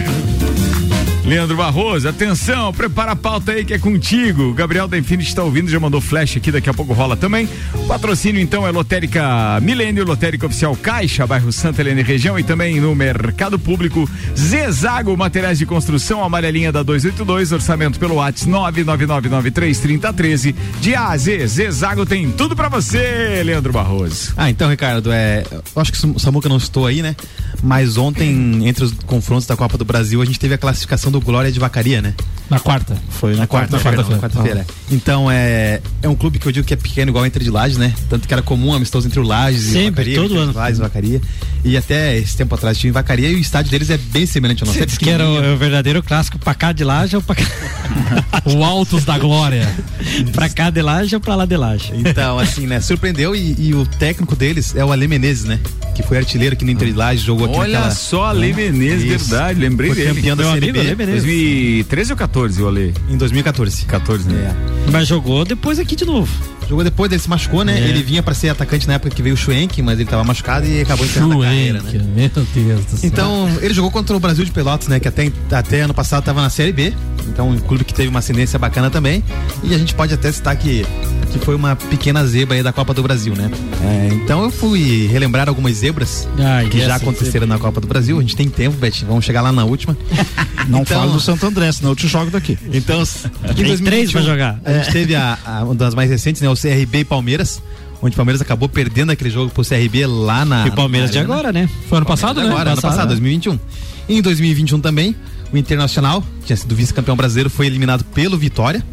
Leandro 1.28 1.58
Barroso, 1.58 2.08
atenção, 2.08 2.72
prepara 2.72 3.12
a 3.12 3.16
pauta 3.16 3.52
aí 3.52 3.66
que 3.66 3.74
é 3.74 3.78
contigo. 3.78 4.54
Gabriel 4.54 4.88
da 4.88 4.98
Infinity 4.98 5.28
está 5.28 5.44
ouvindo, 5.44 5.70
já 5.70 5.78
mandou 5.78 6.00
flash 6.00 6.38
aqui, 6.38 6.54
daqui 6.54 6.70
a 6.70 6.74
pouco 6.74 6.94
rola 6.94 7.18
também. 7.18 7.50
Patrocínio 7.86 8.42
então 8.42 8.66
é 8.66 8.72
Lotérica 8.72 9.60
Milênio, 9.62 10.06
Lotérica 10.06 10.46
Oficial 10.46 10.74
Caixa, 10.78 11.28
bairro 11.28 11.52
Santa 11.52 11.82
Helena 11.82 12.00
e 12.00 12.04
região 12.04 12.40
e 12.40 12.44
também 12.44 12.80
no 12.80 12.96
Mercado 12.96 13.60
Público. 13.60 14.10
Zezago 14.38 15.18
Materiais 15.18 15.60
de 15.60 15.66
Construção, 15.66 16.24
amarelinha 16.24 16.72
da 16.72 16.82
282, 16.82 17.52
orçamento 17.52 18.00
pelo 18.00 18.16
WhatsApp 18.16 18.50
999933013. 18.86 20.56
De 20.80 20.96
A 20.96 21.10
a 21.10 21.18
Z, 21.18 21.46
Zezago 21.46 22.06
tem 22.06 22.32
tudo 22.32 22.56
pra 22.56 22.70
você, 22.70 23.44
Leandro 23.44 23.74
Barroso. 23.74 24.34
Ah, 24.38 24.50
então, 24.50 24.70
Ricardo, 24.70 25.12
é, 25.12 25.44
eu 25.52 25.82
acho 25.82 25.92
que 25.92 26.08
o 26.08 26.20
Samuca 26.20 26.48
não 26.48 26.56
estou 26.56 26.86
aí, 26.86 27.02
né? 27.02 27.18
Mas 27.62 27.98
ontem, 27.98 28.66
entre 28.68 28.86
os 28.86 28.94
confrontos 29.06 29.46
da 29.46 29.58
Copa 29.58 29.78
do 29.78 29.84
Brasil, 29.84 30.22
a 30.22 30.26
gente 30.26 30.40
teve 30.40 30.54
a 30.54 30.58
classificação 30.58 31.12
do 31.12 31.17
Glória 31.22 31.52
de 31.52 31.60
Vacaria, 31.60 32.02
né? 32.02 32.14
Na 32.50 32.60
quarta. 32.60 32.96
Foi 33.10 33.36
na 33.36 33.46
quarta, 33.46 33.78
Quarta-feira. 33.78 33.98
quarta-feira. 33.98 34.20
quarta-feira. 34.22 34.66
Então, 34.92 35.30
é, 35.30 35.82
é 36.02 36.08
um 36.08 36.16
clube 36.16 36.40
que 36.40 36.48
eu 36.48 36.52
digo 36.52 36.66
que 36.66 36.74
é 36.74 36.78
pequeno, 36.78 37.12
igual 37.12 37.26
entre 37.26 37.44
de 37.44 37.50
Lages, 37.50 37.78
né? 37.78 37.94
Tanto 38.10 38.28
que 38.28 38.34
era 38.34 38.42
comum 38.42 38.74
amistoso 38.74 39.06
entre 39.08 39.20
o 39.20 39.24
Lages 39.24 39.66
e 39.68 39.72
Sempre, 39.74 39.90
Vacaria. 40.14 40.16
todo 40.16 40.38
ano. 40.40 40.54
Lages 40.54 40.80
e 40.80 40.82
Vacaria. 40.82 41.22
E 41.66 41.76
até 41.76 42.18
esse 42.18 42.38
tempo 42.38 42.56
atrás 42.56 42.78
tinha 42.78 42.90
em 42.90 42.94
Vacaria 42.94 43.30
e 43.30 43.36
o 43.36 43.40
estádio 43.40 43.70
deles 43.72 43.90
é 43.90 43.98
bem 43.98 44.26
semelhante 44.26 44.64
ao 44.64 44.68
nosso. 44.68 44.82
É 44.82 44.86
Diz 44.86 44.98
que 44.98 45.10
era 45.10 45.28
o, 45.28 45.54
o 45.54 45.58
verdadeiro 45.58 46.02
clássico 46.02 46.40
pra 46.40 46.54
cá 46.54 46.72
de 46.72 46.84
laje 46.84 47.16
ou 47.16 47.22
pra 47.22 47.36
cá, 47.36 47.44
O 48.46 48.64
Altos 48.64 49.04
da 49.04 49.18
Glória. 49.18 49.68
pra 50.32 50.48
cá 50.48 50.70
de 50.70 50.82
laje 50.82 51.16
ou 51.16 51.22
pra 51.22 51.36
lá 51.36 51.46
de 51.46 51.58
laje. 51.58 51.92
Então, 51.96 52.40
assim, 52.40 52.66
né? 52.66 52.80
Surpreendeu 52.80 53.36
e, 53.36 53.56
e 53.60 53.74
o 53.76 53.86
técnico 53.86 54.36
deles 54.36 54.74
é 54.76 54.86
o 54.86 54.92
Ale 54.92 55.08
Menezes, 55.08 55.44
né? 55.46 55.60
Que 55.96 56.04
foi 56.04 56.18
artilheiro 56.18 56.54
aqui 56.56 56.64
no 56.64 56.72
Inter 56.72 56.88
de 56.90 56.94
Lages, 56.94 57.24
jogou 57.24 57.48
aqui 57.48 57.58
Olha 57.58 57.74
naquela... 57.74 57.92
só, 57.96 58.26
Ale 58.26 58.54
Menezes, 58.54 59.04
Isso. 59.12 59.30
verdade, 59.30 59.60
lembrei 59.60 59.90
Foi 59.90 59.98
dele. 60.04 60.16
campeão 60.16 60.38
da 60.38 60.44
Meu 60.44 60.54
Série 60.54 60.70
amigo 60.70 60.80
Ale 60.80 60.96
B 60.96 61.06
Menezes. 61.06 61.24
2013 61.24 62.12
ou 62.12 62.18
14, 62.18 62.37
o 62.38 62.68
Ale? 62.68 62.94
em 63.10 63.18
2014. 63.18 63.86
14, 63.86 64.28
né? 64.28 64.56
É. 64.88 64.92
Mas 64.92 65.08
jogou 65.08 65.44
depois 65.44 65.80
aqui 65.80 65.96
de 65.96 66.06
novo. 66.06 66.32
Jogou 66.68 66.84
depois, 66.84 67.10
ele 67.12 67.22
se 67.22 67.30
machucou, 67.30 67.64
né? 67.64 67.80
É. 67.80 67.88
Ele 67.88 68.04
vinha 68.04 68.22
pra 68.22 68.34
ser 68.34 68.50
atacante 68.50 68.88
na 68.88 68.96
época 68.96 69.16
que 69.16 69.22
veio 69.22 69.36
o 69.36 69.38
Schwenk, 69.38 69.82
mas 69.82 70.00
ele 70.00 70.10
tava 70.10 70.24
machucado 70.24 70.66
e 70.68 70.82
acabou 70.82 71.06
encerrando 71.06 71.42
a 71.42 71.46
carreira, 71.46 71.82
né? 71.82 71.92
meu 71.94 72.30
Deus 72.54 72.86
do 72.86 72.98
céu. 72.98 73.08
Então, 73.10 73.50
ele 73.62 73.74
jogou 73.74 73.90
contra 73.90 74.16
o 74.16 74.20
Brasil 74.20 74.44
de 74.44 74.52
Pelotas, 74.52 74.88
né? 74.90 75.00
Que 75.00 75.08
até, 75.08 75.32
até 75.52 75.82
ano 75.82 75.94
passado 75.94 76.24
tava 76.26 76.42
na 76.42 76.50
Série 76.50 76.74
B. 76.74 76.94
Então, 77.28 77.50
um 77.50 77.60
clube 77.60 77.86
que 77.86 77.94
teve 77.94 78.10
uma 78.10 78.20
ascendência 78.20 78.60
bacana 78.60 78.90
também. 78.90 79.24
E 79.64 79.74
a 79.74 79.78
gente 79.78 79.96
pode 79.96 80.14
até 80.14 80.30
citar 80.32 80.56
que, 80.58 80.86
que 81.32 81.40
foi 81.40 81.56
uma 81.56 81.76
pequena 81.76 82.26
zebra 82.26 82.56
aí 82.58 82.64
da 82.64 82.72
Copa 82.74 82.94
do 82.94 83.04
Brasil, 83.04 83.36
né? 83.36 83.50
É, 83.84 84.14
então, 84.14 84.44
eu 84.44 84.50
fui 84.52 85.08
relembrar 85.08 85.48
algumas 85.50 85.74
zebras 85.78 86.28
Ai, 86.40 86.68
que 86.70 86.80
já 86.80 86.96
aconteceram 86.96 87.46
na 87.48 87.58
Copa 87.60 87.80
do 87.82 87.88
Brasil. 87.88 88.18
A 88.18 88.22
gente 88.22 88.36
tem 88.36 88.50
tempo, 88.50 88.78
Betinho. 88.78 89.08
Vamos 89.10 89.26
chegar 89.26 89.42
lá 89.42 89.52
na 89.52 89.64
última. 89.66 89.98
Não 90.68 90.82
Então- 90.82 91.00
fala 91.00 91.12
do 91.12 91.20
Santo 91.20 91.46
André, 91.46 91.72
senão 91.72 91.92
eu 91.92 91.96
te 91.96 92.08
jogo 92.08 92.32
daqui. 92.32 92.58
Então, 92.74 93.02
em 93.02 93.54
Tem 93.54 93.78
três 93.78 94.12
pra 94.12 94.22
jogar. 94.22 94.60
A 94.66 94.74
gente 94.74 94.92
teve 94.92 95.16
a, 95.16 95.38
a- 95.46 95.64
uma 95.64 95.76
das 95.76 95.94
mais 95.96 96.10
recentes, 96.10 96.42
né? 96.42 96.50
O 96.50 96.56
CRB 96.56 97.00
e 97.00 97.06
Palmeiras. 97.06 97.62
Onde 98.02 98.14
o 98.14 98.16
Palmeiras 98.16 98.42
acabou 98.42 98.70
perdendo 98.70 99.12
aquele 99.12 99.30
jogo 99.32 99.50
pro 99.52 99.64
CRB 99.66 100.06
lá 100.06 100.46
na. 100.46 100.68
E 100.68 100.70
o 100.70 100.74
Palmeiras 100.74 101.10
de 101.12 101.18
agora, 101.18 101.52
né? 101.52 101.68
Foi 101.90 101.98
ano 101.98 102.06
passado, 102.06 102.40
né? 102.42 102.48
Agora, 102.48 102.72
ano 102.74 102.82
passado, 102.82 103.08
2021. 103.10 103.60
Em 104.08 104.22
2021 104.22 104.80
também, 104.80 105.16
o 105.52 105.58
Internacional, 105.58 106.22
que 106.42 106.46
tinha 106.48 106.58
sido 106.58 106.76
vice-campeão 106.76 107.16
brasileiro, 107.16 107.50
foi 107.50 107.66
eliminado 107.66 108.04
pelo 108.06 108.38
Vitória. 108.38 108.84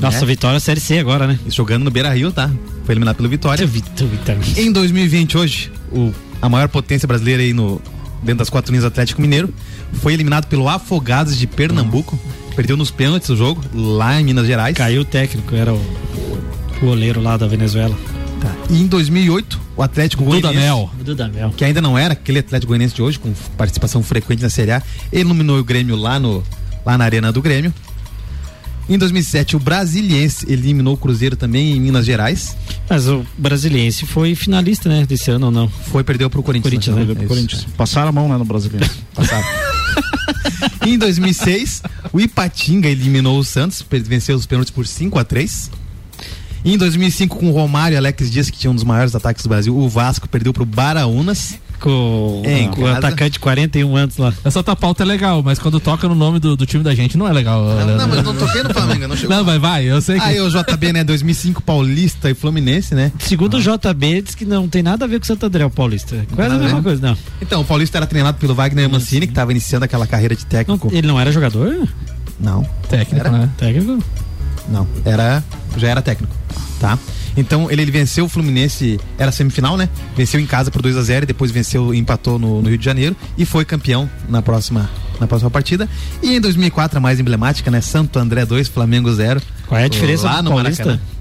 Nossa, 0.00 0.24
É. 0.24 0.26
Vitória 0.26 0.60
Série 0.60 0.80
C 0.80 0.98
agora, 0.98 1.26
né? 1.26 1.38
Jogando 1.48 1.84
no 1.84 1.90
Beira 1.90 2.12
Rio, 2.14 2.30
tá? 2.32 2.50
Foi 2.84 2.92
eliminado 2.94 3.16
pelo 3.16 3.28
Vitória. 3.28 3.66
Vitória, 3.66 4.06
Vitória. 4.06 4.42
Em 4.56 4.70
2020, 4.70 5.36
hoje, 5.38 5.72
o, 5.90 6.12
a 6.40 6.48
maior 6.48 6.68
potência 6.68 7.06
brasileira 7.08 7.42
aí 7.42 7.52
no, 7.52 7.80
dentro 8.22 8.38
das 8.38 8.50
quatro 8.50 8.70
linhas 8.72 8.84
Atlético 8.84 9.20
Mineiro 9.20 9.52
foi 9.94 10.12
eliminado 10.12 10.46
pelo 10.46 10.68
Afogados 10.68 11.36
de 11.38 11.46
Pernambuco. 11.46 12.18
Perdeu 12.54 12.76
nos 12.76 12.90
pênaltis 12.90 13.28
o 13.28 13.36
jogo, 13.36 13.62
lá 13.74 14.20
em 14.20 14.24
Minas 14.24 14.46
Gerais. 14.46 14.76
Caiu 14.76 15.02
o 15.02 15.04
técnico, 15.04 15.54
era 15.54 15.72
o, 15.72 15.76
o 15.76 16.80
goleiro 16.80 17.20
lá 17.20 17.36
da 17.36 17.46
Venezuela. 17.46 17.94
Tá. 18.40 18.54
E 18.70 18.80
em 18.80 18.86
2008, 18.86 19.60
o 19.76 19.82
Atlético 19.82 20.24
Goianiense, 20.24 20.88
Dudamel. 21.02 21.50
que 21.56 21.64
ainda 21.64 21.80
não 21.80 21.96
era 21.98 22.12
aquele 22.12 22.38
Atlético 22.38 22.68
Goianiense 22.70 22.94
de 22.94 23.02
hoje, 23.02 23.18
com 23.18 23.32
participação 23.56 24.02
frequente 24.02 24.42
na 24.42 24.50
Série 24.50 24.72
A, 24.72 24.82
eliminou 25.12 25.58
o 25.58 25.64
Grêmio 25.64 25.96
lá, 25.96 26.18
no, 26.18 26.42
lá 26.84 26.96
na 26.98 27.04
Arena 27.04 27.32
do 27.32 27.40
Grêmio. 27.42 27.72
Em 28.88 28.96
2007, 28.96 29.56
o 29.56 29.58
Brasiliense 29.58 30.46
eliminou 30.48 30.94
o 30.94 30.96
Cruzeiro 30.96 31.34
também 31.34 31.72
em 31.72 31.80
Minas 31.80 32.06
Gerais. 32.06 32.56
Mas 32.88 33.08
o 33.08 33.26
Brasiliense 33.36 34.06
foi 34.06 34.36
finalista, 34.36 34.88
né? 34.88 35.04
Desse 35.04 35.28
ano 35.30 35.46
ou 35.46 35.52
não? 35.52 35.68
Foi, 35.68 36.04
perdeu 36.04 36.30
pro 36.30 36.40
Corinthians. 36.42 36.84
Corinthians, 36.84 36.96
né? 36.96 37.14
né? 37.14 37.24
É. 37.24 37.26
Corinthians. 37.26 37.66
Passaram 37.76 38.10
a 38.10 38.12
mão, 38.12 38.28
né, 38.28 38.36
no 38.36 38.44
brasileiro. 38.44 38.88
Passaram. 39.12 39.44
em 40.86 40.96
2006, 40.96 41.82
o 42.12 42.20
Ipatinga 42.20 42.88
eliminou 42.88 43.38
o 43.40 43.44
Santos, 43.44 43.84
venceu 43.90 44.36
os 44.36 44.46
pênaltis 44.46 44.70
por 44.70 44.86
5 44.86 45.18
a 45.18 45.24
3 45.24 45.70
Em 46.64 46.78
2005, 46.78 47.36
com 47.36 47.48
o 47.48 47.52
Romário 47.52 47.96
e 47.96 47.98
Alex 47.98 48.30
Dias, 48.30 48.50
que 48.50 48.58
tinha 48.58 48.70
um 48.70 48.74
dos 48.74 48.84
maiores 48.84 49.16
ataques 49.16 49.42
do 49.42 49.48
Brasil, 49.48 49.76
o 49.76 49.88
Vasco 49.88 50.28
perdeu 50.28 50.52
pro 50.52 50.64
Baraunas. 50.64 51.58
Com, 51.80 52.42
Em 52.44 52.68
com 52.70 52.82
o 52.82 52.86
atacante 52.86 53.32
de 53.32 53.38
41 53.40 53.96
anos 53.96 54.16
lá. 54.16 54.32
Essa 54.44 54.62
tua 54.62 54.74
pauta 54.74 55.02
é 55.02 55.06
legal, 55.06 55.42
mas 55.42 55.58
quando 55.58 55.78
toca 55.78 56.08
no 56.08 56.14
nome 56.14 56.38
do, 56.38 56.56
do 56.56 56.66
time 56.66 56.82
da 56.82 56.94
gente 56.94 57.16
não 57.16 57.28
é 57.28 57.32
legal. 57.32 57.62
Não, 57.64 57.86
não, 57.96 58.08
mas 58.08 58.16
eu 58.18 58.22
não 58.22 58.34
toquei 58.34 58.62
no 58.62 58.72
Flamengo, 58.72 59.08
não 59.08 59.16
chegou. 59.16 59.36
Não, 59.36 59.44
mas 59.44 59.60
vai, 59.60 59.84
eu 59.84 60.00
sei 60.00 60.18
que. 60.18 60.24
Aí 60.24 60.40
o 60.40 60.48
JB, 60.48 60.92
né, 60.92 61.04
2005, 61.04 61.62
Paulista 61.62 62.30
e 62.30 62.34
Fluminense, 62.34 62.94
né? 62.94 63.12
Segundo 63.18 63.58
o 63.58 63.60
JB, 63.60 64.22
diz 64.22 64.34
que 64.34 64.44
não 64.44 64.68
tem 64.68 64.82
nada 64.82 65.04
a 65.04 65.08
ver 65.08 65.18
com 65.18 65.24
o 65.24 65.26
Santo 65.26 65.46
André, 65.46 65.64
o 65.64 65.70
Paulista. 65.70 66.26
Quase 66.34 66.54
a 66.54 66.58
mesma 66.58 66.82
coisa, 66.82 67.06
não. 67.06 67.16
Então, 67.40 67.60
o 67.60 67.64
Paulista 67.64 67.98
era 67.98 68.06
treinado 68.06 68.38
pelo 68.38 68.54
Wagner 68.54 68.88
Mancini, 68.88 69.26
que 69.26 69.32
estava 69.32 69.50
iniciando 69.50 69.84
aquela 69.84 70.06
carreira 70.06 70.34
de 70.34 70.42
não. 70.42 70.48
técnico. 70.48 70.88
Ele 70.92 71.06
não 71.06 71.20
era 71.20 71.30
jogador? 71.30 71.86
Não, 72.38 72.66
Técnico, 72.88 73.26
Era? 73.26 73.30
né? 73.30 73.50
Técnico? 73.56 74.02
não, 74.68 74.86
era 75.04 75.42
já 75.76 75.88
era 75.88 76.02
técnico, 76.02 76.34
tá? 76.80 76.98
Então 77.36 77.70
ele, 77.70 77.82
ele 77.82 77.90
venceu 77.90 78.24
o 78.24 78.28
Fluminense, 78.28 78.98
era 79.18 79.30
semifinal, 79.30 79.76
né? 79.76 79.88
Venceu 80.16 80.40
em 80.40 80.46
casa 80.46 80.70
por 80.70 80.82
2 80.82 80.96
a 80.96 81.02
0 81.02 81.24
e 81.24 81.26
depois 81.26 81.50
venceu, 81.50 81.94
empatou 81.94 82.38
no, 82.38 82.62
no 82.62 82.68
Rio 82.68 82.78
de 82.78 82.84
Janeiro 82.84 83.16
e 83.36 83.44
foi 83.44 83.64
campeão 83.64 84.08
na 84.28 84.42
próxima 84.42 84.88
na 85.20 85.26
próxima 85.26 85.50
partida. 85.50 85.88
E 86.22 86.34
em 86.36 86.40
2004 86.40 86.98
a 86.98 87.00
mais 87.00 87.18
emblemática, 87.18 87.70
né? 87.70 87.80
Santo 87.80 88.18
André 88.18 88.44
2, 88.44 88.68
Flamengo 88.68 89.12
0. 89.12 89.40
Qual 89.66 89.80
é 89.80 89.84
a 89.84 89.88
diferença 89.88 90.24
lá 90.26 90.36
do 90.36 90.44
no 90.44 90.50
Paulista? 90.50 90.84
Maracanã. 90.84 91.15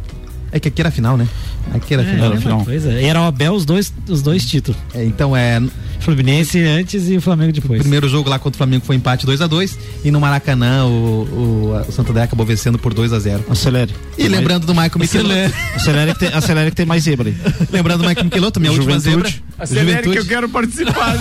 É 0.55 0.59
que 0.59 0.69
aqui 0.69 0.81
era 0.81 0.89
final, 0.89 1.17
né? 1.17 1.27
Aqui 1.73 1.93
era 1.93 2.03
É, 2.03 2.05
final. 2.11 2.31
a 2.31 2.35
mesma 2.35 2.63
coisa. 2.63 2.93
E 2.93 3.03
era 3.05 3.19
o 3.19 3.25
Abel 3.25 3.51
os 3.53 3.65
dois, 3.65 3.91
os 4.07 4.21
dois 4.21 4.45
títulos. 4.45 4.79
É, 4.93 5.03
então 5.03 5.35
é 5.35 5.61
Fluminense 5.99 6.59
antes 6.63 7.09
e 7.09 7.17
o 7.17 7.21
Flamengo 7.21 7.49
O 7.49 7.53
depois. 7.53 7.81
primeiro 7.81 8.07
jogo 8.07 8.29
lá 8.29 8.39
contra 8.39 8.55
o 8.55 8.59
Flamengo 8.59 8.85
foi 8.85 8.95
empate 8.95 9.25
2 9.25 9.41
a 9.41 9.47
2 9.47 9.77
e 10.05 10.11
no 10.11 10.19
Maracanã 10.21 10.85
o, 10.85 10.89
o, 10.89 11.85
o 11.87 11.91
Santo 11.91 12.11
André 12.11 12.23
acabou 12.23 12.45
vencendo 12.45 12.77
por 12.79 12.93
2 12.93 13.11
a 13.11 13.19
0 13.19 13.43
Acelere. 13.49 13.93
E 14.17 14.27
lembrando 14.29 14.65
do 14.65 14.73
Michael 14.73 14.91
Michelotto, 14.99 15.53
Acelere 15.75 16.13
que 16.13 16.19
tem, 16.19 16.29
acelere 16.29 16.69
que 16.69 16.75
tem 16.77 16.85
mais 16.85 17.03
zebra 17.03 17.27
aí. 17.27 17.35
lembrando 17.71 18.03
do 18.03 18.07
Michael 18.07 18.25
Michelotto, 18.25 18.59
minha 18.61 18.71
última 18.71 18.97
zebra. 18.97 19.27
Juventude. 19.27 19.43
Acelere 19.59 20.09
que 20.09 20.19
eu 20.19 20.25
quero 20.25 20.47
participar. 20.47 21.15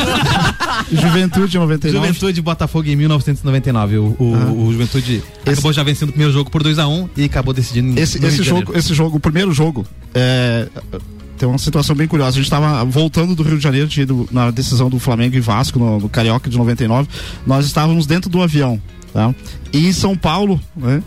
Juventude 0.93 1.57
99. 1.59 2.07
Juventude 2.07 2.43
Botafogo 2.43 2.89
em 2.89 2.97
1999. 2.97 3.99
O, 3.99 4.05
o, 4.19 4.35
Ah. 4.35 4.53
o 4.53 4.73
Juventude 4.73 5.23
acabou 5.47 5.73
já 5.73 5.83
vencendo 5.83 6.11
o 6.11 6.13
primeiro 6.13 6.33
jogo 6.33 6.51
por 6.51 6.63
2 6.63 6.79
a 6.79 6.87
1 6.87 7.09
e 7.17 7.25
acabou 7.25 7.55
decidindo 7.55 7.99
em 7.99 8.03
Esse, 8.03 8.25
esse 8.25 8.43
jogo, 8.43 8.77
esse 8.77 8.93
jogo, 8.95 9.17
o 9.17 9.21
primeiro 9.25 9.53
jogo, 9.53 9.85
é, 10.15 10.69
tem 11.39 11.49
uma 11.49 11.59
situação 11.59 11.97
bem 11.97 12.07
curiosa. 12.07 12.31
A 12.31 12.43
gente 12.43 12.45
estava 12.45 12.85
voltando 12.85 13.35
do 13.35 13.43
Rio 13.43 13.57
de 13.57 13.63
Janeiro, 13.65 13.89
tinha 13.89 14.05
ido 14.05 14.29
na 14.31 14.51
decisão 14.51 14.89
do 14.89 14.99
Flamengo 15.01 15.35
e 15.35 15.41
Vasco, 15.41 15.79
no, 15.79 15.99
no 15.99 16.09
Carioca 16.09 16.49
de 16.49 16.57
99. 16.57 17.09
Nós 17.47 17.67
estávamos 17.67 18.07
dentro 18.07 18.31
do 18.31 18.41
avião, 18.43 18.81
tá? 19.13 19.35
E 19.73 19.87
em 19.89 19.93
São 19.93 20.17
Paulo, 20.17 20.61
né? 20.77 21.03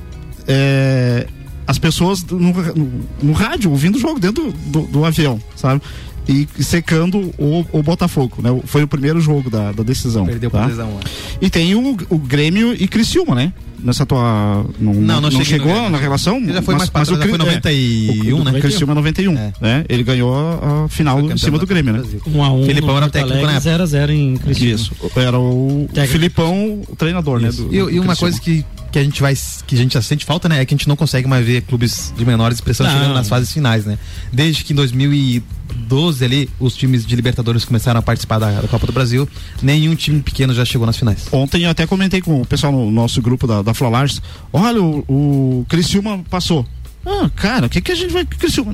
é, 0.48 1.28
as 1.66 1.78
pessoas 1.78 2.24
no, 2.24 2.40
no- 2.40 3.04
no 3.22 3.34
rádio, 3.34 3.72
ouvindo 3.72 3.96
o 3.98 4.00
jogo 4.00 4.20
dentro 4.20 4.52
do, 4.68 4.82
do 4.82 5.06
avião, 5.06 5.40
sabe? 5.56 5.82
E 6.28 6.46
secando 6.62 7.32
o, 7.38 7.66
o 7.72 7.82
Botafogo, 7.82 8.42
né? 8.42 8.50
Foi 8.66 8.84
o 8.84 8.88
primeiro 8.88 9.22
jogo 9.22 9.50
da, 9.50 9.72
da 9.72 9.82
decisão. 9.84 10.26
Perdeu 10.26 10.52
por 10.52 10.60
tá? 10.60 10.66
2 10.66 10.80
a 10.80 10.86
1 10.86 11.00
E 11.42 11.50
tem 11.50 11.74
o, 11.74 11.96
o 12.10 12.18
Grêmio 12.18 12.74
e 12.74 12.86
Criciúma, 12.88 13.34
né? 13.34 13.54
Nessa 13.84 14.06
tua. 14.06 14.66
Não, 14.80 14.94
não, 14.94 15.22
não 15.22 15.44
chegou 15.44 15.74
no... 15.74 15.90
na 15.90 15.98
relação? 15.98 16.38
Ele 16.38 16.54
já 16.54 16.62
foi 16.62 16.76
mais 16.76 16.90
mas 16.94 17.10
o 17.10 17.18
Cri... 17.18 17.30
foi 17.30 17.38
91, 17.38 18.40
é, 18.40 18.44
né? 18.44 18.52
O 18.52 18.62
Criciúma 18.62 18.96
91. 18.96 19.38
É. 19.38 19.54
Né? 19.62 19.86
Ele 19.90 20.04
ganhou 20.04 20.34
a, 20.34 20.86
a 20.86 20.90
final 20.90 21.20
em 21.20 21.38
cima 21.38 21.58
do 21.58 21.68
Grêmio, 21.68 21.94
né? 21.94 22.04
1 22.26 22.44
a 22.44 22.52
1 22.52 22.66
Filipão 22.66 22.98
era 22.98 23.06
o 23.06 23.10
técnico 23.10 23.36
na 23.42 23.44
época. 23.44 23.60
0 23.60 23.84
a 23.84 23.86
0 23.86 24.12
em 24.12 24.38
Criciúma. 24.38 24.74
Isso. 24.74 24.92
Era 25.16 25.40
o 25.40 25.88
técnico. 25.94 26.12
Filipão, 26.14 26.82
o 26.88 26.96
treinador, 26.96 27.42
Isso. 27.44 27.64
né? 27.64 27.68
Do, 27.68 27.76
e, 27.76 27.80
do 27.80 27.92
e 27.92 28.00
uma 28.00 28.16
coisa 28.16 28.40
que 28.40 28.66
que 28.92 29.00
a 29.00 29.04
gente 29.04 29.22
vai 29.22 29.36
que 29.66 29.76
a 29.76 29.78
gente 29.78 29.94
já 29.94 30.02
sente 30.02 30.26
falta, 30.26 30.48
né, 30.48 30.62
é 30.62 30.66
que 30.66 30.74
a 30.74 30.78
gente 30.78 30.88
não 30.88 30.96
consegue 30.96 31.28
mais 31.28 31.46
ver 31.46 31.62
clubes 31.62 32.14
de 32.16 32.26
menor 32.26 32.52
expressão 32.52 32.88
chegando 32.90 33.14
nas 33.14 33.28
fases 33.28 33.52
finais, 33.52 33.86
né? 33.86 33.98
Desde 34.32 34.64
que 34.64 34.74
em 34.74 34.76
2012 34.76 36.26
ali 36.26 36.50
os 36.60 36.76
times 36.76 37.06
de 37.06 37.16
Libertadores 37.16 37.66
começaram 37.66 38.00
a 38.00 38.04
participar 38.04 38.40
da, 38.40 38.62
da, 38.62 38.68
Copa 38.68 38.86
do 38.86 38.94
Brasil, 38.94 39.28
nenhum 39.62 39.96
time 39.96 40.22
pequeno 40.22 40.54
já 40.54 40.66
chegou 40.66 40.86
nas 40.86 40.98
finais. 40.98 41.28
Ontem 41.32 41.64
eu 41.64 41.70
até 41.70 41.86
comentei 41.86 42.22
com 42.22 42.42
o 42.42 42.46
pessoal 42.46 42.72
no 42.72 42.90
nosso 42.92 43.22
grupo 43.22 43.46
da, 43.46 43.62
da 43.62 43.74
Flolares, 43.74 44.22
olha 44.52 44.82
o, 44.82 45.04
o 45.08 45.66
Criciúma 45.68 46.24
passou. 46.30 46.66
Ah, 47.10 47.30
cara, 47.34 47.68
o 47.68 47.70
que, 47.70 47.80
que 47.80 47.92
a 47.94 47.96
gente 47.96 48.12
vai. 48.12 48.28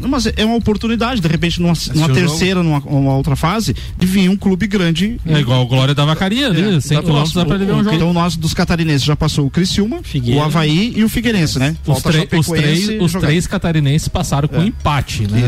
Mas 0.10 0.26
é 0.26 0.44
uma 0.44 0.56
oportunidade, 0.56 1.22
de 1.22 1.28
repente, 1.28 1.62
numa, 1.62 1.74
numa 1.94 2.10
terceira, 2.10 2.64
numa, 2.64 2.80
numa, 2.80 3.16
outra 3.16 3.36
fase, 3.36 3.76
de 3.96 4.08
vir 4.08 4.28
um 4.28 4.36
clube 4.36 4.66
grande. 4.66 5.20
É 5.24 5.40
igual 5.40 5.62
o 5.62 5.68
Glória 5.68 5.94
da 5.94 6.04
Vacaria 6.04 6.48
ali, 6.48 6.78
é, 6.78 6.82
100 6.82 7.04
km 7.04 7.24
dá 7.36 7.46
pra 7.46 7.56
ele 7.56 7.66
ver 7.66 7.74
um 7.74 7.84
jogo. 7.84 7.96
Então, 7.96 8.12
nós 8.12 8.36
dos 8.36 8.54
catarinenses 8.56 9.04
já 9.04 9.16
passou 9.16 9.46
o 9.46 9.52
Criciúma, 9.52 10.00
Figueira. 10.02 10.42
o 10.42 10.44
Havaí 10.44 10.94
e 10.96 11.04
o 11.04 11.10
Figueirense, 11.10 11.60
né? 11.60 11.76
Os, 11.86 11.98
os, 11.98 12.48
três, 12.48 12.90
os 13.00 13.12
três 13.14 13.46
catarinenses 13.46 14.08
passaram 14.08 14.48
com 14.48 14.62
é. 14.62 14.66
empate, 14.66 15.28
né? 15.28 15.48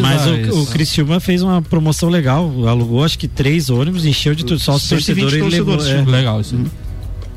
Mas 0.00 0.26
o, 0.26 0.62
o 0.62 0.66
Criciúma 0.66 1.18
fez 1.18 1.42
uma 1.42 1.60
promoção 1.60 2.08
legal, 2.08 2.68
alugou 2.68 3.04
acho 3.04 3.18
que 3.18 3.26
três 3.26 3.70
ônibus, 3.70 4.04
encheu 4.04 4.36
de 4.36 4.44
tudo, 4.44 4.60
só 4.60 4.76
os 4.76 4.88
torcedores. 4.88 5.34
Ele 5.34 5.48
levou, 5.48 5.84
é. 5.84 6.02
Legal 6.02 6.40
isso. 6.40 6.54
Uhum. 6.54 6.66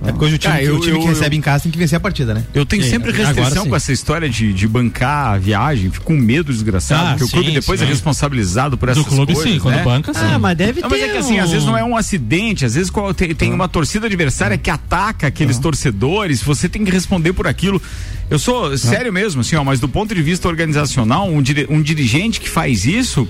É 0.06 0.12
porque 0.12 0.26
hoje 0.26 0.36
o 0.36 0.38
time, 0.38 0.54
ah, 0.54 0.64
eu, 0.64 0.76
o 0.76 0.80
time 0.80 0.92
eu, 0.92 1.00
que 1.00 1.06
eu, 1.06 1.10
recebe 1.10 1.38
em 1.38 1.42
casa 1.42 1.64
tem 1.64 1.72
que 1.72 1.78
vencer 1.78 1.96
a 1.96 2.00
partida, 2.00 2.34
né? 2.34 2.44
Eu 2.54 2.66
tenho 2.66 2.84
é, 2.84 2.90
sempre 2.90 3.12
restrição 3.12 3.66
com 3.68 3.76
essa 3.76 3.94
história 3.94 4.30
de, 4.30 4.54
de 4.54 4.68
bancar 4.68 5.34
a 5.34 5.38
viagem, 5.38 5.90
fico 5.90 6.06
com 6.06 6.14
medo 6.14 6.52
desgraçado, 6.52 7.08
ah, 7.08 7.12
porque 7.12 7.26
sim, 7.26 7.30
o 7.30 7.32
clube 7.32 7.52
depois 7.52 7.80
sim. 7.80 7.86
é 7.86 7.90
responsabilizado 7.90 8.78
por 8.78 8.90
essas 8.90 9.04
coisas. 9.04 9.20
Do 9.20 9.34
clube 9.34 9.50
sim, 9.50 9.60
quando 9.60 9.76
né? 9.76 9.84
banca 9.84 10.14
sim. 10.14 10.20
Ah, 10.22 10.38
mas 10.38 10.58
deve 10.58 10.82
não, 10.82 10.90
ter. 10.90 10.96
Mas 10.96 11.10
é 11.10 11.12
que 11.12 11.18
assim, 11.18 11.40
um... 11.40 11.44
às 11.44 11.52
vezes 11.52 11.66
não 11.66 11.78
é 11.78 11.84
um 11.84 11.96
acidente, 11.96 12.66
às 12.66 12.76
vezes 12.76 12.92
tem, 13.16 13.34
tem 13.34 13.54
uma 13.54 13.68
torcida 13.68 14.08
adversária 14.08 14.58
que 14.58 14.70
ataca 14.70 15.28
aqueles 15.28 15.58
torcedores, 15.58 16.44
você 16.44 16.68
tem 16.68 16.84
que 16.84 16.92
responder 16.92 17.32
por 17.32 17.48
aquilo. 17.48 17.82
Eu 18.30 18.40
sou 18.40 18.78
sério 18.78 19.14
mesmo, 19.14 19.42
assim, 19.42 19.56
ó, 19.56 19.64
mas 19.64 19.80
do 19.80 19.88
ponto 19.88 20.14
de 20.14 20.22
vista 20.22 20.48
organizacional, 20.48 21.30
um, 21.30 21.42
um 21.70 21.82
dirigente 21.82 22.42
que 22.42 22.50
faz 22.50 22.86
isso. 22.86 23.28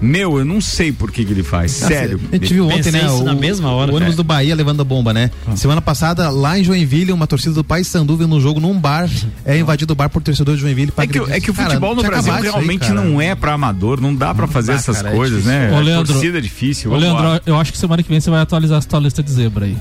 Meu, 0.00 0.38
eu 0.38 0.44
não 0.44 0.60
sei 0.60 0.92
por 0.92 1.10
que, 1.10 1.24
que 1.24 1.32
ele 1.32 1.42
faz. 1.42 1.82
Ah, 1.82 1.88
sério. 1.88 2.20
A 2.30 2.36
gente 2.36 2.52
viu 2.52 2.68
ontem, 2.68 2.92
né? 2.92 3.10
O, 3.10 3.24
na 3.24 3.34
mesma 3.34 3.70
hora. 3.70 3.90
O 3.90 3.96
ônibus 3.96 4.14
é. 4.14 4.16
do 4.16 4.24
Bahia 4.24 4.54
levando 4.54 4.80
a 4.80 4.84
bomba, 4.84 5.12
né? 5.12 5.30
Ah. 5.46 5.56
Semana 5.56 5.80
passada, 5.80 6.28
lá 6.28 6.58
em 6.58 6.64
Joinville, 6.64 7.12
uma 7.12 7.26
torcida 7.26 7.54
do 7.54 7.64
Pai 7.64 7.82
Sanduva 7.82 8.26
no 8.26 8.40
jogo 8.40 8.60
num 8.60 8.78
bar. 8.78 9.08
É 9.44 9.58
invadido 9.58 9.92
o 9.92 9.96
bar 9.96 10.08
por 10.08 10.22
torcedor 10.22 10.54
de 10.54 10.60
Joinville. 10.60 10.92
É 10.96 11.06
que, 11.06 11.18
é 11.18 11.40
que 11.40 11.50
o 11.50 11.54
futebol 11.54 11.96
cara, 11.96 12.02
no 12.02 12.22
Brasil 12.22 12.52
realmente 12.52 12.88
aí, 12.88 12.94
não 12.94 13.20
é 13.20 13.34
pra 13.34 13.54
amador. 13.54 14.00
Não 14.00 14.14
dá 14.14 14.34
pra 14.34 14.46
fazer 14.46 14.72
essas 14.72 14.98
cara, 14.98 15.10
é 15.10 15.16
coisas, 15.16 15.46
é 15.46 15.70
né? 15.70 15.76
Ô, 15.76 15.80
Leandro, 15.80 16.12
torcida 16.12 16.38
é 16.38 16.40
difícil. 16.40 16.92
Ô, 16.92 16.96
Leandro, 16.96 17.40
eu 17.46 17.56
acho 17.56 17.72
que 17.72 17.78
semana 17.78 18.02
que 18.02 18.08
vem 18.08 18.20
você 18.20 18.30
vai 18.30 18.40
atualizar 18.40 18.78
essa 18.78 18.88
tua 18.88 19.00
lista 19.00 19.22
de 19.22 19.30
zebra 19.30 19.64
aí. 19.64 19.76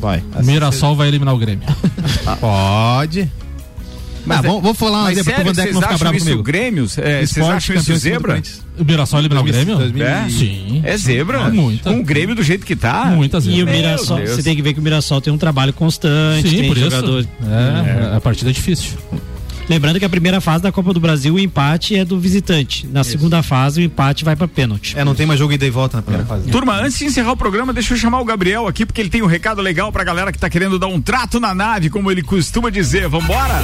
Vai. 0.00 0.22
Mirassol 0.44 0.94
vai 0.94 1.08
eliminar 1.08 1.34
o 1.34 1.38
Grêmio. 1.38 1.66
Pode. 2.40 3.28
Mas, 4.28 4.42
vamos, 4.42 4.62
vamos 4.62 4.78
falar 4.78 4.98
uma 5.00 5.14
zebra 5.14 5.34
pro 5.34 5.44
Vandeco 5.44 5.72
não 5.74 5.82
ficar 5.82 5.98
bravo 5.98 6.18
comigo. 6.18 6.42
Grêmio? 6.42 6.86
É, 6.98 7.26
vocês 7.26 7.46
acham 7.46 7.76
isso 7.76 7.96
zebra? 7.96 8.42
O 8.78 8.84
Mirassol 8.84 9.20
eliminar 9.20 9.42
o 9.42 9.46
Grêmio? 9.46 9.78
É? 10.02 10.28
Sim. 10.28 10.82
É 10.84 10.96
zebra? 10.96 11.46
Ah, 11.46 11.50
muita. 11.50 11.90
Com 11.90 12.00
o 12.00 12.04
Grêmio 12.04 12.34
do 12.34 12.42
jeito 12.42 12.64
que 12.64 12.76
tá? 12.76 13.06
Muitas 13.06 13.46
E 13.46 13.62
o 13.62 13.66
Mirassol, 13.66 14.20
você 14.20 14.42
tem 14.42 14.54
que 14.54 14.62
ver 14.62 14.74
que 14.74 14.80
o 14.80 14.82
Mirassol 14.82 15.20
tem 15.20 15.32
um 15.32 15.38
trabalho 15.38 15.72
constante, 15.72 16.48
Sim, 16.48 16.58
tem 16.58 16.68
por 16.68 16.78
jogador. 16.78 17.20
Isso. 17.20 17.28
É, 17.42 18.12
é, 18.12 18.16
a 18.16 18.20
partida 18.20 18.50
é 18.50 18.52
difícil. 18.52 18.98
Lembrando 19.68 19.98
que 19.98 20.04
a 20.04 20.08
primeira 20.08 20.40
fase 20.40 20.62
da 20.62 20.72
Copa 20.72 20.92
do 20.94 21.00
Brasil, 21.00 21.34
o 21.34 21.38
empate 21.38 21.94
é 21.96 22.04
do 22.04 22.18
visitante. 22.18 22.86
Na 22.86 23.02
Isso. 23.02 23.10
segunda 23.10 23.42
fase, 23.42 23.80
o 23.80 23.84
empate 23.84 24.24
vai 24.24 24.34
para 24.34 24.48
pênalti. 24.48 24.98
É, 24.98 25.04
não 25.04 25.14
tem 25.14 25.26
mais 25.26 25.38
jogo 25.38 25.52
ida 25.52 25.66
e 25.66 25.70
volta 25.70 25.98
na 25.98 26.02
primeira 26.02 26.24
é. 26.24 26.26
fase. 26.26 26.50
Turma, 26.50 26.80
antes 26.80 26.98
de 26.98 27.04
encerrar 27.04 27.32
o 27.32 27.36
programa, 27.36 27.72
deixa 27.72 27.94
eu 27.94 27.98
chamar 27.98 28.20
o 28.20 28.24
Gabriel 28.24 28.66
aqui, 28.66 28.86
porque 28.86 29.00
ele 29.00 29.10
tem 29.10 29.22
um 29.22 29.26
recado 29.26 29.60
legal 29.60 29.92
pra 29.92 30.04
galera 30.04 30.32
que 30.32 30.38
tá 30.38 30.48
querendo 30.48 30.78
dar 30.78 30.86
um 30.86 31.00
trato 31.00 31.38
na 31.38 31.54
nave, 31.54 31.90
como 31.90 32.10
ele 32.10 32.22
costuma 32.22 32.70
dizer. 32.70 33.08
Vambora? 33.08 33.62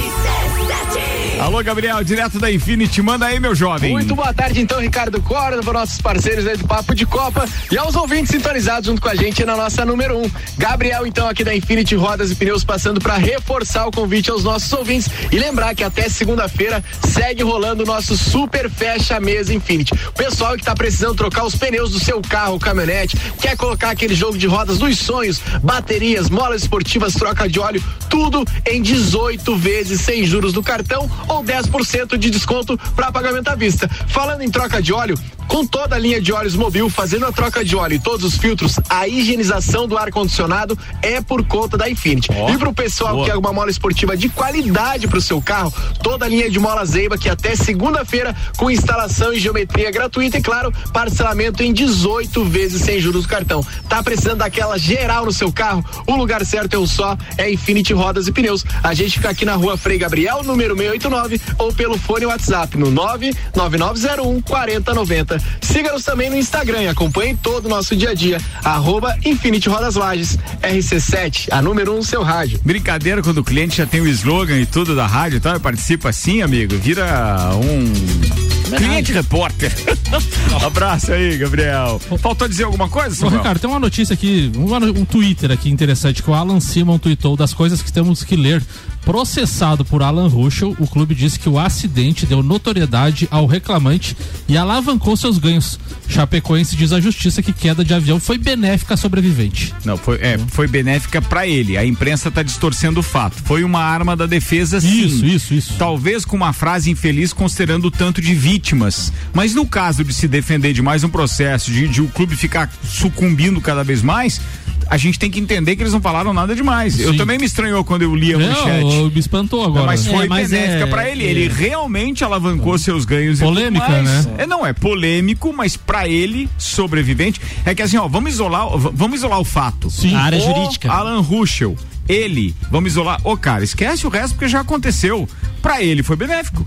Alô, 1.39 1.61
Gabriel, 1.61 2.03
direto 2.03 2.39
da 2.39 2.51
Infinity, 2.51 3.01
manda 3.01 3.25
aí, 3.25 3.39
meu 3.39 3.53
jovem. 3.53 3.91
Muito 3.91 4.15
boa 4.15 4.33
tarde, 4.33 4.61
então, 4.61 4.79
Ricardo 4.79 5.21
Corda, 5.21 5.61
para 5.61 5.73
nossos 5.73 5.99
parceiros 5.99 6.47
aí 6.47 6.55
do 6.55 6.65
Papo 6.65 6.95
de 6.95 7.05
Copa 7.05 7.47
e 7.69 7.77
aos 7.77 7.95
ouvintes 7.95 8.31
sintonizados 8.31 8.87
junto 8.87 9.01
com 9.01 9.09
a 9.09 9.15
gente 9.15 9.43
na 9.43 9.55
nossa 9.55 9.85
número 9.85 10.17
um. 10.17 10.31
Gabriel, 10.57 11.05
então, 11.05 11.27
aqui 11.27 11.43
da 11.43 11.53
Infinity 11.53 11.95
Rodas 11.95 12.31
e 12.31 12.35
Pneus, 12.35 12.63
passando 12.63 13.01
para 13.01 13.17
reforçar 13.17 13.85
o 13.85 13.91
convite 13.91 14.31
aos 14.31 14.43
nossos 14.43 14.71
ouvintes 14.71 15.09
e 15.31 15.37
lembrar 15.37 15.75
que 15.75 15.83
até 15.83 16.07
segunda-feira 16.07 16.83
segue 17.07 17.43
rolando 17.43 17.83
o 17.83 17.85
nosso 17.85 18.17
super 18.17 18.69
fecha 18.69 19.19
mesa 19.19 19.53
Infinity. 19.53 19.93
O 20.07 20.13
pessoal 20.13 20.53
que 20.53 20.61
está 20.61 20.73
precisando 20.73 21.15
trocar 21.15 21.45
os 21.45 21.55
pneus 21.55 21.91
do 21.91 21.99
seu 21.99 22.21
carro, 22.21 22.57
caminhonete, 22.57 23.17
quer 23.41 23.57
colocar 23.57 23.89
aquele 23.89 24.15
jogo 24.15 24.37
de 24.37 24.47
rodas 24.47 24.77
dos 24.77 24.97
sonhos, 24.97 25.41
baterias, 25.61 26.29
molas 26.29 26.61
esportivas, 26.61 27.13
troca 27.13 27.47
de 27.47 27.59
óleo, 27.59 27.83
tudo 28.09 28.45
em 28.65 28.81
18 28.81 29.55
vezes 29.57 30.01
sem 30.01 30.25
juros 30.25 30.53
do 30.53 30.63
cartão 30.63 31.09
ou 31.27 31.43
10% 31.43 32.17
de 32.17 32.29
desconto 32.29 32.77
para 32.95 33.11
pagamento 33.11 33.49
à 33.49 33.55
vista. 33.55 33.89
Falando 34.07 34.41
em 34.41 34.49
troca 34.49 34.81
de 34.81 34.93
óleo, 34.93 35.17
com 35.47 35.65
toda 35.65 35.95
a 35.95 35.99
linha 35.99 36.19
de 36.19 36.33
óleos 36.33 36.55
Mobil 36.55 36.89
fazendo 36.89 37.25
a 37.25 37.31
troca 37.31 37.63
de 37.63 37.75
óleo 37.75 37.95
e 37.95 37.99
todos 37.99 38.25
os 38.25 38.37
filtros, 38.37 38.79
a 38.89 39.07
higienização 39.07 39.87
do 39.87 39.97
ar 39.97 40.11
condicionado 40.11 40.77
é 41.01 41.21
por 41.21 41.45
conta 41.45 41.77
da 41.77 41.89
Infinity. 41.89 42.29
Oh, 42.31 42.49
e 42.49 42.57
pro 42.57 42.73
pessoal 42.73 43.13
boa. 43.13 43.25
que 43.25 43.31
é 43.31 43.35
uma 43.35 43.53
mola 43.53 43.69
esportiva 43.69 44.17
de 44.17 44.29
qualidade 44.29 45.07
pro 45.07 45.21
seu 45.21 45.41
carro, 45.41 45.73
toda 46.01 46.25
a 46.25 46.27
linha 46.27 46.49
de 46.49 46.59
mola 46.59 46.85
Zeiba 46.85 47.17
que 47.17 47.29
até 47.29 47.55
segunda-feira 47.55 48.35
com 48.57 48.69
instalação 48.69 49.33
e 49.33 49.39
geometria 49.39 49.91
gratuita 49.91 50.37
e 50.37 50.41
claro, 50.41 50.73
parcelamento 50.91 51.63
em 51.63 51.73
18 51.73 52.43
vezes 52.45 52.81
sem 52.81 52.99
juros 52.99 53.23
do 53.23 53.29
cartão. 53.29 53.65
Tá 53.87 54.01
precisando 54.01 54.39
daquela 54.39 54.77
geral 54.77 55.25
no 55.25 55.31
seu 55.31 55.51
carro? 55.51 55.85
O 56.07 56.15
lugar 56.15 56.45
certo 56.45 56.73
é 56.73 56.77
o 56.77 56.87
só, 56.87 57.17
é 57.37 57.51
Infinity 57.51 57.93
Rodas 57.93 58.27
e 58.27 58.31
Pneus. 58.31 58.65
A 58.83 58.93
gente 58.93 59.17
fica 59.17 59.29
aqui 59.29 59.45
na 59.45 59.55
rua 59.55 59.77
Frei 59.77 59.97
Gabriel, 59.97 60.43
número 60.43 60.75
689 61.05 61.41
ou 61.59 61.73
pelo 61.73 61.97
fone 61.97 62.25
WhatsApp 62.25 62.77
no 62.77 62.91
99901 62.91 64.41
4090. 64.41 65.41
Siga-nos 65.61 66.03
também 66.03 66.29
no 66.29 66.37
Instagram 66.37 66.83
e 66.83 66.87
acompanhe 66.87 67.35
todo 67.35 67.65
o 67.65 67.69
nosso 67.69 67.95
dia 67.95 68.11
a 68.11 68.13
dia. 68.13 68.39
Arroba 68.63 69.15
Infinity 69.23 69.69
Rodas 69.69 69.95
Lages. 69.95 70.37
RC7, 70.61 71.49
a 71.51 71.61
número 71.61 71.93
1 71.93 71.97
um, 71.97 72.03
seu 72.03 72.23
rádio. 72.23 72.59
Brincadeira 72.63 73.21
quando 73.21 73.39
o 73.39 73.43
cliente 73.43 73.77
já 73.77 73.85
tem 73.85 74.01
o 74.01 74.07
slogan 74.07 74.57
e 74.57 74.65
tudo 74.65 74.95
da 74.95 75.05
rádio 75.05 75.37
e 75.37 75.39
tal, 75.39 75.59
participa 75.59 76.09
assim, 76.09 76.41
amigo, 76.41 76.75
vira 76.77 77.51
um 77.55 78.75
cliente 78.75 79.11
repórter. 79.11 79.71
Abraço 80.65 81.11
aí, 81.11 81.37
Gabriel. 81.37 81.99
Faltou 82.19 82.47
dizer 82.47 82.63
alguma 82.63 82.89
coisa, 82.89 83.15
Samuel? 83.15 83.35
Ô, 83.35 83.37
Ricardo, 83.37 83.59
tem 83.59 83.69
uma 83.69 83.79
notícia 83.79 84.13
aqui, 84.13 84.51
um, 84.55 84.73
um 84.99 85.05
Twitter 85.05 85.51
aqui 85.51 85.69
interessante 85.69 86.23
que 86.23 86.29
o 86.29 86.33
Alan 86.33 86.59
Simon 86.59 86.97
tweetou 86.97 87.37
das 87.37 87.53
coisas 87.53 87.81
que 87.81 87.91
temos 87.91 88.23
que 88.23 88.35
ler 88.35 88.63
Processado 89.05 89.85
por 89.85 90.01
Alan 90.01 90.27
Ruschel, 90.27 90.75
o 90.79 90.87
clube 90.87 91.13
disse 91.13 91.39
que 91.39 91.47
o 91.47 91.59
acidente 91.59 92.25
deu 92.25 92.41
notoriedade 92.41 93.27
ao 93.29 93.45
reclamante 93.45 94.17
e 94.49 94.57
alavancou 94.57 95.15
seus 95.15 95.37
ganhos. 95.37 95.79
Chapecoense 96.07 96.75
diz 96.75 96.91
à 96.91 96.99
justiça 96.99 97.41
que 97.41 97.53
queda 97.53 97.85
de 97.85 97.93
avião 97.93 98.19
foi 98.19 98.39
benéfica 98.39 98.95
à 98.95 98.97
sobrevivente. 98.97 99.73
Não, 99.85 99.95
foi, 99.95 100.17
é, 100.21 100.37
foi 100.47 100.67
benéfica 100.67 101.21
para 101.21 101.45
ele. 101.47 101.77
A 101.77 101.85
imprensa 101.85 102.29
está 102.29 102.41
distorcendo 102.41 102.99
o 102.99 103.03
fato. 103.03 103.35
Foi 103.43 103.63
uma 103.63 103.81
arma 103.81 104.15
da 104.15 104.25
defesa, 104.25 104.81
sim. 104.81 105.05
Isso, 105.05 105.25
isso, 105.25 105.53
isso. 105.53 105.73
Talvez 105.77 106.25
com 106.25 106.35
uma 106.35 106.51
frase 106.51 106.89
infeliz 106.89 107.31
considerando 107.31 107.85
o 107.85 107.91
tanto 107.91 108.21
de 108.21 108.33
vítimas. 108.33 109.13
Mas 109.33 109.53
no 109.53 109.67
caso 109.67 110.03
de 110.03 110.13
se 110.13 110.27
defender 110.27 110.73
de 110.73 110.81
mais 110.81 111.03
um 111.03 111.09
processo, 111.09 111.71
de, 111.71 111.87
de 111.87 112.01
o 112.01 112.07
clube 112.07 112.35
ficar 112.35 112.71
sucumbindo 112.83 113.61
cada 113.61 113.83
vez 113.83 114.01
mais, 114.01 114.41
a 114.89 114.97
gente 114.97 115.17
tem 115.17 115.29
que 115.29 115.39
entender 115.39 115.75
que 115.75 115.83
eles 115.83 115.93
não 115.93 116.01
falaram 116.01 116.33
nada 116.33 116.55
demais. 116.55 116.95
Sim. 116.95 117.03
Eu 117.03 117.17
também 117.17 117.37
me 117.37 117.45
estranhou 117.45 117.83
quando 117.83 118.03
eu 118.03 118.15
li 118.15 118.33
a 118.33 118.37
não, 118.37 118.47
manchete. 118.47 119.13
Me 119.13 119.19
espantou 119.19 119.63
agora. 119.63 119.85
Mas 119.85 120.05
foi 120.05 120.25
é, 120.25 120.27
mas 120.27 120.49
benéfica 120.49 120.83
é, 120.83 120.85
para 120.87 121.09
ele. 121.09 121.25
É, 121.25 121.29
ele 121.29 121.47
realmente 121.47 122.23
alavancou 122.23 122.75
é. 122.75 122.77
seus 122.77 123.05
ganhos. 123.05 123.39
Polêmica, 123.39 124.01
né? 124.01 124.25
É, 124.37 124.47
não, 124.47 124.65
é 124.65 124.73
polêmico, 124.73 125.53
mas 125.53 125.75
para 125.75 126.07
ele, 126.07 126.49
sobrevivente, 126.57 127.41
é 127.65 127.73
que 127.73 127.81
assim, 127.81 127.97
ó, 127.97 128.07
vamos 128.07 128.33
isolar, 128.33 128.67
vamos 128.77 129.17
isolar 129.17 129.39
o 129.39 129.45
fato. 129.45 129.89
Sim. 129.89 130.13
A 130.15 130.21
área 130.21 130.39
o 130.39 130.41
jurídica. 130.41 130.91
Alan 130.91 131.19
Ruschel, 131.19 131.75
ele, 132.07 132.55
vamos 132.69 132.91
isolar, 132.91 133.19
ô 133.23 133.35
cara, 133.35 133.63
esquece 133.63 134.05
o 134.05 134.09
resto 134.09 134.35
porque 134.35 134.47
já 134.47 134.61
aconteceu. 134.61 135.27
Para 135.61 135.81
ele 135.81 136.03
foi 136.03 136.15
benéfico. 136.15 136.65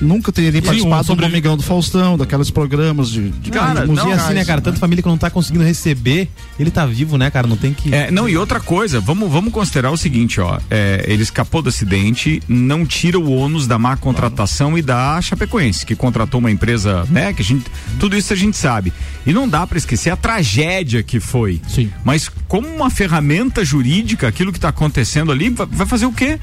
Nunca 0.00 0.30
teria 0.32 0.52
Sim, 0.52 0.62
participado 0.62 1.00
um 1.00 1.04
sobre- 1.04 1.26
do 1.26 1.28
Domingão 1.30 1.56
do 1.56 1.62
Faustão, 1.62 2.16
daqueles 2.16 2.50
programas 2.50 3.10
de, 3.10 3.30
de 3.30 3.50
Cara, 3.50 3.86
música. 3.86 4.06
não, 4.06 4.12
assim, 4.12 4.34
né, 4.34 4.44
cara? 4.44 4.60
Tanta 4.60 4.78
família 4.78 5.02
que 5.02 5.08
não 5.08 5.18
tá 5.18 5.30
conseguindo 5.30 5.64
receber, 5.64 6.28
ele 6.58 6.70
tá 6.70 6.86
vivo, 6.86 7.16
né, 7.18 7.30
cara? 7.30 7.46
Não 7.46 7.56
tem 7.56 7.72
que. 7.72 7.94
É, 7.94 8.10
não, 8.10 8.28
e 8.28 8.36
outra 8.36 8.60
coisa, 8.60 9.00
vamos, 9.00 9.30
vamos 9.30 9.52
considerar 9.52 9.90
o 9.90 9.96
seguinte, 9.96 10.40
ó. 10.40 10.58
é, 10.70 11.04
ele 11.08 11.22
escapou 11.22 11.62
do 11.62 11.68
acidente, 11.68 12.42
não 12.48 12.84
tira 12.86 13.18
o 13.18 13.30
ônus 13.32 13.66
da 13.66 13.78
má 13.78 13.96
contratação 13.96 14.76
e 14.78 14.82
da 14.82 15.20
Chapecoense, 15.20 15.84
que 15.84 15.94
contratou 15.96 16.38
uma 16.40 16.50
empresa, 16.50 17.04
né? 17.10 17.32
Que 17.32 17.42
a 17.42 17.44
gente. 17.44 17.64
Tudo 17.98 18.16
isso 18.16 18.32
a 18.32 18.36
gente 18.36 18.56
sabe. 18.56 18.92
E 19.26 19.32
não 19.32 19.48
dá 19.48 19.66
pra 19.66 19.78
esquecer 19.78 20.10
a 20.10 20.16
tragédia 20.16 21.02
que 21.02 21.20
foi. 21.20 21.60
Sim. 21.68 21.90
Mas 22.04 22.30
como 22.46 22.68
uma 22.68 22.90
ferramenta 22.90 23.64
jurídica, 23.64 24.26
aquilo 24.28 24.52
que 24.52 24.60
tá 24.60 24.68
acontecendo 24.68 25.32
ali, 25.32 25.48
vai 25.50 25.86
fazer 25.86 26.06
o 26.06 26.12
quê? 26.12 26.38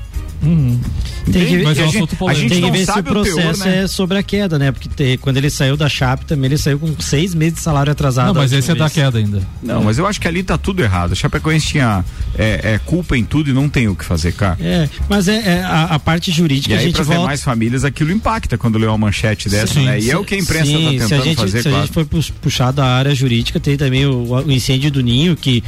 Tem 1.31 1.45
que, 1.45 1.63
Mas 1.63 1.77
é 1.79 1.83
um 1.83 1.87
a 1.87 1.91
gente, 1.91 2.15
polêmico. 2.15 2.49
tem 2.49 2.61
que 2.63 2.71
ver 2.71 2.77
se 2.85 2.91
o 2.91 2.93
sabe 2.93 3.09
o 3.09 3.13
teor, 3.23 3.23
processo 3.35 3.65
né? 3.65 3.83
é 3.83 3.87
sobre 3.87 4.17
a 4.17 4.23
queda, 4.23 4.59
né? 4.59 4.71
Porque 4.71 4.87
te- 4.87 5.17
quando 5.17 5.37
ele 5.37 5.49
saiu 5.49 5.75
da 5.75 5.89
Chape 5.89 6.23
também, 6.25 6.45
ele 6.49 6.57
saiu 6.57 6.77
com 6.77 6.93
seis 6.99 7.33
meses 7.33 7.55
de 7.55 7.59
salário 7.61 7.91
atrasado. 7.91 8.27
Não, 8.27 8.33
mas 8.35 8.53
a 8.53 8.59
esse 8.59 8.69
é 8.69 8.73
última 8.73 8.87
da 8.87 8.93
vez. 8.93 9.05
queda 9.05 9.17
ainda. 9.17 9.41
Não, 9.63 9.83
mas 9.83 9.97
eu 9.97 10.05
acho 10.05 10.21
que 10.21 10.27
ali 10.27 10.43
tá 10.43 10.55
tudo 10.57 10.83
errado. 10.83 11.13
A 11.13 11.15
Chapecoense 11.15 11.65
tinha 11.67 12.05
é, 12.37 12.73
é, 12.73 12.79
culpa 12.85 13.17
em 13.17 13.23
tudo 13.23 13.49
e 13.49 13.53
não 13.53 13.67
tem 13.67 13.87
o 13.87 13.95
que 13.95 14.05
fazer, 14.05 14.33
cara. 14.33 14.55
É, 14.61 14.87
mas 15.09 15.27
é, 15.27 15.37
é 15.57 15.63
a, 15.63 15.85
a 15.85 15.99
parte 15.99 16.31
jurídica 16.31 16.73
E 16.73 16.77
a 16.77 16.79
aí, 16.79 16.85
gente 16.85 17.01
volta. 17.01 17.21
demais 17.21 17.41
famílias, 17.43 17.83
aquilo 17.83 18.11
impacta 18.11 18.55
quando 18.57 18.77
lê 18.77 18.85
uma 18.85 18.97
manchete 18.97 19.49
dessa, 19.49 19.73
Sim, 19.73 19.85
né? 19.85 19.99
E 19.99 20.03
é 20.09 20.11
se- 20.11 20.15
o 20.15 20.23
que 20.23 20.35
a 20.35 20.37
imprensa 20.37 20.65
sim, 20.65 20.95
está 20.95 21.07
se 21.07 21.13
a 21.13 21.17
tentando 21.17 21.23
gente, 21.23 21.37
fazer, 21.37 21.61
se 21.63 21.67
a 21.67 21.71
claro. 21.71 21.85
gente 21.87 21.93
for 21.93 22.05
pux- 22.05 22.29
puxar 22.29 22.71
da 22.71 22.85
área 22.85 23.15
jurídica, 23.15 23.59
tem 23.59 23.75
também 23.77 24.05
o, 24.05 24.25
o 24.45 24.51
incêndio 24.51 24.91
do 24.91 25.01
Ninho, 25.01 25.35
que 25.35 25.63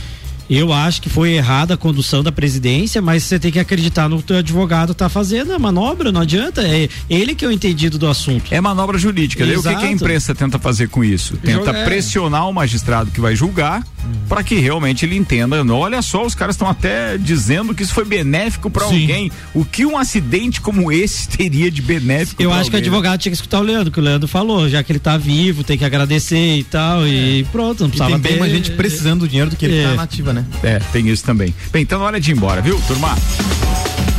eu 0.50 0.72
acho 0.72 1.02
que 1.02 1.10
foi 1.10 1.32
errada 1.34 1.74
a 1.74 1.78
condução 1.78 2.24
da 2.24 2.32
presidência, 2.32 3.02
mas 3.02 3.24
você 3.24 3.38
tem 3.40 3.52
que 3.52 3.60
acreditar 3.60 4.08
no 4.10 4.22
que 4.22 4.34
o 4.34 4.38
advogado 4.38 4.94
tá 4.94 5.10
fazendo 5.10 5.54
a 5.54 5.60
manobra, 5.60 6.12
não 6.12 6.22
adianta. 6.22 6.62
É 6.68 6.88
ele 7.10 7.36
que 7.36 7.44
é 7.46 7.48
o 7.48 7.52
entendido 7.52 7.98
do 7.98 8.08
assunto. 8.08 8.46
É 8.54 8.60
manobra 8.62 8.98
jurídica. 8.98 9.46
Daí 9.46 9.56
o 9.56 9.62
que, 9.62 9.70
que 9.70 9.76
a 9.76 9.80
Exato. 9.80 9.94
imprensa 9.94 10.36
tenta 10.36 10.58
fazer 10.60 10.90
com 10.90 11.04
isso? 11.04 11.38
Tenta 11.38 11.72
é. 11.72 11.84
pressionar 11.86 12.48
o 12.50 12.54
magistrado 12.54 13.12
que 13.12 13.20
vai 13.20 13.36
julgar 13.36 13.86
para 14.30 14.42
que 14.44 14.56
realmente 14.56 15.06
ele 15.06 15.18
entenda. 15.18 15.64
Olha 15.74 16.02
só, 16.02 16.26
os 16.26 16.34
caras 16.34 16.56
estão 16.56 16.68
até 16.70 17.18
dizendo 17.18 17.76
que 17.76 17.84
isso 17.84 17.94
foi 17.94 18.06
benéfico 18.06 18.70
para 18.70 18.86
alguém. 18.86 19.30
O 19.54 19.66
que 19.66 19.86
um 19.86 19.98
acidente 19.98 20.62
como 20.62 20.92
esse 20.92 21.28
teria 21.28 21.70
de 21.70 21.82
benéfico? 21.82 22.42
Eu 22.42 22.50
pra 22.52 22.60
acho 22.60 22.70
que 22.70 22.76
o 22.76 22.80
alguém? 22.80 22.90
advogado 22.90 23.20
tinha 23.20 23.32
que 23.32 23.36
escutar 23.36 23.60
o 23.60 23.64
Leandro, 23.64 23.92
que 23.92 24.00
o 24.00 24.04
Leandro 24.04 24.28
falou, 24.28 24.70
já 24.70 24.82
que 24.82 24.92
ele 24.92 25.00
tá 25.00 25.18
vivo, 25.18 25.64
tem 25.64 25.78
que 25.78 25.84
agradecer 25.86 26.58
e 26.58 26.64
tal, 26.64 27.06
e 27.06 27.46
pronto, 27.52 27.82
não 27.82 27.88
E 27.88 27.92
precisava 27.92 28.12
tem 28.12 28.20
bem 28.22 28.34
ter- 28.34 28.40
mais 28.40 28.52
gente 28.52 28.72
precisando 28.72 29.22
do 29.22 29.28
dinheiro 29.28 29.50
do 29.50 29.56
que 29.58 29.66
ele 29.66 29.78
É. 29.80 29.84
tá 29.90 29.94
na 29.96 30.04
ativa, 30.04 30.32
né? 30.38 30.46
É, 30.64 30.80
tem 30.92 31.08
isso 31.10 31.24
também. 31.24 31.54
Bem, 31.72 31.82
então 31.82 32.02
hora 32.02 32.20
de 32.20 32.32
ir 32.32 32.36
embora, 32.36 32.62
viu, 32.62 32.80
turma? 32.88 33.16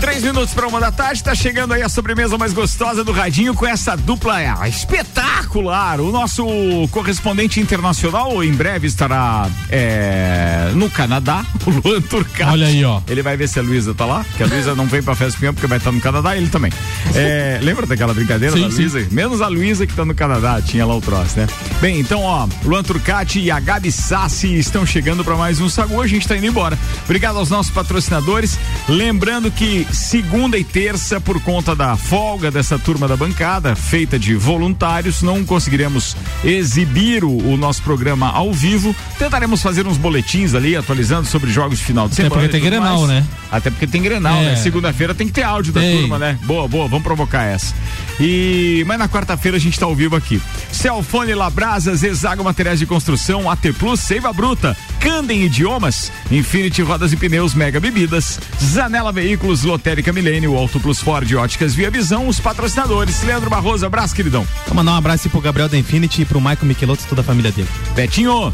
Três 0.01 0.23
minutos 0.23 0.55
para 0.55 0.67
uma 0.69 0.79
da 0.79 0.93
tarde, 0.93 1.25
tá 1.25 1.35
chegando 1.35 1.75
aí 1.75 1.83
a 1.83 1.89
sobremesa 1.89 2.39
mais 2.39 2.53
gostosa 2.53 3.03
do 3.03 3.11
Radinho 3.11 3.53
com 3.53 3.67
essa 3.67 3.97
dupla 3.97 4.41
é, 4.41 4.69
espetacular. 4.69 6.01
O 6.01 6.13
nosso 6.13 6.47
correspondente 6.93 7.59
internacional 7.59 8.43
em 8.45 8.53
breve 8.53 8.87
estará 8.87 9.51
é, 9.69 10.71
no 10.75 10.89
Canadá, 10.89 11.45
o 11.67 11.71
Luan 11.71 12.01
Turcati. 12.01 12.49
Olha 12.49 12.69
aí, 12.69 12.85
ó. 12.85 13.01
Ele 13.09 13.23
vai 13.23 13.37
ver 13.37 13.49
se 13.49 13.59
a 13.59 13.63
Luísa 13.63 13.93
tá 13.93 14.07
lá, 14.07 14.25
que 14.37 14.43
a 14.45 14.47
Luísa 14.47 14.73
não 14.77 14.87
vem 14.87 15.03
pra 15.03 15.17
festa 15.17 15.37
pinhão 15.37 15.53
porque 15.53 15.67
vai 15.67 15.79
estar 15.79 15.91
no 15.91 16.01
Canadá, 16.01 16.37
ele 16.37 16.49
também. 16.49 16.73
É, 17.17 17.59
lembra 17.63 17.85
daquela 17.85 18.15
brincadeira 18.15 18.55
Sim, 18.55 18.69
da. 18.69 18.69
Luísa? 18.69 19.09
Menos 19.11 19.41
a 19.41 19.49
Luísa 19.49 19.85
que 19.85 19.95
tá 19.95 20.05
no 20.05 20.15
Canadá, 20.15 20.63
tinha 20.63 20.87
lá 20.87 20.97
o 20.97 21.01
troço, 21.01 21.41
né? 21.41 21.49
Bem, 21.81 21.99
então, 21.99 22.23
ó, 22.23 22.47
Luan 22.65 22.85
Turcati 22.85 23.41
e 23.41 23.51
a 23.51 23.59
Gabi 23.59 23.91
Sassi 23.91 24.57
estão 24.57 24.87
chegando 24.87 25.25
para 25.25 25.35
mais 25.37 25.61
um 25.61 25.69
Sagu, 25.69 26.01
a 26.01 26.07
gente 26.07 26.29
tá 26.29 26.37
indo 26.37 26.47
embora. 26.47 26.79
Obrigado 27.05 27.37
aos 27.37 27.51
nossos 27.51 27.73
patrocinadores. 27.73 28.57
Lembrando 28.89 29.51
que 29.51 29.88
segunda 29.93 30.59
e 30.59 30.65
terça, 30.65 31.21
por 31.21 31.41
conta 31.43 31.75
da 31.75 31.97
folga 31.97 32.51
dessa 32.51 32.79
turma 32.79 33.07
da 33.09 33.17
bancada, 33.17 33.75
feita 33.75 34.19
de 34.19 34.35
voluntários, 34.35 35.23
não 35.23 35.45
conseguiremos 35.45 36.17
exibir 36.45 37.25
o, 37.25 37.31
o 37.53 37.57
nosso 37.57 37.83
programa 37.83 38.29
ao 38.31 38.53
vivo. 38.53 38.95
Tentaremos 39.19 39.63
fazer 39.63 39.87
uns 39.87 39.97
boletins 39.97 40.55
ali, 40.55 40.77
atualizando 40.77 41.27
sobre 41.27 41.51
jogos 41.51 41.79
de 41.79 41.85
final 41.85 42.07
de 42.09 42.15
Até 42.15 42.23
semana. 42.25 42.43
porque 42.43 42.49
tem 42.49 42.61
e 42.61 42.65
tudo 42.65 42.71
Grenal, 42.81 43.07
mais. 43.07 43.09
né? 43.11 43.27
Até 43.51 43.71
porque 43.71 43.87
tem 43.87 44.03
Grenal, 44.03 44.37
É. 44.39 44.45
né? 44.47 44.57
Segunda-feira 44.57 45.15
tem 45.15 45.27
que 45.27 45.33
ter 45.33 45.43
áudio 45.43 45.73
da 45.73 45.81
Tem. 45.81 45.99
turma, 46.01 46.19
né? 46.19 46.39
Boa, 46.45 46.69
boa, 46.69 46.87
vamos 46.89 47.03
provocar 47.05 47.45
essa. 47.45 47.75
E 48.21 48.85
mas 48.87 48.99
na 48.99 49.09
quarta-feira 49.09 49.57
a 49.57 49.61
gente 49.61 49.79
tá 49.79 49.87
ao 49.87 49.95
vivo 49.95 50.17
aqui. 50.17 50.41
Celfone 50.73 51.35
Labrasas, 51.35 52.03
Exago 52.03 52.45
Materiais 52.45 52.79
de 52.79 52.87
Construção, 52.87 53.51
AT 53.51 53.73
Plus, 53.79 54.01
Seiva 54.01 54.33
Bruta, 54.33 54.77
Candem 55.01 55.45
Idiomas, 55.45 56.11
Infinity 56.31 56.83
Rodas 56.83 57.13
e 57.13 57.17
Pneus, 57.17 57.55
Mega 57.55 57.81
Bebidas, 57.81 58.39
Zanela 58.63 59.13
Veículos, 59.13 59.65
Lotérica 59.79 60.13
Milênio, 60.13 60.57
Auto 60.57 60.81
Plus 60.81 61.01
Ford, 61.01 61.33
Óticas 61.37 61.73
Via 61.73 61.89
Visão, 61.89 62.27
os 62.27 62.41
patrocinadores. 62.41 63.23
Leandro 63.23 63.49
Barroso, 63.49 63.87
abraço, 63.87 64.13
queridão. 64.13 64.45
Vou 64.67 64.75
mandar 64.75 64.91
um 64.91 64.97
abraço 64.97 65.31
pro 65.31 65.41
Gabriel 65.41 65.69
da 65.69 65.79
Infinity 65.79 66.23
e 66.23 66.25
pro 66.25 66.41
Michael 66.41 66.65
Michelotto 66.65 67.05
e 67.05 67.07
toda 67.07 67.21
a 67.21 67.25
família 67.25 67.53
dele. 67.53 67.69
Betinho, 67.95 68.53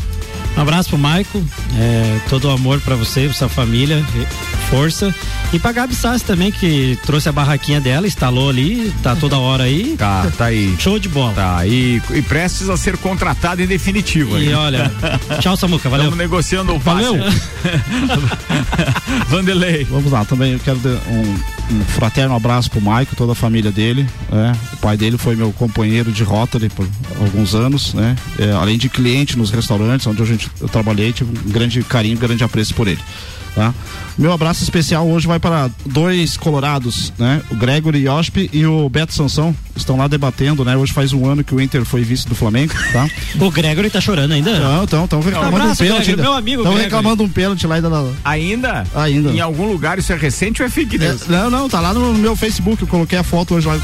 Um 0.56 0.60
abraço 0.60 0.88
pro 0.90 0.98
Maico, 0.98 1.42
é, 1.76 2.18
todo 2.30 2.44
o 2.46 2.50
amor 2.50 2.80
pra 2.80 2.94
você, 2.94 3.24
pra 3.24 3.34
sua 3.34 3.48
família, 3.48 4.04
força. 4.70 5.12
E 5.52 5.58
pra 5.58 5.72
Gabi 5.72 5.94
Sassi 5.94 6.24
também, 6.24 6.52
que 6.52 6.96
trouxe 7.04 7.28
a 7.28 7.32
barraquinha 7.32 7.80
dela, 7.80 8.06
instalou 8.06 8.50
ali, 8.50 8.92
tá 9.02 9.16
toda 9.16 9.36
hora 9.36 9.64
aí. 9.64 9.96
tá, 9.98 10.30
tá 10.38 10.46
aí. 10.46 10.74
Show 10.78 10.98
de 10.98 11.08
bola. 11.08 11.32
Tá, 11.34 11.66
e, 11.66 12.00
e 12.12 12.22
prestes 12.22 12.68
a 12.68 12.76
ser 12.76 12.96
contratado 12.98 13.62
em 13.62 13.66
definitivo. 13.66 14.38
E 14.38 14.48
aí. 14.48 14.54
olha, 14.54 14.90
tchau 15.40 15.56
Samuca, 15.56 15.88
valeu. 15.88 16.04
Estamos 16.06 16.18
negociando 16.24 16.72
o 16.74 16.78
Valeu. 16.78 17.16
passe. 17.18 17.42
Vanderlei. 19.28 19.84
Vamos 19.84 20.10
lá, 20.12 20.24
também 20.24 20.52
eu 20.52 20.58
quero 20.60 20.78
dar 20.78 21.00
um, 21.08 21.74
um 21.76 21.84
fraterno 21.84 22.34
abraço 22.34 22.70
pro 22.70 22.80
Maico, 22.80 23.16
toda 23.16 23.32
a 23.32 23.34
família 23.34 23.70
dele. 23.72 24.06
né? 24.30 24.52
O 24.74 24.76
pai 24.78 24.96
dele 24.96 25.18
foi 25.18 25.34
meu 25.36 25.52
companheiro 25.52 26.12
de 26.12 26.22
Rotary 26.22 26.68
por 26.68 26.86
alguns 27.20 27.54
anos, 27.54 27.94
né? 27.94 28.16
É, 28.38 28.52
além 28.52 28.78
de 28.78 28.88
cliente 28.88 29.36
nos 29.36 29.50
restaurantes 29.50 30.06
onde 30.06 30.22
a 30.22 30.24
gente, 30.26 30.43
eu 30.60 30.68
trabalhei, 30.68 31.12
tive 31.12 31.30
um 31.38 31.50
grande 31.50 31.82
carinho, 31.82 32.16
grande 32.18 32.42
apreço 32.44 32.74
por 32.74 32.86
ele. 32.88 33.00
Tá? 33.54 33.72
Meu 34.18 34.32
abraço 34.32 34.64
especial 34.64 35.06
hoje 35.08 35.28
vai 35.28 35.38
para 35.38 35.70
dois 35.86 36.36
colorados, 36.36 37.12
né? 37.16 37.40
O 37.52 37.54
Gregory 37.54 38.08
Yosp 38.08 38.50
e 38.52 38.66
o 38.66 38.88
Beto 38.88 39.14
Sansão 39.14 39.54
estão 39.76 39.96
lá 39.96 40.08
debatendo, 40.08 40.64
né? 40.64 40.76
Hoje 40.76 40.92
faz 40.92 41.12
um 41.12 41.24
ano 41.24 41.44
que 41.44 41.54
o 41.54 41.60
Inter 41.60 41.84
foi 41.84 42.02
vice 42.02 42.26
do 42.28 42.34
Flamengo, 42.34 42.74
tá? 42.92 43.08
O 43.38 43.50
Gregory 43.52 43.90
tá 43.90 44.00
chorando 44.00 44.32
ainda? 44.32 44.58
Não, 44.58 44.82
então, 44.82 45.04
estão 45.04 45.20
reclamando 45.20 45.56
abraço, 45.56 45.84
um 45.84 45.86
pênalti. 45.86 46.16
Meu 46.16 46.32
amigo 46.32 46.62
Estão 46.62 46.74
reclamando 46.76 47.22
um 47.22 47.28
pênalti 47.28 47.64
lá 47.64 47.76
ainda. 47.76 47.88
na- 47.88 48.10
Ainda? 48.24 48.84
Ainda. 48.92 49.30
Em 49.30 49.38
algum 49.40 49.70
lugar 49.70 50.00
isso 50.00 50.12
é 50.12 50.16
recente 50.16 50.60
ou 50.60 50.66
é 50.66 50.70
fake 50.70 50.98
news? 50.98 51.22
É, 51.22 51.32
não, 51.32 51.48
não, 51.48 51.68
tá 51.68 51.78
lá 51.78 51.94
no 51.94 52.12
meu 52.12 52.34
Facebook, 52.34 52.82
eu 52.82 52.88
coloquei 52.88 53.18
a 53.18 53.22
foto 53.22 53.54
hoje 53.54 53.68
lá. 53.68 53.78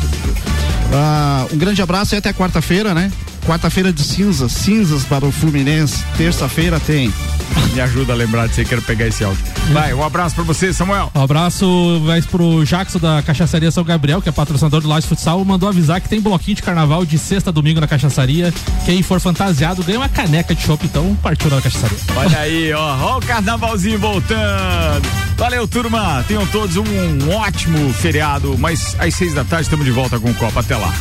Ah, 0.93 1.47
um 1.53 1.57
grande 1.57 1.81
abraço 1.81 2.17
e 2.17 2.19
até 2.19 2.33
quarta-feira, 2.33 2.93
né? 2.93 3.13
Quarta-feira 3.47 3.93
de 3.93 4.03
cinzas, 4.03 4.53
cinzas 4.53 5.05
para 5.05 5.25
o 5.25 5.33
Fluminense. 5.33 6.05
Terça-feira 6.17 6.79
tem. 6.79 7.13
Me 7.75 7.81
ajuda 7.81 8.13
a 8.13 8.17
lembrar 8.17 8.47
de 8.47 8.55
você, 8.55 8.65
quero 8.65 8.83
pegar 8.83 9.07
esse 9.07 9.25
áudio. 9.25 9.43
Vai, 9.73 9.93
um 9.93 10.03
abraço 10.05 10.35
pra 10.35 10.45
você, 10.45 10.73
Samuel. 10.73 11.11
Um 11.15 11.23
abraço 11.23 12.01
vai 12.05 12.23
pro 12.23 12.65
Jackson 12.65 12.99
da 12.99 13.23
Cachaçaria 13.23 13.71
São 13.71 13.85
Gabriel, 13.85 14.21
que 14.21 14.29
é 14.29 14.33
patrocinador 14.33 14.81
do 14.81 14.89
Lages 14.89 15.09
Futsal, 15.09 15.45
mandou 15.45 15.69
avisar 15.69 16.01
que 16.01 16.09
tem 16.09 16.21
bloquinho 16.21 16.57
de 16.57 16.63
carnaval 16.63 17.05
de 17.05 17.19
sexta 17.19 17.51
a 17.51 17.53
domingo 17.53 17.81
na 17.81 17.87
cachaçaria. 17.87 18.53
Quem 18.85 19.03
for 19.03 19.21
fantasiado 19.21 19.83
ganha 19.83 19.99
uma 19.99 20.09
caneca 20.09 20.55
de 20.55 20.63
chopp, 20.63 20.85
então 20.85 21.17
partiu 21.23 21.51
na 21.51 21.61
cachaçaria. 21.61 21.99
Olha 22.17 22.39
aí, 22.39 22.73
ó, 22.73 22.99
ó 22.99 23.19
o 23.19 23.21
carnavalzinho 23.21 23.99
voltando. 23.99 25.09
Valeu, 25.37 25.67
turma. 25.67 26.25
Tenham 26.29 26.47
todos 26.47 26.77
um 26.77 27.31
ótimo 27.31 27.93
feriado, 27.95 28.57
mas 28.59 28.95
às 28.99 29.15
seis 29.15 29.35
da 29.35 29.45
tarde 29.45 29.65
estamos 29.65 29.85
de 29.85 29.93
volta 29.93 30.19
com 30.19 30.31
o 30.31 30.35
Copa. 30.35 30.61
Até 30.61 30.77
lá. 30.77 30.93